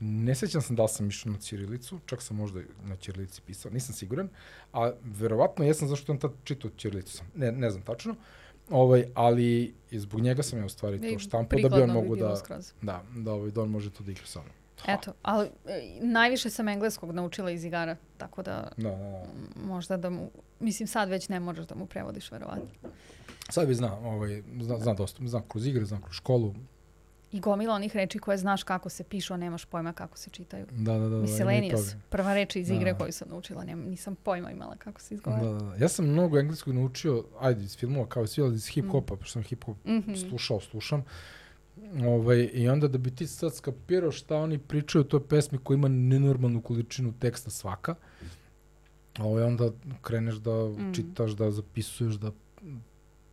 [0.00, 3.72] Ne sećam sam da li sam išao na Ćirilicu, čak sam možda na Ćirilici pisao,
[3.72, 4.28] nisam siguran,
[4.72, 7.26] a verovatno jesam zašto on tad čitao Ćirilicu sam.
[7.34, 8.14] Ne, ne znam tačno.
[8.70, 12.40] Ovaj, ali zbog njega sam ja u stvari to štampao da bi on mogu da,
[12.82, 14.61] da, da, ovaj, da on može to da igra sa mnom.
[14.86, 19.24] Eto, ali e, najviše sam engleskog naučila iz igara, tako da, da, da, da.
[19.64, 20.30] možda da mu,
[20.60, 22.90] mislim sad već ne možeš da mu prevodiš verovatno.
[23.48, 26.54] Sad bi zna, ovaj, zna, zna dosta, zna kroz igre, zna kroz školu.
[27.32, 30.66] I gomila onih reči koje znaš kako se pišu, a nemaš pojma kako se čitaju.
[30.70, 31.08] Da, da, da.
[31.08, 32.98] da Miscellaneous, prva reč iz igre da.
[32.98, 35.42] koju sam naučila, nema, nisam pojma imala kako se izgovara.
[35.42, 35.76] Da, da, da.
[35.76, 39.18] Ja sam mnogo engleskog naučio, ajde, iz filmova, kao i svi, ali iz hip-hopa, mm.
[39.18, 40.28] pošto sam hip-hop mm -hmm.
[40.28, 41.04] slušao, slušam.
[42.06, 45.74] Ovaj, I onda da bi ti sad skapirao šta oni pričaju o toj pesmi koja
[45.74, 47.94] ima nenormalnu količinu teksta svaka,
[49.18, 49.70] ovaj, onda
[50.02, 50.94] kreneš da mm.
[50.94, 52.30] čitaš, da zapisuješ, da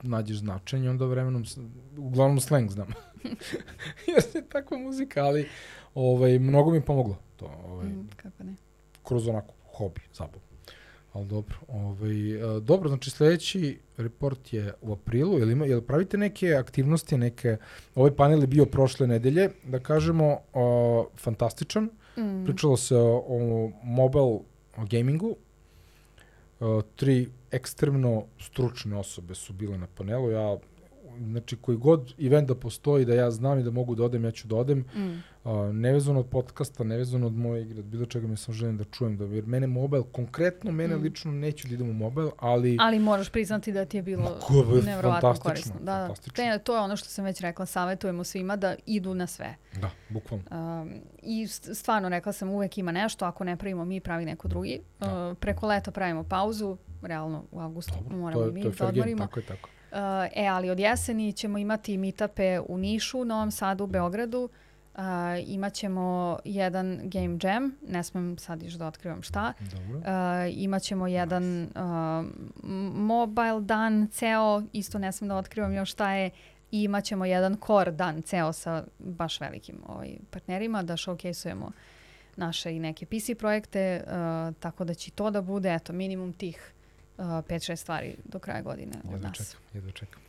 [0.01, 1.45] nađeš značenje, onda vremenom,
[1.97, 2.87] uglavnom slang znam.
[4.15, 5.47] Jeste takva muzika, ali
[5.95, 7.45] ovaj, mnogo mi pomoglo to.
[7.65, 8.53] Ovaj, mm, kako ne?
[9.03, 10.48] Kroz onako hobi, zabavu.
[11.13, 11.55] Ali dobro.
[11.67, 15.39] Ovaj, a, dobro, znači sledeći report je u aprilu.
[15.39, 17.57] Jel, ima, jel pravite neke aktivnosti, neke...
[17.95, 21.89] Ovaj panel je bio prošle nedelje, da kažemo, a, fantastičan.
[22.17, 22.45] Mm.
[22.45, 24.39] Pričalo se o, o mobile
[24.77, 25.35] o gamingu.
[26.59, 30.31] Uh, tri ekstremno stručne osobe su bile na panelu.
[30.31, 30.57] Ja,
[31.19, 34.31] znači, koji god event da postoji, da ja znam i da mogu da odem, ja
[34.31, 34.79] ću da odem.
[34.79, 38.77] Mm Uh, nevezano od podcasta, nevezano od moje igre, od bilo čega mi sam želim
[38.77, 41.01] da čujem, da, jer mene mobil, konkretno mene mm.
[41.01, 42.77] lično neću da idem u mobil, ali...
[42.79, 45.75] Ali moraš priznati da ti je bilo Ma, nevrovatno korisno.
[45.79, 46.13] Da, da.
[46.33, 49.55] Te, to je ono što sam već rekla, savjetujemo svima da idu na sve.
[49.81, 50.43] Da, bukvalno.
[50.81, 54.79] Um, I stvarno rekla sam, uvek ima nešto, ako ne pravimo mi, pravi neko drugi.
[54.99, 55.29] Da.
[55.29, 58.73] Uh, preko leta pravimo pauzu, realno u avgustu Dobro, moramo to je, mi to je
[58.79, 59.19] da odmorimo.
[59.19, 59.69] Tako je, tako.
[59.91, 59.97] Uh,
[60.35, 64.49] e, ali od jeseni ćemo imati meetupe u Nišu, Novom Sadu, Beogradu,
[64.99, 65.03] Uh,
[65.47, 69.53] imaćemo jedan game jam, ne smem sad još da otkrivam šta.
[69.59, 69.97] Dobro.
[69.97, 70.03] Uh,
[70.51, 72.25] imaćemo jedan uh,
[72.93, 76.29] mobile dan ceo, isto ne smem da otkrivam još šta je.
[76.71, 81.71] I imaćemo jedan core dan ceo sa baš velikim ovaj, partnerima da showcase-ujemo
[82.35, 86.73] naše i neke PC projekte, uh, tako da će to da bude, eto, minimum tih
[87.19, 89.37] 5-6 stvari do kraja godine jedva od nas.
[89.37, 90.21] Čekam, jedva čekam.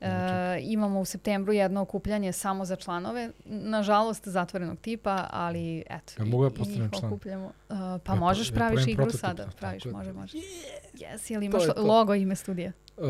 [0.00, 6.12] E, imamo u septembru jedno okupljanje samo za članove, nažalost zatvorenog tipa, ali eto.
[6.18, 7.12] Ja mogu ja postavljam član?
[7.12, 7.46] Okupljamo.
[7.46, 9.44] Uh, pa ja, možeš, ja praviš igru sada.
[9.44, 10.38] Da, praviš, može, može.
[10.38, 10.42] Yeah!
[10.94, 12.72] Yes, ili imaš to logo ime studija?
[12.96, 13.04] Uh,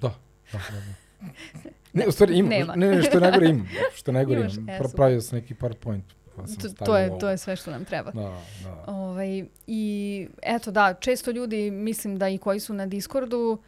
[0.00, 0.14] da,
[0.52, 0.80] da, da.
[0.80, 1.70] da.
[1.92, 2.50] Ne, u stvari imam.
[2.58, 2.74] Nema.
[2.76, 3.68] Ne, ne, što najgore imam.
[3.94, 4.68] Što najgore imam.
[4.68, 6.02] Imaš, Pravio sam neki PowerPoint.
[6.36, 8.10] Pa to, to, je, to je sve što nam treba.
[8.10, 8.84] Da, da.
[8.86, 13.58] Ovaj, I eto da, često ljudi, mislim da i koji su na Discordu, uh,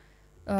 [0.46, 0.52] uh,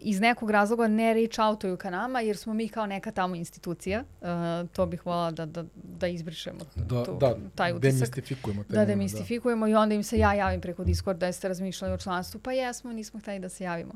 [0.00, 4.04] iz nekog razloga ne reach outuju ka nama, jer smo mi kao neka tamo institucija.
[4.20, 4.28] Uh,
[4.72, 7.92] to bih volala da, da, da izbrišemo da, tu, da, taj utisak.
[7.92, 8.64] Demistifikujemo.
[8.68, 9.70] Da, demistifikujemo da.
[9.70, 13.20] i onda im se ja javim preko Discorda, jeste razmišljali o članstvu, pa jesmo, nismo
[13.20, 13.92] hteli da se javimo.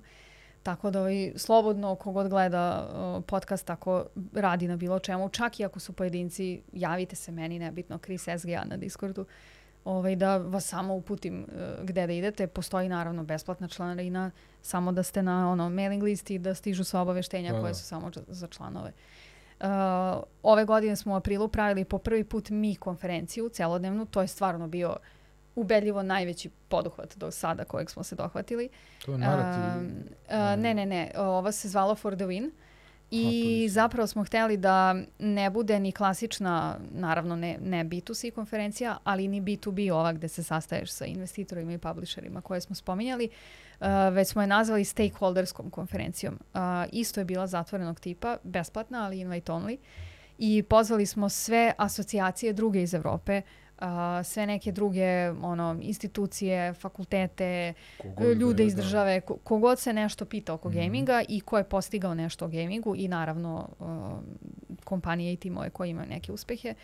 [0.68, 5.64] Tako da ovaj, slobodno kogod gleda uh, podcast ako radi na bilo čemu, čak i
[5.64, 9.22] ako su pojedinci, javite se meni, nebitno, Chris SGA na Discordu.
[9.22, 9.28] Uh,
[9.84, 12.46] ovaj, da vas samo uputim uh, gde da idete.
[12.46, 14.30] Postoji naravno besplatna članarina,
[14.62, 17.74] samo da ste na ono mailing listi i da stižu sva obaveštenja da, koje da.
[17.74, 18.92] su samo za članove.
[19.60, 19.66] Uh,
[20.42, 24.68] ove godine smo u aprilu pravili po prvi put mi konferenciju celodnevnu, to je stvarno
[24.68, 24.96] bio
[25.58, 28.68] ubedljivo najveći poduhvat do sada kojeg smo se dohvatili.
[29.04, 29.90] To je narativ.
[30.28, 32.50] Uh, ne, ne, ne, ovo se zvalo For the Win.
[33.10, 39.28] I zapravo smo hteli da ne bude ni klasična, naravno ne, ne B2C konferencija, ali
[39.28, 43.28] ni B2B ova gde se sastaješ sa investitorima i publisherima koje smo spominjali,
[43.80, 46.34] uh, već smo je nazvali stakeholderskom konferencijom.
[46.54, 46.60] Uh,
[46.92, 49.76] isto je bila zatvorenog tipa, besplatna, ali invite only.
[50.38, 53.67] I pozvali smo sve asocijacije druge iz Evrope, uh,
[54.24, 58.82] sve neke druge ono institucije, fakultete, kogod ljude iz da.
[58.82, 60.84] države, ko, kogod se nešto pita oko mm -hmm.
[60.84, 63.86] gaminga i ko je postigao nešto o gamingu i naravno uh,
[64.84, 66.74] kompanije i timove koji imaju neke uspehe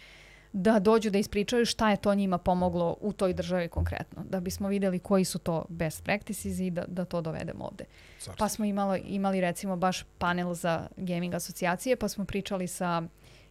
[0.53, 4.69] da dođu da ispričaju šta je to njima pomoglo u toj državi konkretno, da bismo
[4.69, 7.85] videli koji su to best practices i da, da to dovedemo ovde.
[8.21, 8.39] Zarski.
[8.39, 13.03] Pa smo imali, imali recimo baš panel za gaming asocijacije, pa smo pričali sa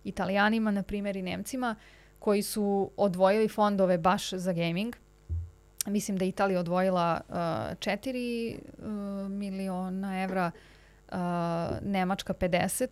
[0.03, 4.95] italijanima, na primjer, i nemcima, uh, koji su odvojili fondove baš za gaming.
[5.85, 8.85] Mislim da je Italija odvojila uh, 4 uh,
[9.29, 10.51] miliona evra,
[11.11, 11.17] uh,
[11.81, 12.87] Nemačka 50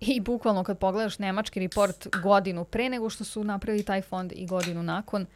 [0.00, 4.46] i bukvalno kad pogledaš nemački report godinu pre nego što su napravili taj fond i
[4.46, 5.26] godinu nakon,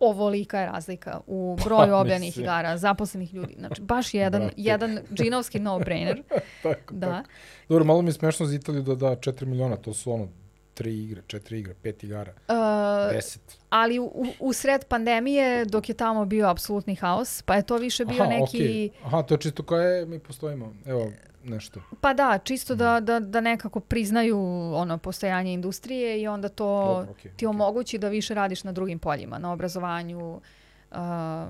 [0.00, 3.54] ovolika je razlika u pa, broju objavnih igara, zaposlenih ljudi.
[3.58, 4.54] Znači, baš jedan, Brate.
[4.56, 6.22] jedan džinovski no-brainer.
[6.62, 7.06] tako, da.
[7.06, 7.28] Tako.
[7.68, 10.28] Dobro, malo mi je smešno za Italiju da da 4 miliona, to su ono
[10.74, 13.58] tri igre, četiri igre, pet igara, uh, deset.
[13.70, 18.04] Ali u, u sred pandemije, dok je tamo bio apsolutni haos, pa je to više
[18.04, 18.58] bio Aha, neki...
[18.58, 18.90] Okay.
[19.04, 20.74] Aha, to je čisto koje mi postojimo.
[20.86, 21.12] Evo,
[21.44, 21.80] nešto.
[22.00, 24.38] Pa da, čisto da, da, da nekako priznaju
[24.74, 28.00] ono postojanje industrije i onda to Dobro, okay, ti omogući okay.
[28.00, 30.98] da više radiš na drugim poljima, na obrazovanju, uh,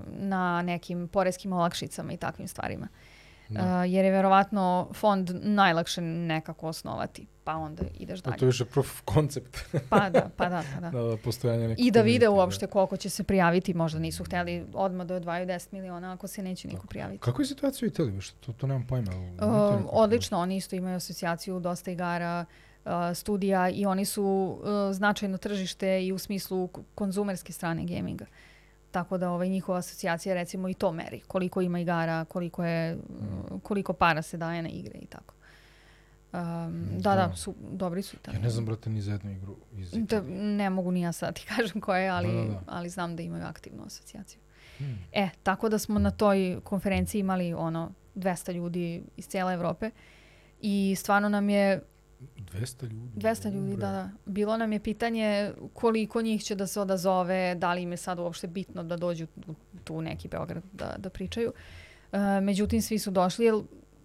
[0.07, 2.89] na nekim poreskim olakšicama i takvim stvarima.
[3.49, 3.61] Da.
[3.61, 8.35] Uh, jer je verovatno fond najlakše nekako osnovati, pa onda ideš dalje.
[8.35, 9.59] A to je više proof of concept.
[9.91, 10.91] pa da, pa da, pa da.
[10.91, 12.31] da, da postojanje I da vide da.
[12.31, 16.43] uopšte koliko će se prijaviti, možda nisu hteli odmah da odvaju 10 miliona ako se
[16.43, 17.19] neće niko prijaviti.
[17.19, 18.21] Kako je situacija u Italiji?
[18.21, 19.13] Što, to, to nemam pojma.
[19.13, 22.45] Uh, odlično, oni isto imaju asocijaciju dosta igara,
[22.85, 28.25] uh, studija i oni su uh, značajno tržište i u smislu konzumerske strane gaminga.
[28.25, 28.54] Uh,
[28.95, 31.21] Tako da ovaj, njihova asocijacija recimo i to meri.
[31.21, 33.59] Koliko ima igara, koliko, je, mm.
[33.63, 35.35] koliko para se daje na igre i tako.
[36.33, 38.17] Um, da, da, su, dobri su.
[38.17, 38.37] Tamo.
[38.37, 41.35] Ja ne znam, brate, ni za jednu igru iz da, Ne mogu ni ja sad
[41.35, 42.63] ti kažem koja je, ali, da, da, da.
[42.67, 44.41] ali znam da imaju aktivnu asocijaciju.
[44.79, 44.99] Hmm.
[45.13, 49.91] E, tako da smo na toj konferenciji imali ono 200 ljudi iz cijele Evrope
[50.61, 51.83] i stvarno nam je
[52.21, 53.13] 200 ljudi.
[53.17, 54.11] 200 ljudi, da, da.
[54.27, 58.19] Bilo nam je pitanje koliko njih će da se odazove, da li im je sad
[58.19, 59.27] uopšte bitno da dođu
[59.85, 61.53] tu neki Beograd da, da pričaju.
[62.13, 63.55] Uh, međutim, svi su došli, jer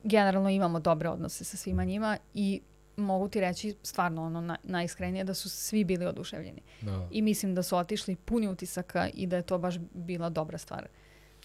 [0.03, 2.61] generalno imamo dobre odnose sa svima njima i
[2.97, 6.61] mogu ti reći stvarno ono na, najiskrenije da su svi bili oduševljeni.
[6.81, 7.07] Da.
[7.11, 10.87] I mislim da su otišli puni utisaka i da je to baš bila dobra stvar.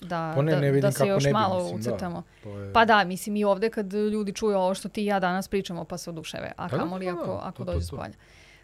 [0.00, 1.90] Da, Pa ne, da, ne vidim da se kako još ne bi, malo mislim, da.
[1.90, 2.22] ucrtamo.
[2.42, 2.72] To je...
[2.72, 5.84] Pa da, mislim i ovde kad ljudi čuju ovo što ti i ja danas pričamo
[5.84, 7.90] pa se oduševe, a Pa da, kamoli da, da, ako, ako to, to, dođu s
[7.90, 7.96] to.
[7.96, 8.14] polja.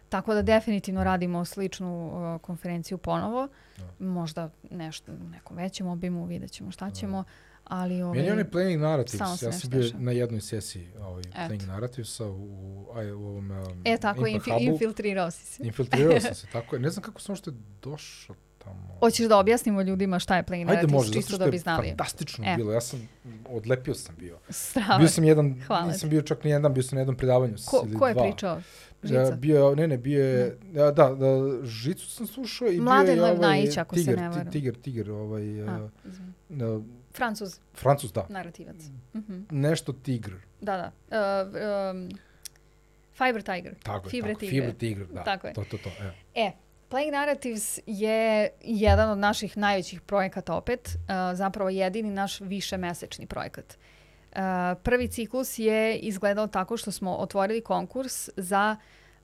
[0.09, 3.47] Tako da definitivno radimo sličnu uh, konferenciju ponovo.
[3.99, 7.23] Možda nešto u nekom većem obimu, vidjet ćemo šta ćemo.
[7.63, 10.03] Ali ovaj, Meni je onaj Playing Narratives, ja sam bio dešava.
[10.03, 11.37] na jednoj sesiji ovaj, Eto.
[11.37, 15.63] Playing Narrativesa u, aj, u ovom um, E, tako, infi, infiltrirao si se.
[15.65, 16.79] Infiltrirao sam se, tako je.
[16.79, 17.51] Ne znam kako sam uopšte
[17.81, 18.97] došao tamo.
[18.99, 21.87] Hoćeš da objasnimo ljudima šta je Playing Ajde može, zato čisto da bi znali.
[21.87, 22.55] fantastično E.
[22.55, 22.71] bilo.
[22.73, 23.09] Ja sam,
[23.47, 24.37] odlepio sam bio.
[24.49, 24.97] Strava.
[24.97, 27.55] Bio sam jedan, Hvala nisam bio čak ni jedan, bio sam na jednom predavanju.
[27.65, 28.23] Ko, ili ko je dva.
[28.23, 28.61] pričao?
[29.03, 29.35] Ja, Žica?
[29.35, 31.27] bio je, ne, ne, bio je, da, da, da,
[31.63, 34.51] Žicu sam slušao i Mladen bio je ovaj, Levnajić, ako se tiger, ne ti- varam.
[34.51, 35.89] Tiger, Tiger, ovaj, A,
[36.51, 36.83] uh,
[37.13, 38.25] Francuz, Francus, da.
[38.29, 38.75] narativac.
[39.15, 39.39] Mhm.
[39.51, 40.31] Nešto Tigr.
[40.61, 40.91] Da, da.
[41.11, 42.09] Uh, um,
[43.13, 43.75] Fiber Tiger.
[43.83, 44.39] Tako je, Fibre tako.
[44.39, 44.55] tigre.
[44.55, 45.23] Fibre Tigr, da.
[45.23, 45.53] Tako je.
[45.53, 46.11] To, to, to, evo.
[46.35, 46.51] E,
[46.91, 53.77] Playing Narratives je jedan od naših najvećih projekata opet, uh, zapravo jedini naš višemesečni projekat.
[54.31, 54.37] Uh,
[54.83, 58.75] prvi ciklus je izgledao tako što smo otvorili konkurs za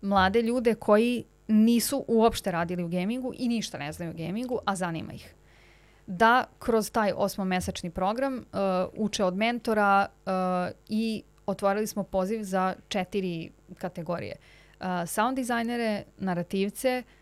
[0.01, 4.75] mlade ljude koji nisu uopšte radili u gamingu i ništa ne znaju o gamingu, a
[4.75, 5.33] zanima ih.
[6.05, 8.43] Da kroz taj osmomesečni program uh,
[8.93, 10.07] uče od mentora
[10.89, 14.35] i otvorili smo poziv za četiri kategorije.
[14.79, 17.16] Uh, sound dizajnere, narativce, uh,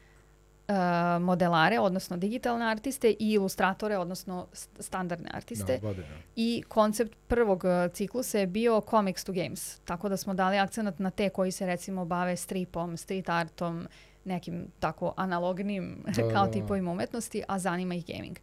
[1.20, 5.78] modelare, odnosno digitalne artiste i ilustratore, odnosno st- standardne artiste.
[5.78, 6.08] Da, godine.
[6.36, 9.80] I koncept prvog uh, ciklusa je bio comics to games.
[9.80, 13.88] Tako da smo dali akcenat na te koji se recimo bave stripom, street artom,
[14.24, 16.52] nekim tako analognim Da, kao da.
[16.52, 18.38] tipovima umetnosti, a zanima ih gaming.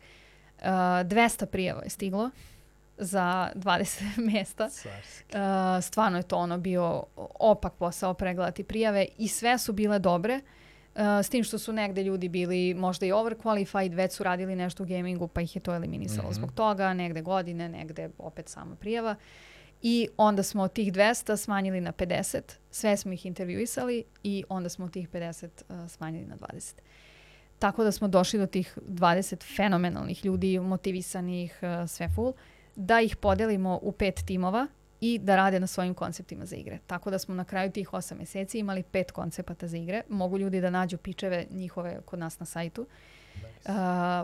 [0.58, 2.30] Uh, 200 prijava je stiglo
[2.98, 4.64] za 20 mesta.
[4.64, 7.04] Uh, stvarno je to ono bio
[7.38, 10.34] opak posao pregledati prijave i sve su bile dobre.
[10.34, 10.61] Uh,
[11.22, 14.86] s tim što su negde ljudi bili možda i overqualified, već su radili nešto u
[14.86, 16.34] gamingu pa ih je to eliminisalo Mhm.
[16.34, 19.14] zbog toga, negde godine, negde opet sama prijava.
[19.82, 22.40] I onda smo od tih 200 smanjili na 50,
[22.70, 26.74] sve smo ih intervjuisali i onda smo od tih 50 uh, smanjili na 20.
[27.58, 32.32] Tako da smo došli do tih 20 fenomenalnih ljudi, motivisanih, uh, sve full,
[32.76, 34.66] da ih podelimo u pet timova
[35.04, 36.78] i da rade na svojim konceptima za igre.
[36.86, 40.02] Tako da smo na kraju tih osam meseci imali pet koncepata za igre.
[40.08, 42.86] Mogu ljudi da nađu pičeve njihove kod nas na sajtu.
[43.64, 43.72] Uh,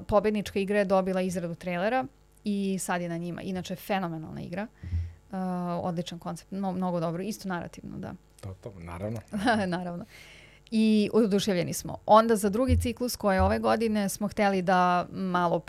[0.09, 2.05] pobednička igra je dobila izradu trailera
[2.45, 3.43] i sad je na njima.
[3.43, 4.67] Inače, fenomenalna igra.
[5.31, 5.39] Uh,
[5.83, 7.23] odličan koncept, no, mnogo dobro.
[7.23, 8.15] Isto narativno, da.
[8.41, 9.21] To, to, naravno.
[9.77, 10.05] Naravno.
[10.71, 11.97] I oduševljeni smo.
[12.07, 15.63] Onda za drugi ciklus koji je ove godine smo hteli da malo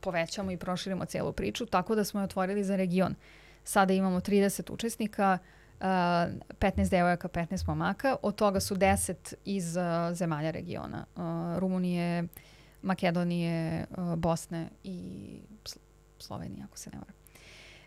[0.00, 3.14] povećamo i proširimo celu priču, tako da smo je otvorili za region.
[3.68, 5.38] Sada imamo 30 učesnika,
[5.80, 9.76] uh, 15 devojaka, 15 momaka, od toga su 10 iz
[10.12, 11.06] zemalja regiona.
[11.58, 12.28] Rumunije,
[12.82, 13.86] Makedonije,
[14.16, 15.00] Bosne i
[15.64, 15.78] Sl-
[16.18, 17.14] Slovenije, ako se ne varam.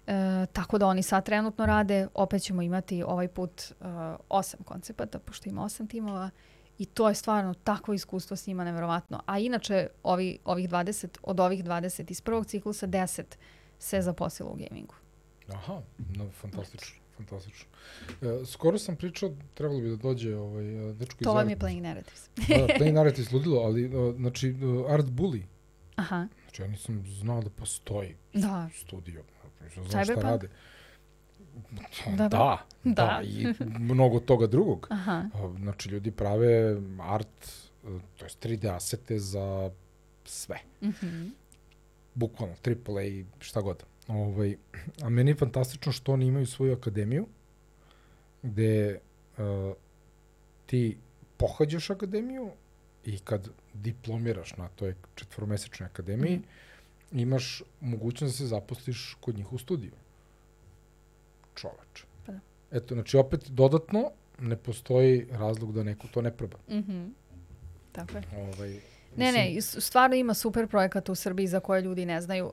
[0.07, 3.87] E, tako da oni sad trenutno rade, opet ćemo imati ovaj put uh,
[4.29, 6.29] osam koncepata, pošto ima osam timova
[6.77, 9.21] i to je stvarno takvo iskustvo s njima neverovatno.
[9.25, 13.23] A inače, ovi, ovih 20, od ovih 20 iz prvog ciklusa, 10
[13.79, 15.01] se zaposlilo u gamingu.
[15.53, 17.02] Aha, no, fantastično.
[17.18, 17.65] Fantastično.
[18.22, 21.57] E, skoro sam pričao, trebalo bi da dođe ovaj, e, dečko iz To vam je
[21.57, 22.30] Playing Narratives.
[22.38, 22.44] Da,
[22.80, 24.53] Playing Narratives ludilo, ali, e, znači, e,
[24.94, 25.41] Art Bully.
[25.95, 28.69] Aha, Znači, ja nisam znao da postoji Da.
[28.76, 29.23] studio.
[29.64, 30.49] Nisam znao šta rade.
[31.72, 32.65] Da, Da, da.
[32.84, 33.45] da, i
[33.80, 34.88] mnogo toga drugog.
[34.90, 35.23] aha.
[35.60, 37.48] Znači, ljudi prave art,
[38.18, 39.72] to je 3D asete za
[40.26, 40.57] sve.
[40.84, 41.28] Mhm.
[42.15, 43.84] Bukvalno, AAA, šta god.
[44.11, 44.55] Ovaj,
[45.03, 47.27] a meni je fantastično što oni imaju svoju akademiju,
[48.43, 48.99] gde
[49.38, 49.73] uh,
[50.65, 50.97] ti
[51.38, 52.51] pohađaš akademiju
[53.05, 57.19] i kad diplomiraš na toj četvoromesečnoj akademiji, Mhm.
[57.19, 59.91] imaš mogućnost da se zaposliš kod njih u studiju.
[61.55, 62.03] Čoveč.
[62.25, 62.39] Pa da.
[62.71, 66.57] Eto, znači opet dodatno ne postoji razlog da neko to ne proba.
[66.69, 67.05] Mhm.
[67.91, 68.23] Tako je.
[68.38, 68.79] Ovaj,
[69.15, 72.45] Ne, ne, stvarno ima super projekata u Srbiji za koje ljudi ne znaju.
[72.45, 72.51] Uh,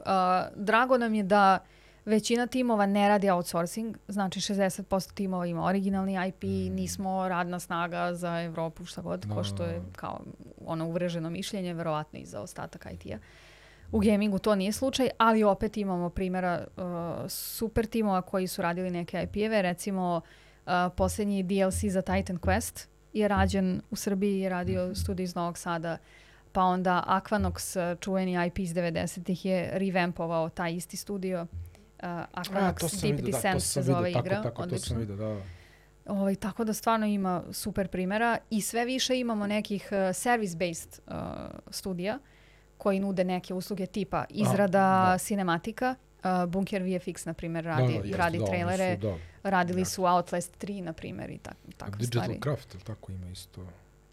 [0.57, 1.59] drago nam je da
[2.05, 6.43] većina timova ne radi outsourcing, znači 60% timova ima originalni IP,
[6.75, 9.93] nismo radna snaga za Evropu, šta god, Da, ko što je da, da.
[9.97, 10.21] kao
[10.67, 13.19] ono uvreženo mišljenje, verovatno i za ostatak IT-a.
[13.93, 16.83] U gamingu to nije slučaj, ali opet imamo primjera uh,
[17.29, 20.23] super timova koji su radili neke IP-eve, recimo uh,
[20.69, 24.95] Uh, posljednji DLC za Titan Quest je rađen u Srbiji, je radio Mhm.
[24.95, 25.99] studij iz Novog Sada.
[26.53, 31.43] Pa onda Aquanox, čuveni IP iz 90-ih, je revampovao taj isti studio.
[31.43, 34.23] Uh, Aquanox to sam Deep vidio, da, to se zove igra.
[34.23, 34.87] Tako, tako, to odlično.
[34.87, 35.41] sam vidio, da.
[36.07, 41.15] Ovaj, tako da stvarno ima super primjera i sve više imamo nekih uh, service-based uh,
[41.71, 42.19] studija
[42.79, 45.19] koji nude neke usluge tipa izrada da.
[45.19, 45.95] cinematika.
[46.25, 48.99] Uh, Bunker VFX, na primjer, radi, da, da, jeste, radi da, trailere.
[49.01, 49.17] Su, da,
[49.51, 49.85] Radili Da.
[49.85, 51.57] su Outlast 3, na primjer, i tak,
[51.97, 52.41] Digital stvari.
[52.41, 53.67] Craft, ili tako ima isto?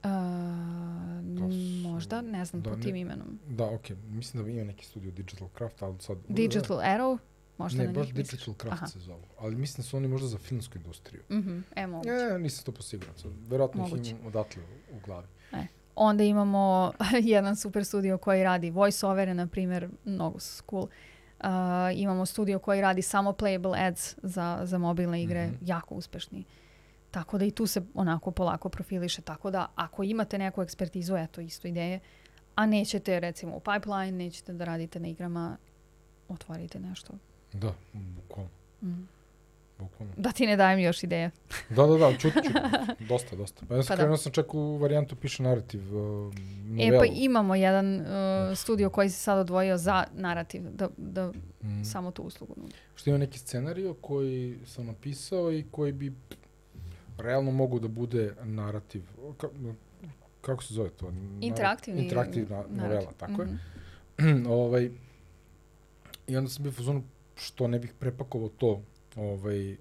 [0.06, 3.40] Uh, su- možda, ne znam da, po ne- tim imenom.
[3.48, 3.96] Da, okej.
[3.98, 6.18] Mislim da ima neki studio Digital Craft, ali sad...
[6.28, 7.18] Digital Arrow,
[7.58, 8.32] možda Ne, na baš njih misliš?
[8.32, 8.88] Digital Craft Aha.
[8.88, 9.24] se zovu.
[9.40, 11.22] Ali mislim da su oni možda za filmsku industriju.
[11.32, 12.10] Mhm, e, moguće.
[12.32, 13.16] E, nisam to posiguran.
[13.16, 13.32] Sad.
[13.42, 14.12] Verovatno ih Moguće.
[14.12, 15.28] imam odatle u, u glavi.
[15.98, 16.92] Onda imamo
[17.24, 20.88] jedan super studio koji radi voice-overe, na primjer, mnogo su cool.
[21.40, 21.48] Uh,
[21.94, 25.56] imamo studio koji radi samo playable ads za, za mobilne igre, Mhm.
[25.62, 26.44] jako uspešni.
[27.16, 29.22] Tako da i tu se onako polako profiliše.
[29.22, 32.00] Tako da ako imate neku ekspertizu, eto isto ideje,
[32.56, 35.58] a nećete recimo u pipeline, nećete da radite na igrama,
[36.30, 37.14] otvorite nešto.
[37.54, 38.50] Da, bukvalno.
[38.82, 39.08] Mm.
[39.80, 40.14] Bukvalno.
[40.18, 41.32] Da ti ne dajem još ideje.
[41.70, 42.52] Da, da, da, čut ću.
[43.10, 43.66] dosta, dosta.
[43.70, 44.02] Pa ja sam Pa da.
[44.02, 46.34] krenuo sam čak u varijantu piše narativ, uh,
[46.80, 48.06] E pa imamo jedan uh,
[48.58, 51.32] studio koji se sad odvojio za narativ, da, da
[51.64, 51.84] Mm.
[51.84, 52.74] samo tu uslugu nudi.
[52.96, 56.14] Što ima neki scenario koji sam napisao i koji bi
[57.18, 59.04] realno mogu da bude narativ.
[59.38, 59.48] Ka,
[60.42, 61.12] kako se zove to?
[61.42, 63.56] Interaktivni Interaktivna novela, tako Mhm.
[64.20, 64.46] je.
[64.60, 64.90] ovaj,
[66.28, 67.04] I onda sam bio u fazonu
[67.36, 68.82] što ne bih prepakovao to
[69.16, 69.78] ovaj,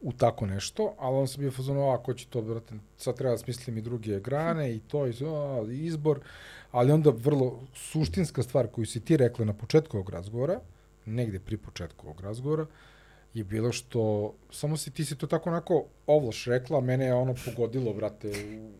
[0.00, 3.32] u tako nešto, ali onda sam bio fazonu, a, ko će to, brate, sad treba
[3.32, 6.20] da smislim i druge grane i to, i a, izbor,
[6.70, 10.60] ali onda vrlo suštinska stvar koju si ti rekla na početku ovog razgovora,
[11.06, 12.66] negde pri početku ovog razgovora,
[13.34, 17.34] je bilo što, samo si, ti si to tako onako ovlaš rekla, mene je ono
[17.44, 18.32] pogodilo, brate,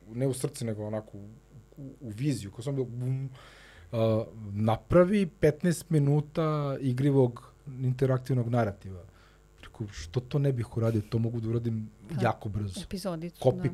[0.09, 1.29] u, ne u srce, nego onako u,
[1.77, 3.99] u, u viziju, ko sam bio, bum, uh,
[4.53, 9.05] napravi 15 minuta igrivog interaktivnog narativa.
[9.61, 12.81] Rekao, što to ne bih uradio, to mogu da uradim Pa, jako brzo.
[12.85, 13.71] Epizodicu, Copy,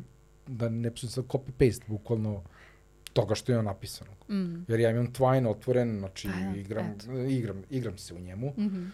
[0.46, 0.54] da.
[0.54, 2.42] da ne pišem sad copy-paste, bukvalno
[3.12, 4.10] toga što je napisano.
[4.28, 4.64] Mm.
[4.68, 6.94] Jer ja imam Twine otvoren, znači Pa igram,
[7.28, 8.54] igram, igram se u njemu.
[8.58, 8.84] Mhm.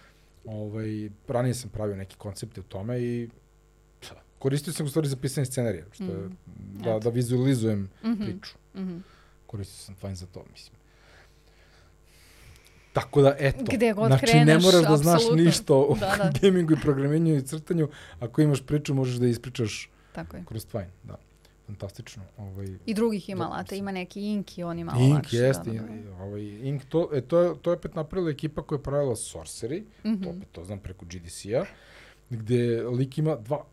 [0.47, 0.87] Ovaj,
[1.29, 3.29] ranije sam pravio neke koncepte u tome i
[4.39, 6.37] koristio sam u stvari za pisanje scenarija, što je, Mm.
[6.75, 7.01] da, Eto.
[7.01, 8.25] da vizualizujem Mhm.
[8.25, 8.55] priču.
[8.75, 8.97] Mhm.
[9.47, 10.77] Koristio sam Twine za to, mislim.
[12.93, 13.65] Tako da, eto.
[13.67, 15.45] Gde god znači, ne kreneš, moraš da znaš apsolutno.
[15.45, 16.33] ništa o Da, da.
[16.43, 17.89] gamingu i programiranju i crtanju.
[18.21, 20.45] Ako imaš priču, možeš da je ispričaš Tako je.
[20.45, 20.89] kroz Twine.
[21.05, 21.17] Da.
[21.67, 22.23] Fantastično.
[22.39, 25.37] Ovaj, I drugih ima Da, alata, ima neki Ink i on malo Ink lakše.
[25.37, 25.95] jeste, da, da, da.
[25.95, 29.15] i- ovaj, Ink, to, e, to, je, to je opet napravila ekipa koja je pravila
[29.15, 30.29] Sorcery, to Mhm.
[30.29, 31.65] opet to znam preko GDC-a,
[32.31, 33.65] gde lik ima dva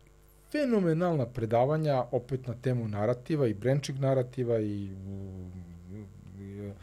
[0.52, 5.52] fenomenalna predavanja opet na temu narativa i branching narativa i, mm,
[6.40, 6.74] i e,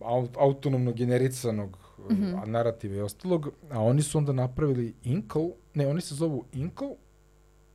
[0.00, 2.22] au- autonomno generisanog Mhm.
[2.24, 5.42] mm narativa i ostalog, a oni su onda napravili Inkle,
[5.74, 6.88] ne, oni se zovu Inkle,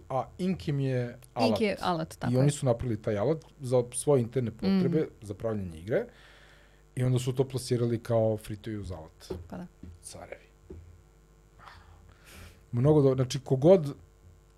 [0.09, 1.01] a Ink im je
[1.33, 1.49] alat.
[1.49, 5.09] Ink je alat, tako I oni su napravili taj alat za svoje interne potrebe, Mm.
[5.21, 6.05] za pravljanje igre.
[6.95, 9.31] I onda su to plasirali kao free to use alat.
[9.47, 9.67] Pa da.
[10.01, 10.47] Carevi.
[12.71, 13.95] Mnogo do, znači kogod,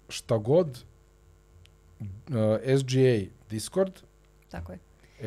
[0.10, 0.84] šta god,
[2.00, 2.06] uh,
[2.80, 3.20] SGA
[3.50, 3.92] Discord,
[4.50, 4.80] Tako je.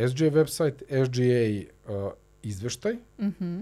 [0.09, 2.12] SGA website, SGA uh,
[2.43, 3.59] izveštaj, Mhm.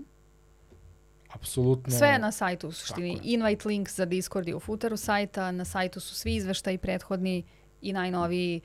[1.32, 1.98] Apsolutno...
[1.98, 3.20] Sve je na sajtu u suštini.
[3.22, 7.44] Invite link za Discord je u footeru sajta, na sajtu su svi izveštaji prethodni
[7.82, 8.60] i najnoviji.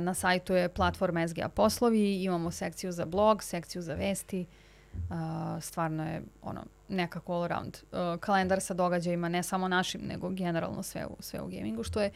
[0.00, 4.46] Na sajtu je platforma SGA poslovi, imamo sekciju za blog, sekciju za vesti.
[5.60, 7.76] Stvarno je ono, nekako all around.
[8.20, 12.10] Kalendar sa događajima, ne samo našim, nego generalno sve u, sve u gamingu, što je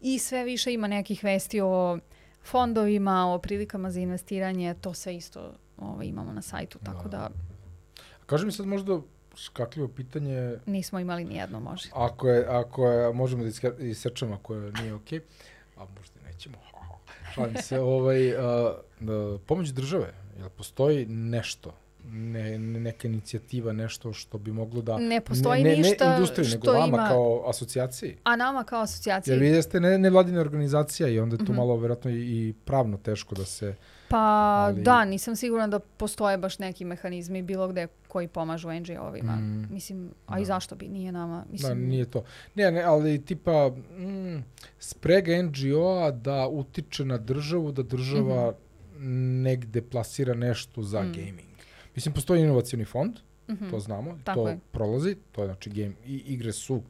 [0.00, 1.98] i sve više ima nekih vesti o
[2.44, 7.18] fondovima, o prilikama za investiranje, to sve isto ovaj, imamo na sajtu, tako Da.
[7.18, 7.30] da
[8.26, 9.00] Kaži mi sad možda
[9.36, 11.88] škakljivo pitanje, nismo imali ni jedno može.
[11.94, 13.50] ako je, ako je, možemo da
[13.80, 15.20] isečemo ako je nije okej,
[15.76, 16.56] a možda nećemo.
[17.34, 24.12] Šalim se, ovaj, a, da, pomoć države, jel postoji nešto, ne, ne- neka inicijativa, nešto
[24.12, 24.98] što bi moglo da...
[24.98, 28.16] Ne postoji ne, ne, ništa Ne industriji, nego što vama ima- kao asocijaciji.
[28.24, 31.54] A nama kao asocijacija, Jer vi jeste ne, nevladina organizacija i onda je tu Mhm.
[31.54, 33.74] malo verovatno i, i pravno teško da se...
[34.12, 39.32] pa ali- da, nisam sigurna da postoje baš neki mehanizmi bilo gde koji pomažu NGO-ovima.
[39.32, 39.68] Mm.
[39.70, 40.40] Mislim, a Da.
[40.40, 40.88] i zašto bi?
[40.88, 41.44] Nije nama.
[41.50, 42.24] Mislim, Da, nije to.
[42.54, 44.44] Ne, ne, ali tipa mm,
[44.78, 48.54] sprega NGO-a da utiče na državu, da država
[49.42, 51.12] negde plasira nešto za Mm.
[51.12, 51.48] gaming.
[51.94, 53.16] Mislim, postoji inovacioni fond,
[53.48, 54.58] mhm, to znamo, Tako to je.
[54.72, 56.82] prolazi, to je znači game, i igre su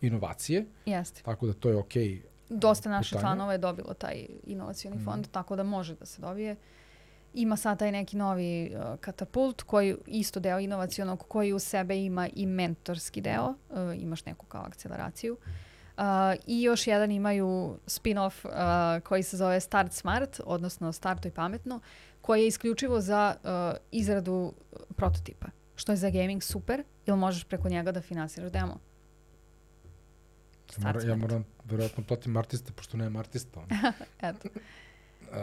[0.00, 1.22] inovacije, Jeste.
[1.22, 2.04] tako da to je okej.
[2.04, 2.20] Okay
[2.58, 5.04] Dosta naših članova je dobilo taj inovacioni Mhm.
[5.04, 6.56] fond, tako da može da se dobije.
[7.34, 12.28] Ima sad taj neki novi uh, katapult koji isto deo inovacionog koji u sebe ima
[12.34, 15.36] i mentorski deo, uh, imaš neku kao akceleraciju.
[15.96, 16.02] Uh,
[16.46, 21.80] I još jedan imaju spin-off uh, koji se zove Start Smart, odnosno Startuj pametno,
[22.20, 23.50] koji je isključivo za uh,
[23.90, 24.52] izradu
[24.96, 28.78] prototipa, što je za gaming super, jer možeš preko njega da finansiraš demo.
[30.72, 31.20] Ja, mora, ja Smart.
[31.20, 33.60] moram verovatno platim artista, pošto nemam artista.
[33.60, 33.92] ono.
[34.22, 34.48] Eto.
[35.22, 35.36] Uh,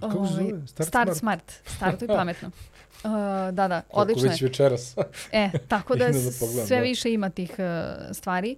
[0.00, 0.66] kako se Ovaj, zove?
[0.66, 1.52] Start, Start Smart.
[1.66, 2.48] Startuj pametno.
[2.48, 3.10] Uh,
[3.50, 4.30] da, da, Koliko odlično je.
[4.30, 4.96] već večeras.
[5.32, 6.82] E, tako da, da pogledam, sve da.
[6.82, 7.64] više ima tih uh,
[8.12, 8.56] stvari.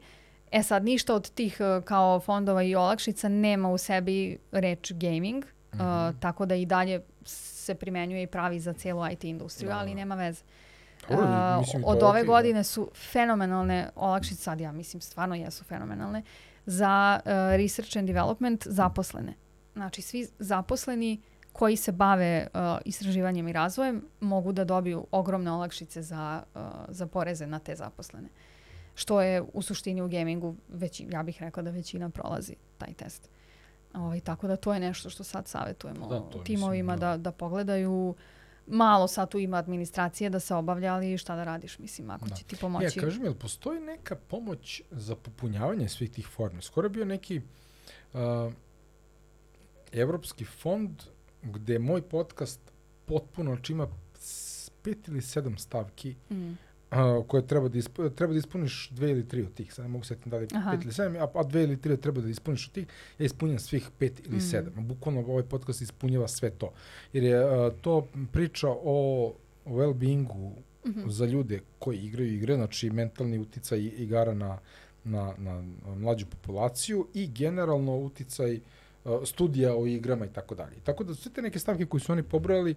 [0.53, 5.45] E sad, ništa od tih uh, kao fondova i olakšica nema u sebi reč gaming,
[5.73, 6.19] uh, Mhm.
[6.21, 9.95] tako da i dalje se primenjuje i pravi za celu IT industriju, Da, ali da.
[9.95, 10.43] nema veze.
[11.09, 12.27] Dobro, mislim to od ove okej, da.
[12.27, 16.23] godine su fenomenalne olakšice, sad ja mislim stvarno jesu fenomenalne,
[16.67, 19.35] za uh, research and development zaposlene.
[19.73, 21.21] Znači svi zaposleni
[21.53, 27.07] koji se bave uh, istraživanjem i razvojem mogu da dobiju ogromne olakšice za, uh, za
[27.07, 28.29] poreze na te zaposlene.
[28.95, 33.31] Što je u suštini u gamingu, već, ja bih rekla da većina prolazi taj test.
[33.95, 37.11] Ovaj, tako da to je nešto što sad savjetujemo Da, to je, mislim, timovima da.
[37.11, 38.15] da, da pogledaju.
[38.69, 42.35] Malo sad tu ima administracije da se obavlja, ali šta da radiš, mislim, ako Da.
[42.35, 43.01] će ti Ja, pomoći.
[43.01, 46.63] kaži mi, jel postoji neka pomoć za popunjavanje svih tih formi?
[46.63, 47.41] Skoro je bio neki
[48.13, 48.21] uh,
[49.93, 51.03] evropski fond
[51.43, 52.61] gde moj podcast
[53.05, 53.89] potpuno, znači ima
[54.83, 56.53] pet ili sedam stavki Mm.
[57.19, 59.75] Uh, koje treba da, isp treba da ispuniš dve ili tri od tih.
[59.75, 60.71] Sad ne mogu setiti da li Aha.
[60.71, 62.87] pet ili sedam, a, a dve ili tri treba da ispuniš od tih.
[63.19, 64.41] Ja ispunjam svih pet ili Mm.
[64.41, 64.89] sedam.
[64.89, 66.73] Bukvalno ovaj podcast ispunjava sve to.
[67.13, 69.33] Jer je uh, to priča o,
[69.67, 70.51] well-beingu
[70.87, 71.09] Mhm.
[71.11, 74.59] za ljude koji igraju igre, znači mentalni uticaj igara na,
[75.05, 75.63] na, na
[75.97, 78.61] mlađu populaciju i generalno uticaj
[79.05, 80.77] uh, studija o igrama i tako dalje.
[80.85, 82.75] Tako da sve te neke stavke koje su oni pobrojali,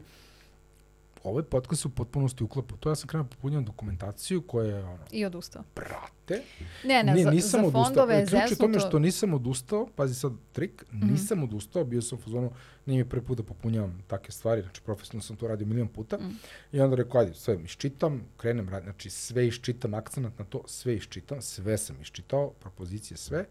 [1.24, 2.76] ovaj podcast u potpunosti uklapa.
[2.80, 5.64] To ja sam krenuo popunjam dokumentaciju koja je ono, I odustao.
[5.76, 6.44] brate.
[6.84, 7.84] Ne, ne, Nije, za, nisam za odustao.
[7.84, 11.12] fondove E, je je tome što nisam odustao, pazi sad trik, Mhm.
[11.12, 12.52] nisam odustao, bio sam u fazonu,
[12.86, 16.18] nije mi prvi put da popunjavam takve stvari, znači profesionalno sam to radio milion puta.
[16.18, 16.38] Mm.
[16.72, 20.96] I onda rekao, ajde, sve iščitam, krenem raditi, znači sve iščitam, akcenat na to, sve
[20.96, 23.46] iščitam, sve sam iščitao, propozicije sve.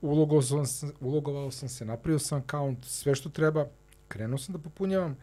[0.00, 3.66] Ulogovao sam, ulogovao sam se, napravio sam account, sve što treba,
[4.08, 5.16] krenuo sam da popunjavam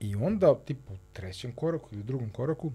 [0.00, 2.72] i onda, tipu, u trećem koraku ili drugom koraku,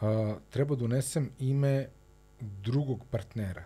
[0.00, 1.88] a, treba da unesem ime
[2.40, 3.64] drugog partnera.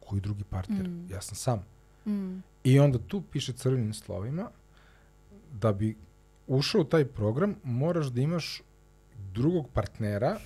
[0.00, 0.88] Koji drugi partner?
[0.88, 1.08] Mm.
[1.10, 1.64] Ja sam sam.
[2.06, 2.42] Mm.
[2.64, 4.50] I onda tu piše crvenim slovima
[5.52, 5.96] da bi
[6.46, 8.62] ušao u taj program moraš da imaš
[9.32, 10.38] drugog partnera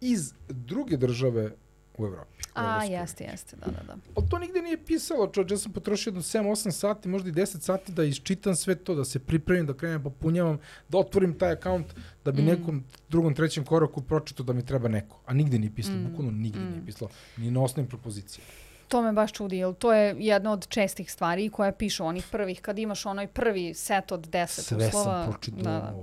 [0.00, 1.54] iz druge države
[1.98, 2.42] u Evropi.
[2.46, 3.96] u A, jeste, jeste, da, da, da.
[4.16, 7.60] Ali to nigde nije pisalo, čovječ, ja sam potrošio jedno 7-8 sati, možda i 10
[7.60, 10.58] sati da isčitam sve to, da se pripremim, da krenem popunjavam,
[10.88, 11.86] da otvorim taj akaunt,
[12.24, 12.46] da bi Mm.
[12.46, 15.20] nekom drugom, trećem koraku pročito da mi treba neko.
[15.26, 16.04] A nigde nije pisalo, Mm.
[16.04, 16.70] bukvalno nigde Mm.
[16.70, 18.50] nije pisalo, ni na osnovnim propozicijama.
[18.88, 22.60] To me baš čudi, jer to je jedna od čestih stvari koje pišu onih prvih,
[22.60, 25.22] kad imaš onaj prvi set od deset Sve uslova.
[25.24, 25.62] sam pročitao.
[25.62, 25.94] Da, da.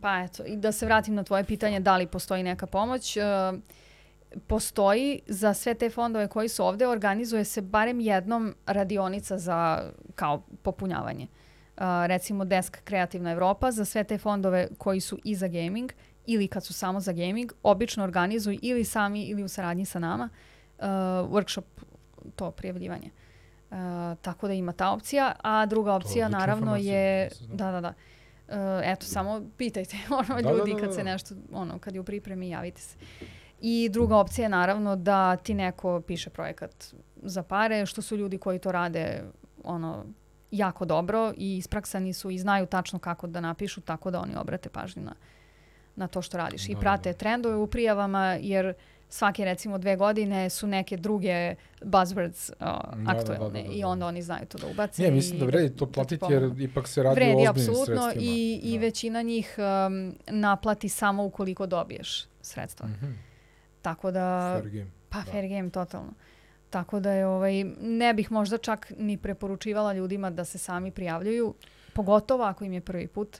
[0.00, 3.16] Pa eto, i da se vratim na tvoje pitanje da li postoji neka pomoć.
[3.16, 3.22] E,
[4.46, 10.42] postoji za sve te fondove koji su ovde, organizuje se barem jednom radionica za kao
[10.62, 11.26] popunjavanje.
[11.76, 15.92] Uh, recimo Desk Kreativna Evropa za sve te fondove koji su i za gaming
[16.26, 20.28] ili kad su samo za gaming, obično organizuju ili sami ili u saradnji sa nama
[20.78, 20.84] uh,
[21.30, 21.64] workshop
[22.36, 23.10] to prijavljivanje.
[23.70, 23.76] Uh,
[24.22, 27.94] tako da ima ta opcija, a druga opcija naravno je da se da da da.
[28.48, 31.10] Uh, eto samo pitajte ono Da, da, ljudi da, kad da, se da.
[31.10, 32.96] nešto ono kad je u pripremi javite se.
[33.60, 38.38] I druga opcija je naravno da ti neko piše projekat za pare, što su ljudi
[38.38, 39.22] koji to rade
[39.64, 40.04] ono
[40.50, 44.68] jako dobro i ispraksani su i znaju tačno kako da napišu, tako da oni obrate
[44.68, 45.14] pažnju na,
[45.96, 46.68] na to što radiš.
[46.68, 47.18] I Da, prate da.
[47.18, 48.74] trendove u prijavama, jer
[49.08, 53.74] svake recimo dve godine su neke druge buzzwords uh, da, aktuelne da, da, da.
[53.74, 55.02] i onda oni znaju to da ubace.
[55.02, 58.02] Ne, mislim da vredi to ti platiti jer ipak se radi o Vredi, ozbiljnim apsolutno,
[58.02, 58.32] sredstvima.
[58.32, 58.80] i, i Da.
[58.80, 62.88] većina njih um, naplati samo ukoliko dobiješ sredstva.
[62.88, 63.33] Mhm.
[63.84, 64.90] Tako da, Fair game.
[65.08, 65.32] pa da.
[65.32, 66.12] fair game totalno.
[66.70, 71.54] Tako da je, ovaj, ne bih možda čak ni preporučivala ljudima da se sami prijavljuju,
[71.92, 73.38] pogotovo ako im je prvi put,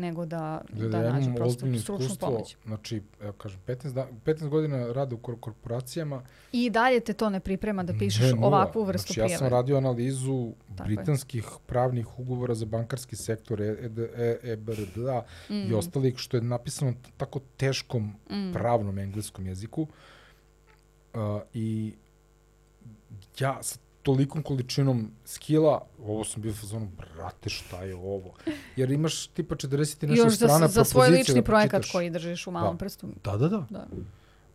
[0.00, 2.56] nego da, Gleda, da ja imam prosto stručnu pomoć.
[2.64, 6.22] znači, evo kažem, 15, da, 15 godina rada u kor- korporacijama.
[6.52, 8.46] I dalje te to ne priprema da pišeš Ne, nula.
[8.48, 9.38] ovakvu vrstu znači, ja prijave.
[9.38, 10.96] sam radio analizu Tako je.
[10.96, 13.76] britanskih pravnih ugovora za bankarski sektor, E-
[14.16, 19.86] E- EBRD-a i Mm, ostalih, što je napisano tako teškom mm, pravnom engleskom jeziku.
[21.14, 21.20] Uh,
[21.54, 21.94] I
[23.38, 23.78] ja sa
[24.10, 28.32] tolikom količinom skila, ovo sam bio fazonu, brate, šta je ovo?
[28.76, 32.10] Jer imaš tipa 40 i nešto Još strana za, za svoj lični da projekat koji
[32.10, 32.78] držiš u malom Da.
[32.78, 33.06] prstu.
[33.24, 33.66] Da, da, da.
[33.70, 33.86] Da,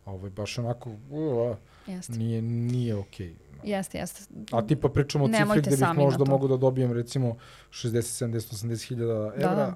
[0.04, 1.56] Ovo je baš onako, uh,
[1.86, 2.12] jeste.
[2.12, 3.34] nije, nije okej.
[3.64, 4.24] Jeste, jeste.
[4.52, 7.36] A tipa pričamo o cifri gde bih možda mogu da dobijem recimo
[7.70, 9.74] 60, 70, 80 hiljada evra da.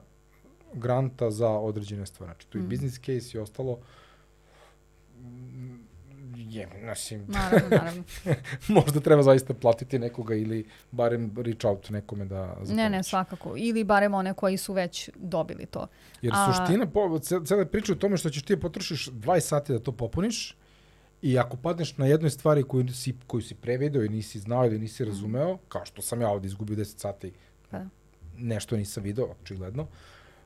[0.75, 2.31] granta za određene stvari.
[2.31, 2.69] Znači tu i Mm.
[2.69, 3.79] business case i ostalo.
[6.37, 8.03] Je, mislim, Naravno, naravno.
[8.69, 13.55] možda treba zaista platiti nekoga ili barem reach out nekome da za ne, ne, svakako.
[13.57, 15.87] Ili barem one koji su već dobili to.
[16.23, 19.41] Jer A- suština po, ce- cele priče u tome što ćeš ti da potrošiš 20
[19.41, 20.57] sati da to popuniš
[21.23, 24.79] i ako padneš na jednoj stvari koju si, koju si prevideo i nisi znao ili
[24.79, 27.33] nisi razumeo, kao što sam ja ovde izgubio 10 sati,
[27.71, 27.87] Pa da.
[28.37, 29.87] nešto nisam video, očigledno,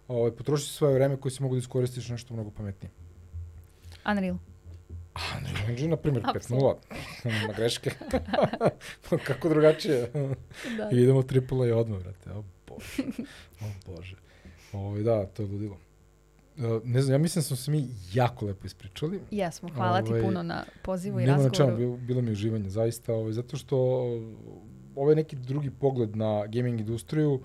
[0.09, 2.91] ovaj, potroši svoje vreme koje si mogu da iskoristiš nešto mnogo pametnije.
[4.11, 4.37] Unreal.
[5.15, 6.77] Unreal Engine, na primjer, 5.0, Apsolutno.
[7.47, 7.91] na greške.
[9.27, 10.11] Kako drugačije?
[10.79, 10.91] Da.
[10.93, 12.31] I idemo triple A odmah, brate.
[12.31, 13.03] O bože.
[13.61, 14.17] O bože.
[14.73, 15.77] Ovo, da, to je ludilo.
[16.57, 19.21] Uh, ne znam, ja mislim da smo se mi jako lepo ispričali.
[19.31, 21.77] Jesmo, hvala ti Ovaj, puno na pozivu i Nema na čemu, razgovoru.
[21.77, 23.77] bilo, bilo mi uživanje, zaista, ovaj, zato što
[24.97, 27.41] ovo je neki drugi pogled na gaming industriju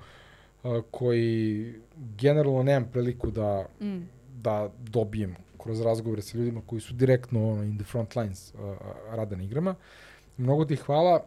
[0.64, 3.98] uh, koji generalno nemam priliku da, Mm.
[4.34, 8.60] da dobijem kroz razgovore sa ljudima koji su direktno ono, in the front lines uh,
[9.11, 9.76] rada na igrama.
[10.38, 11.26] Mnogo ti hvala.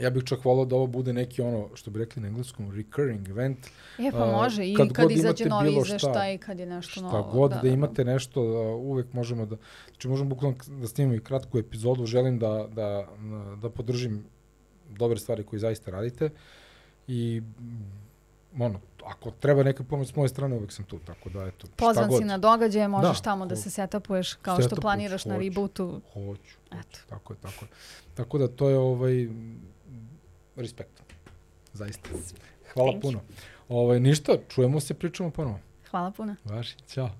[0.00, 3.28] Ja bih čak volao da ovo bude neki ono, što bi rekli na engleskom, recurring
[3.28, 3.66] event.
[3.98, 4.66] E, pa može.
[4.66, 7.32] I kad kad, god izađe novi šta, izveštaj, kad je nešto Šta novo.
[7.32, 9.56] god da, imate nešto, da, uvek možemo da,
[9.88, 13.08] znači možemo bukvalno da snimimo i kratku epizodu, želim da, da,
[13.62, 14.24] da podržim
[14.90, 16.30] dobre stvari koje zaista radite
[17.08, 17.42] i
[18.58, 21.94] ono, ako treba neka pomoć s moje strane, uvek sam tu, tako da eto, Pozvan
[21.94, 22.18] šta god.
[22.18, 25.34] si na događaje, možeš Da, tamo da ko- se setupuješ kao što Setupuješ, planiraš na
[25.34, 25.42] hoću.
[25.42, 26.00] rebootu.
[26.12, 26.78] Hoću, Eto.
[26.78, 27.68] hoću, tako je, tako je.
[28.14, 29.28] Tako da to je ovaj,
[30.56, 31.02] respekt,
[31.72, 32.08] zaista.
[32.74, 33.20] Hvala Thank puno.
[33.68, 35.58] Ovaj, ništa, čujemo se, pričamo ponovo.
[35.90, 36.36] Hvala puno.
[36.44, 37.10] Važi, ćao.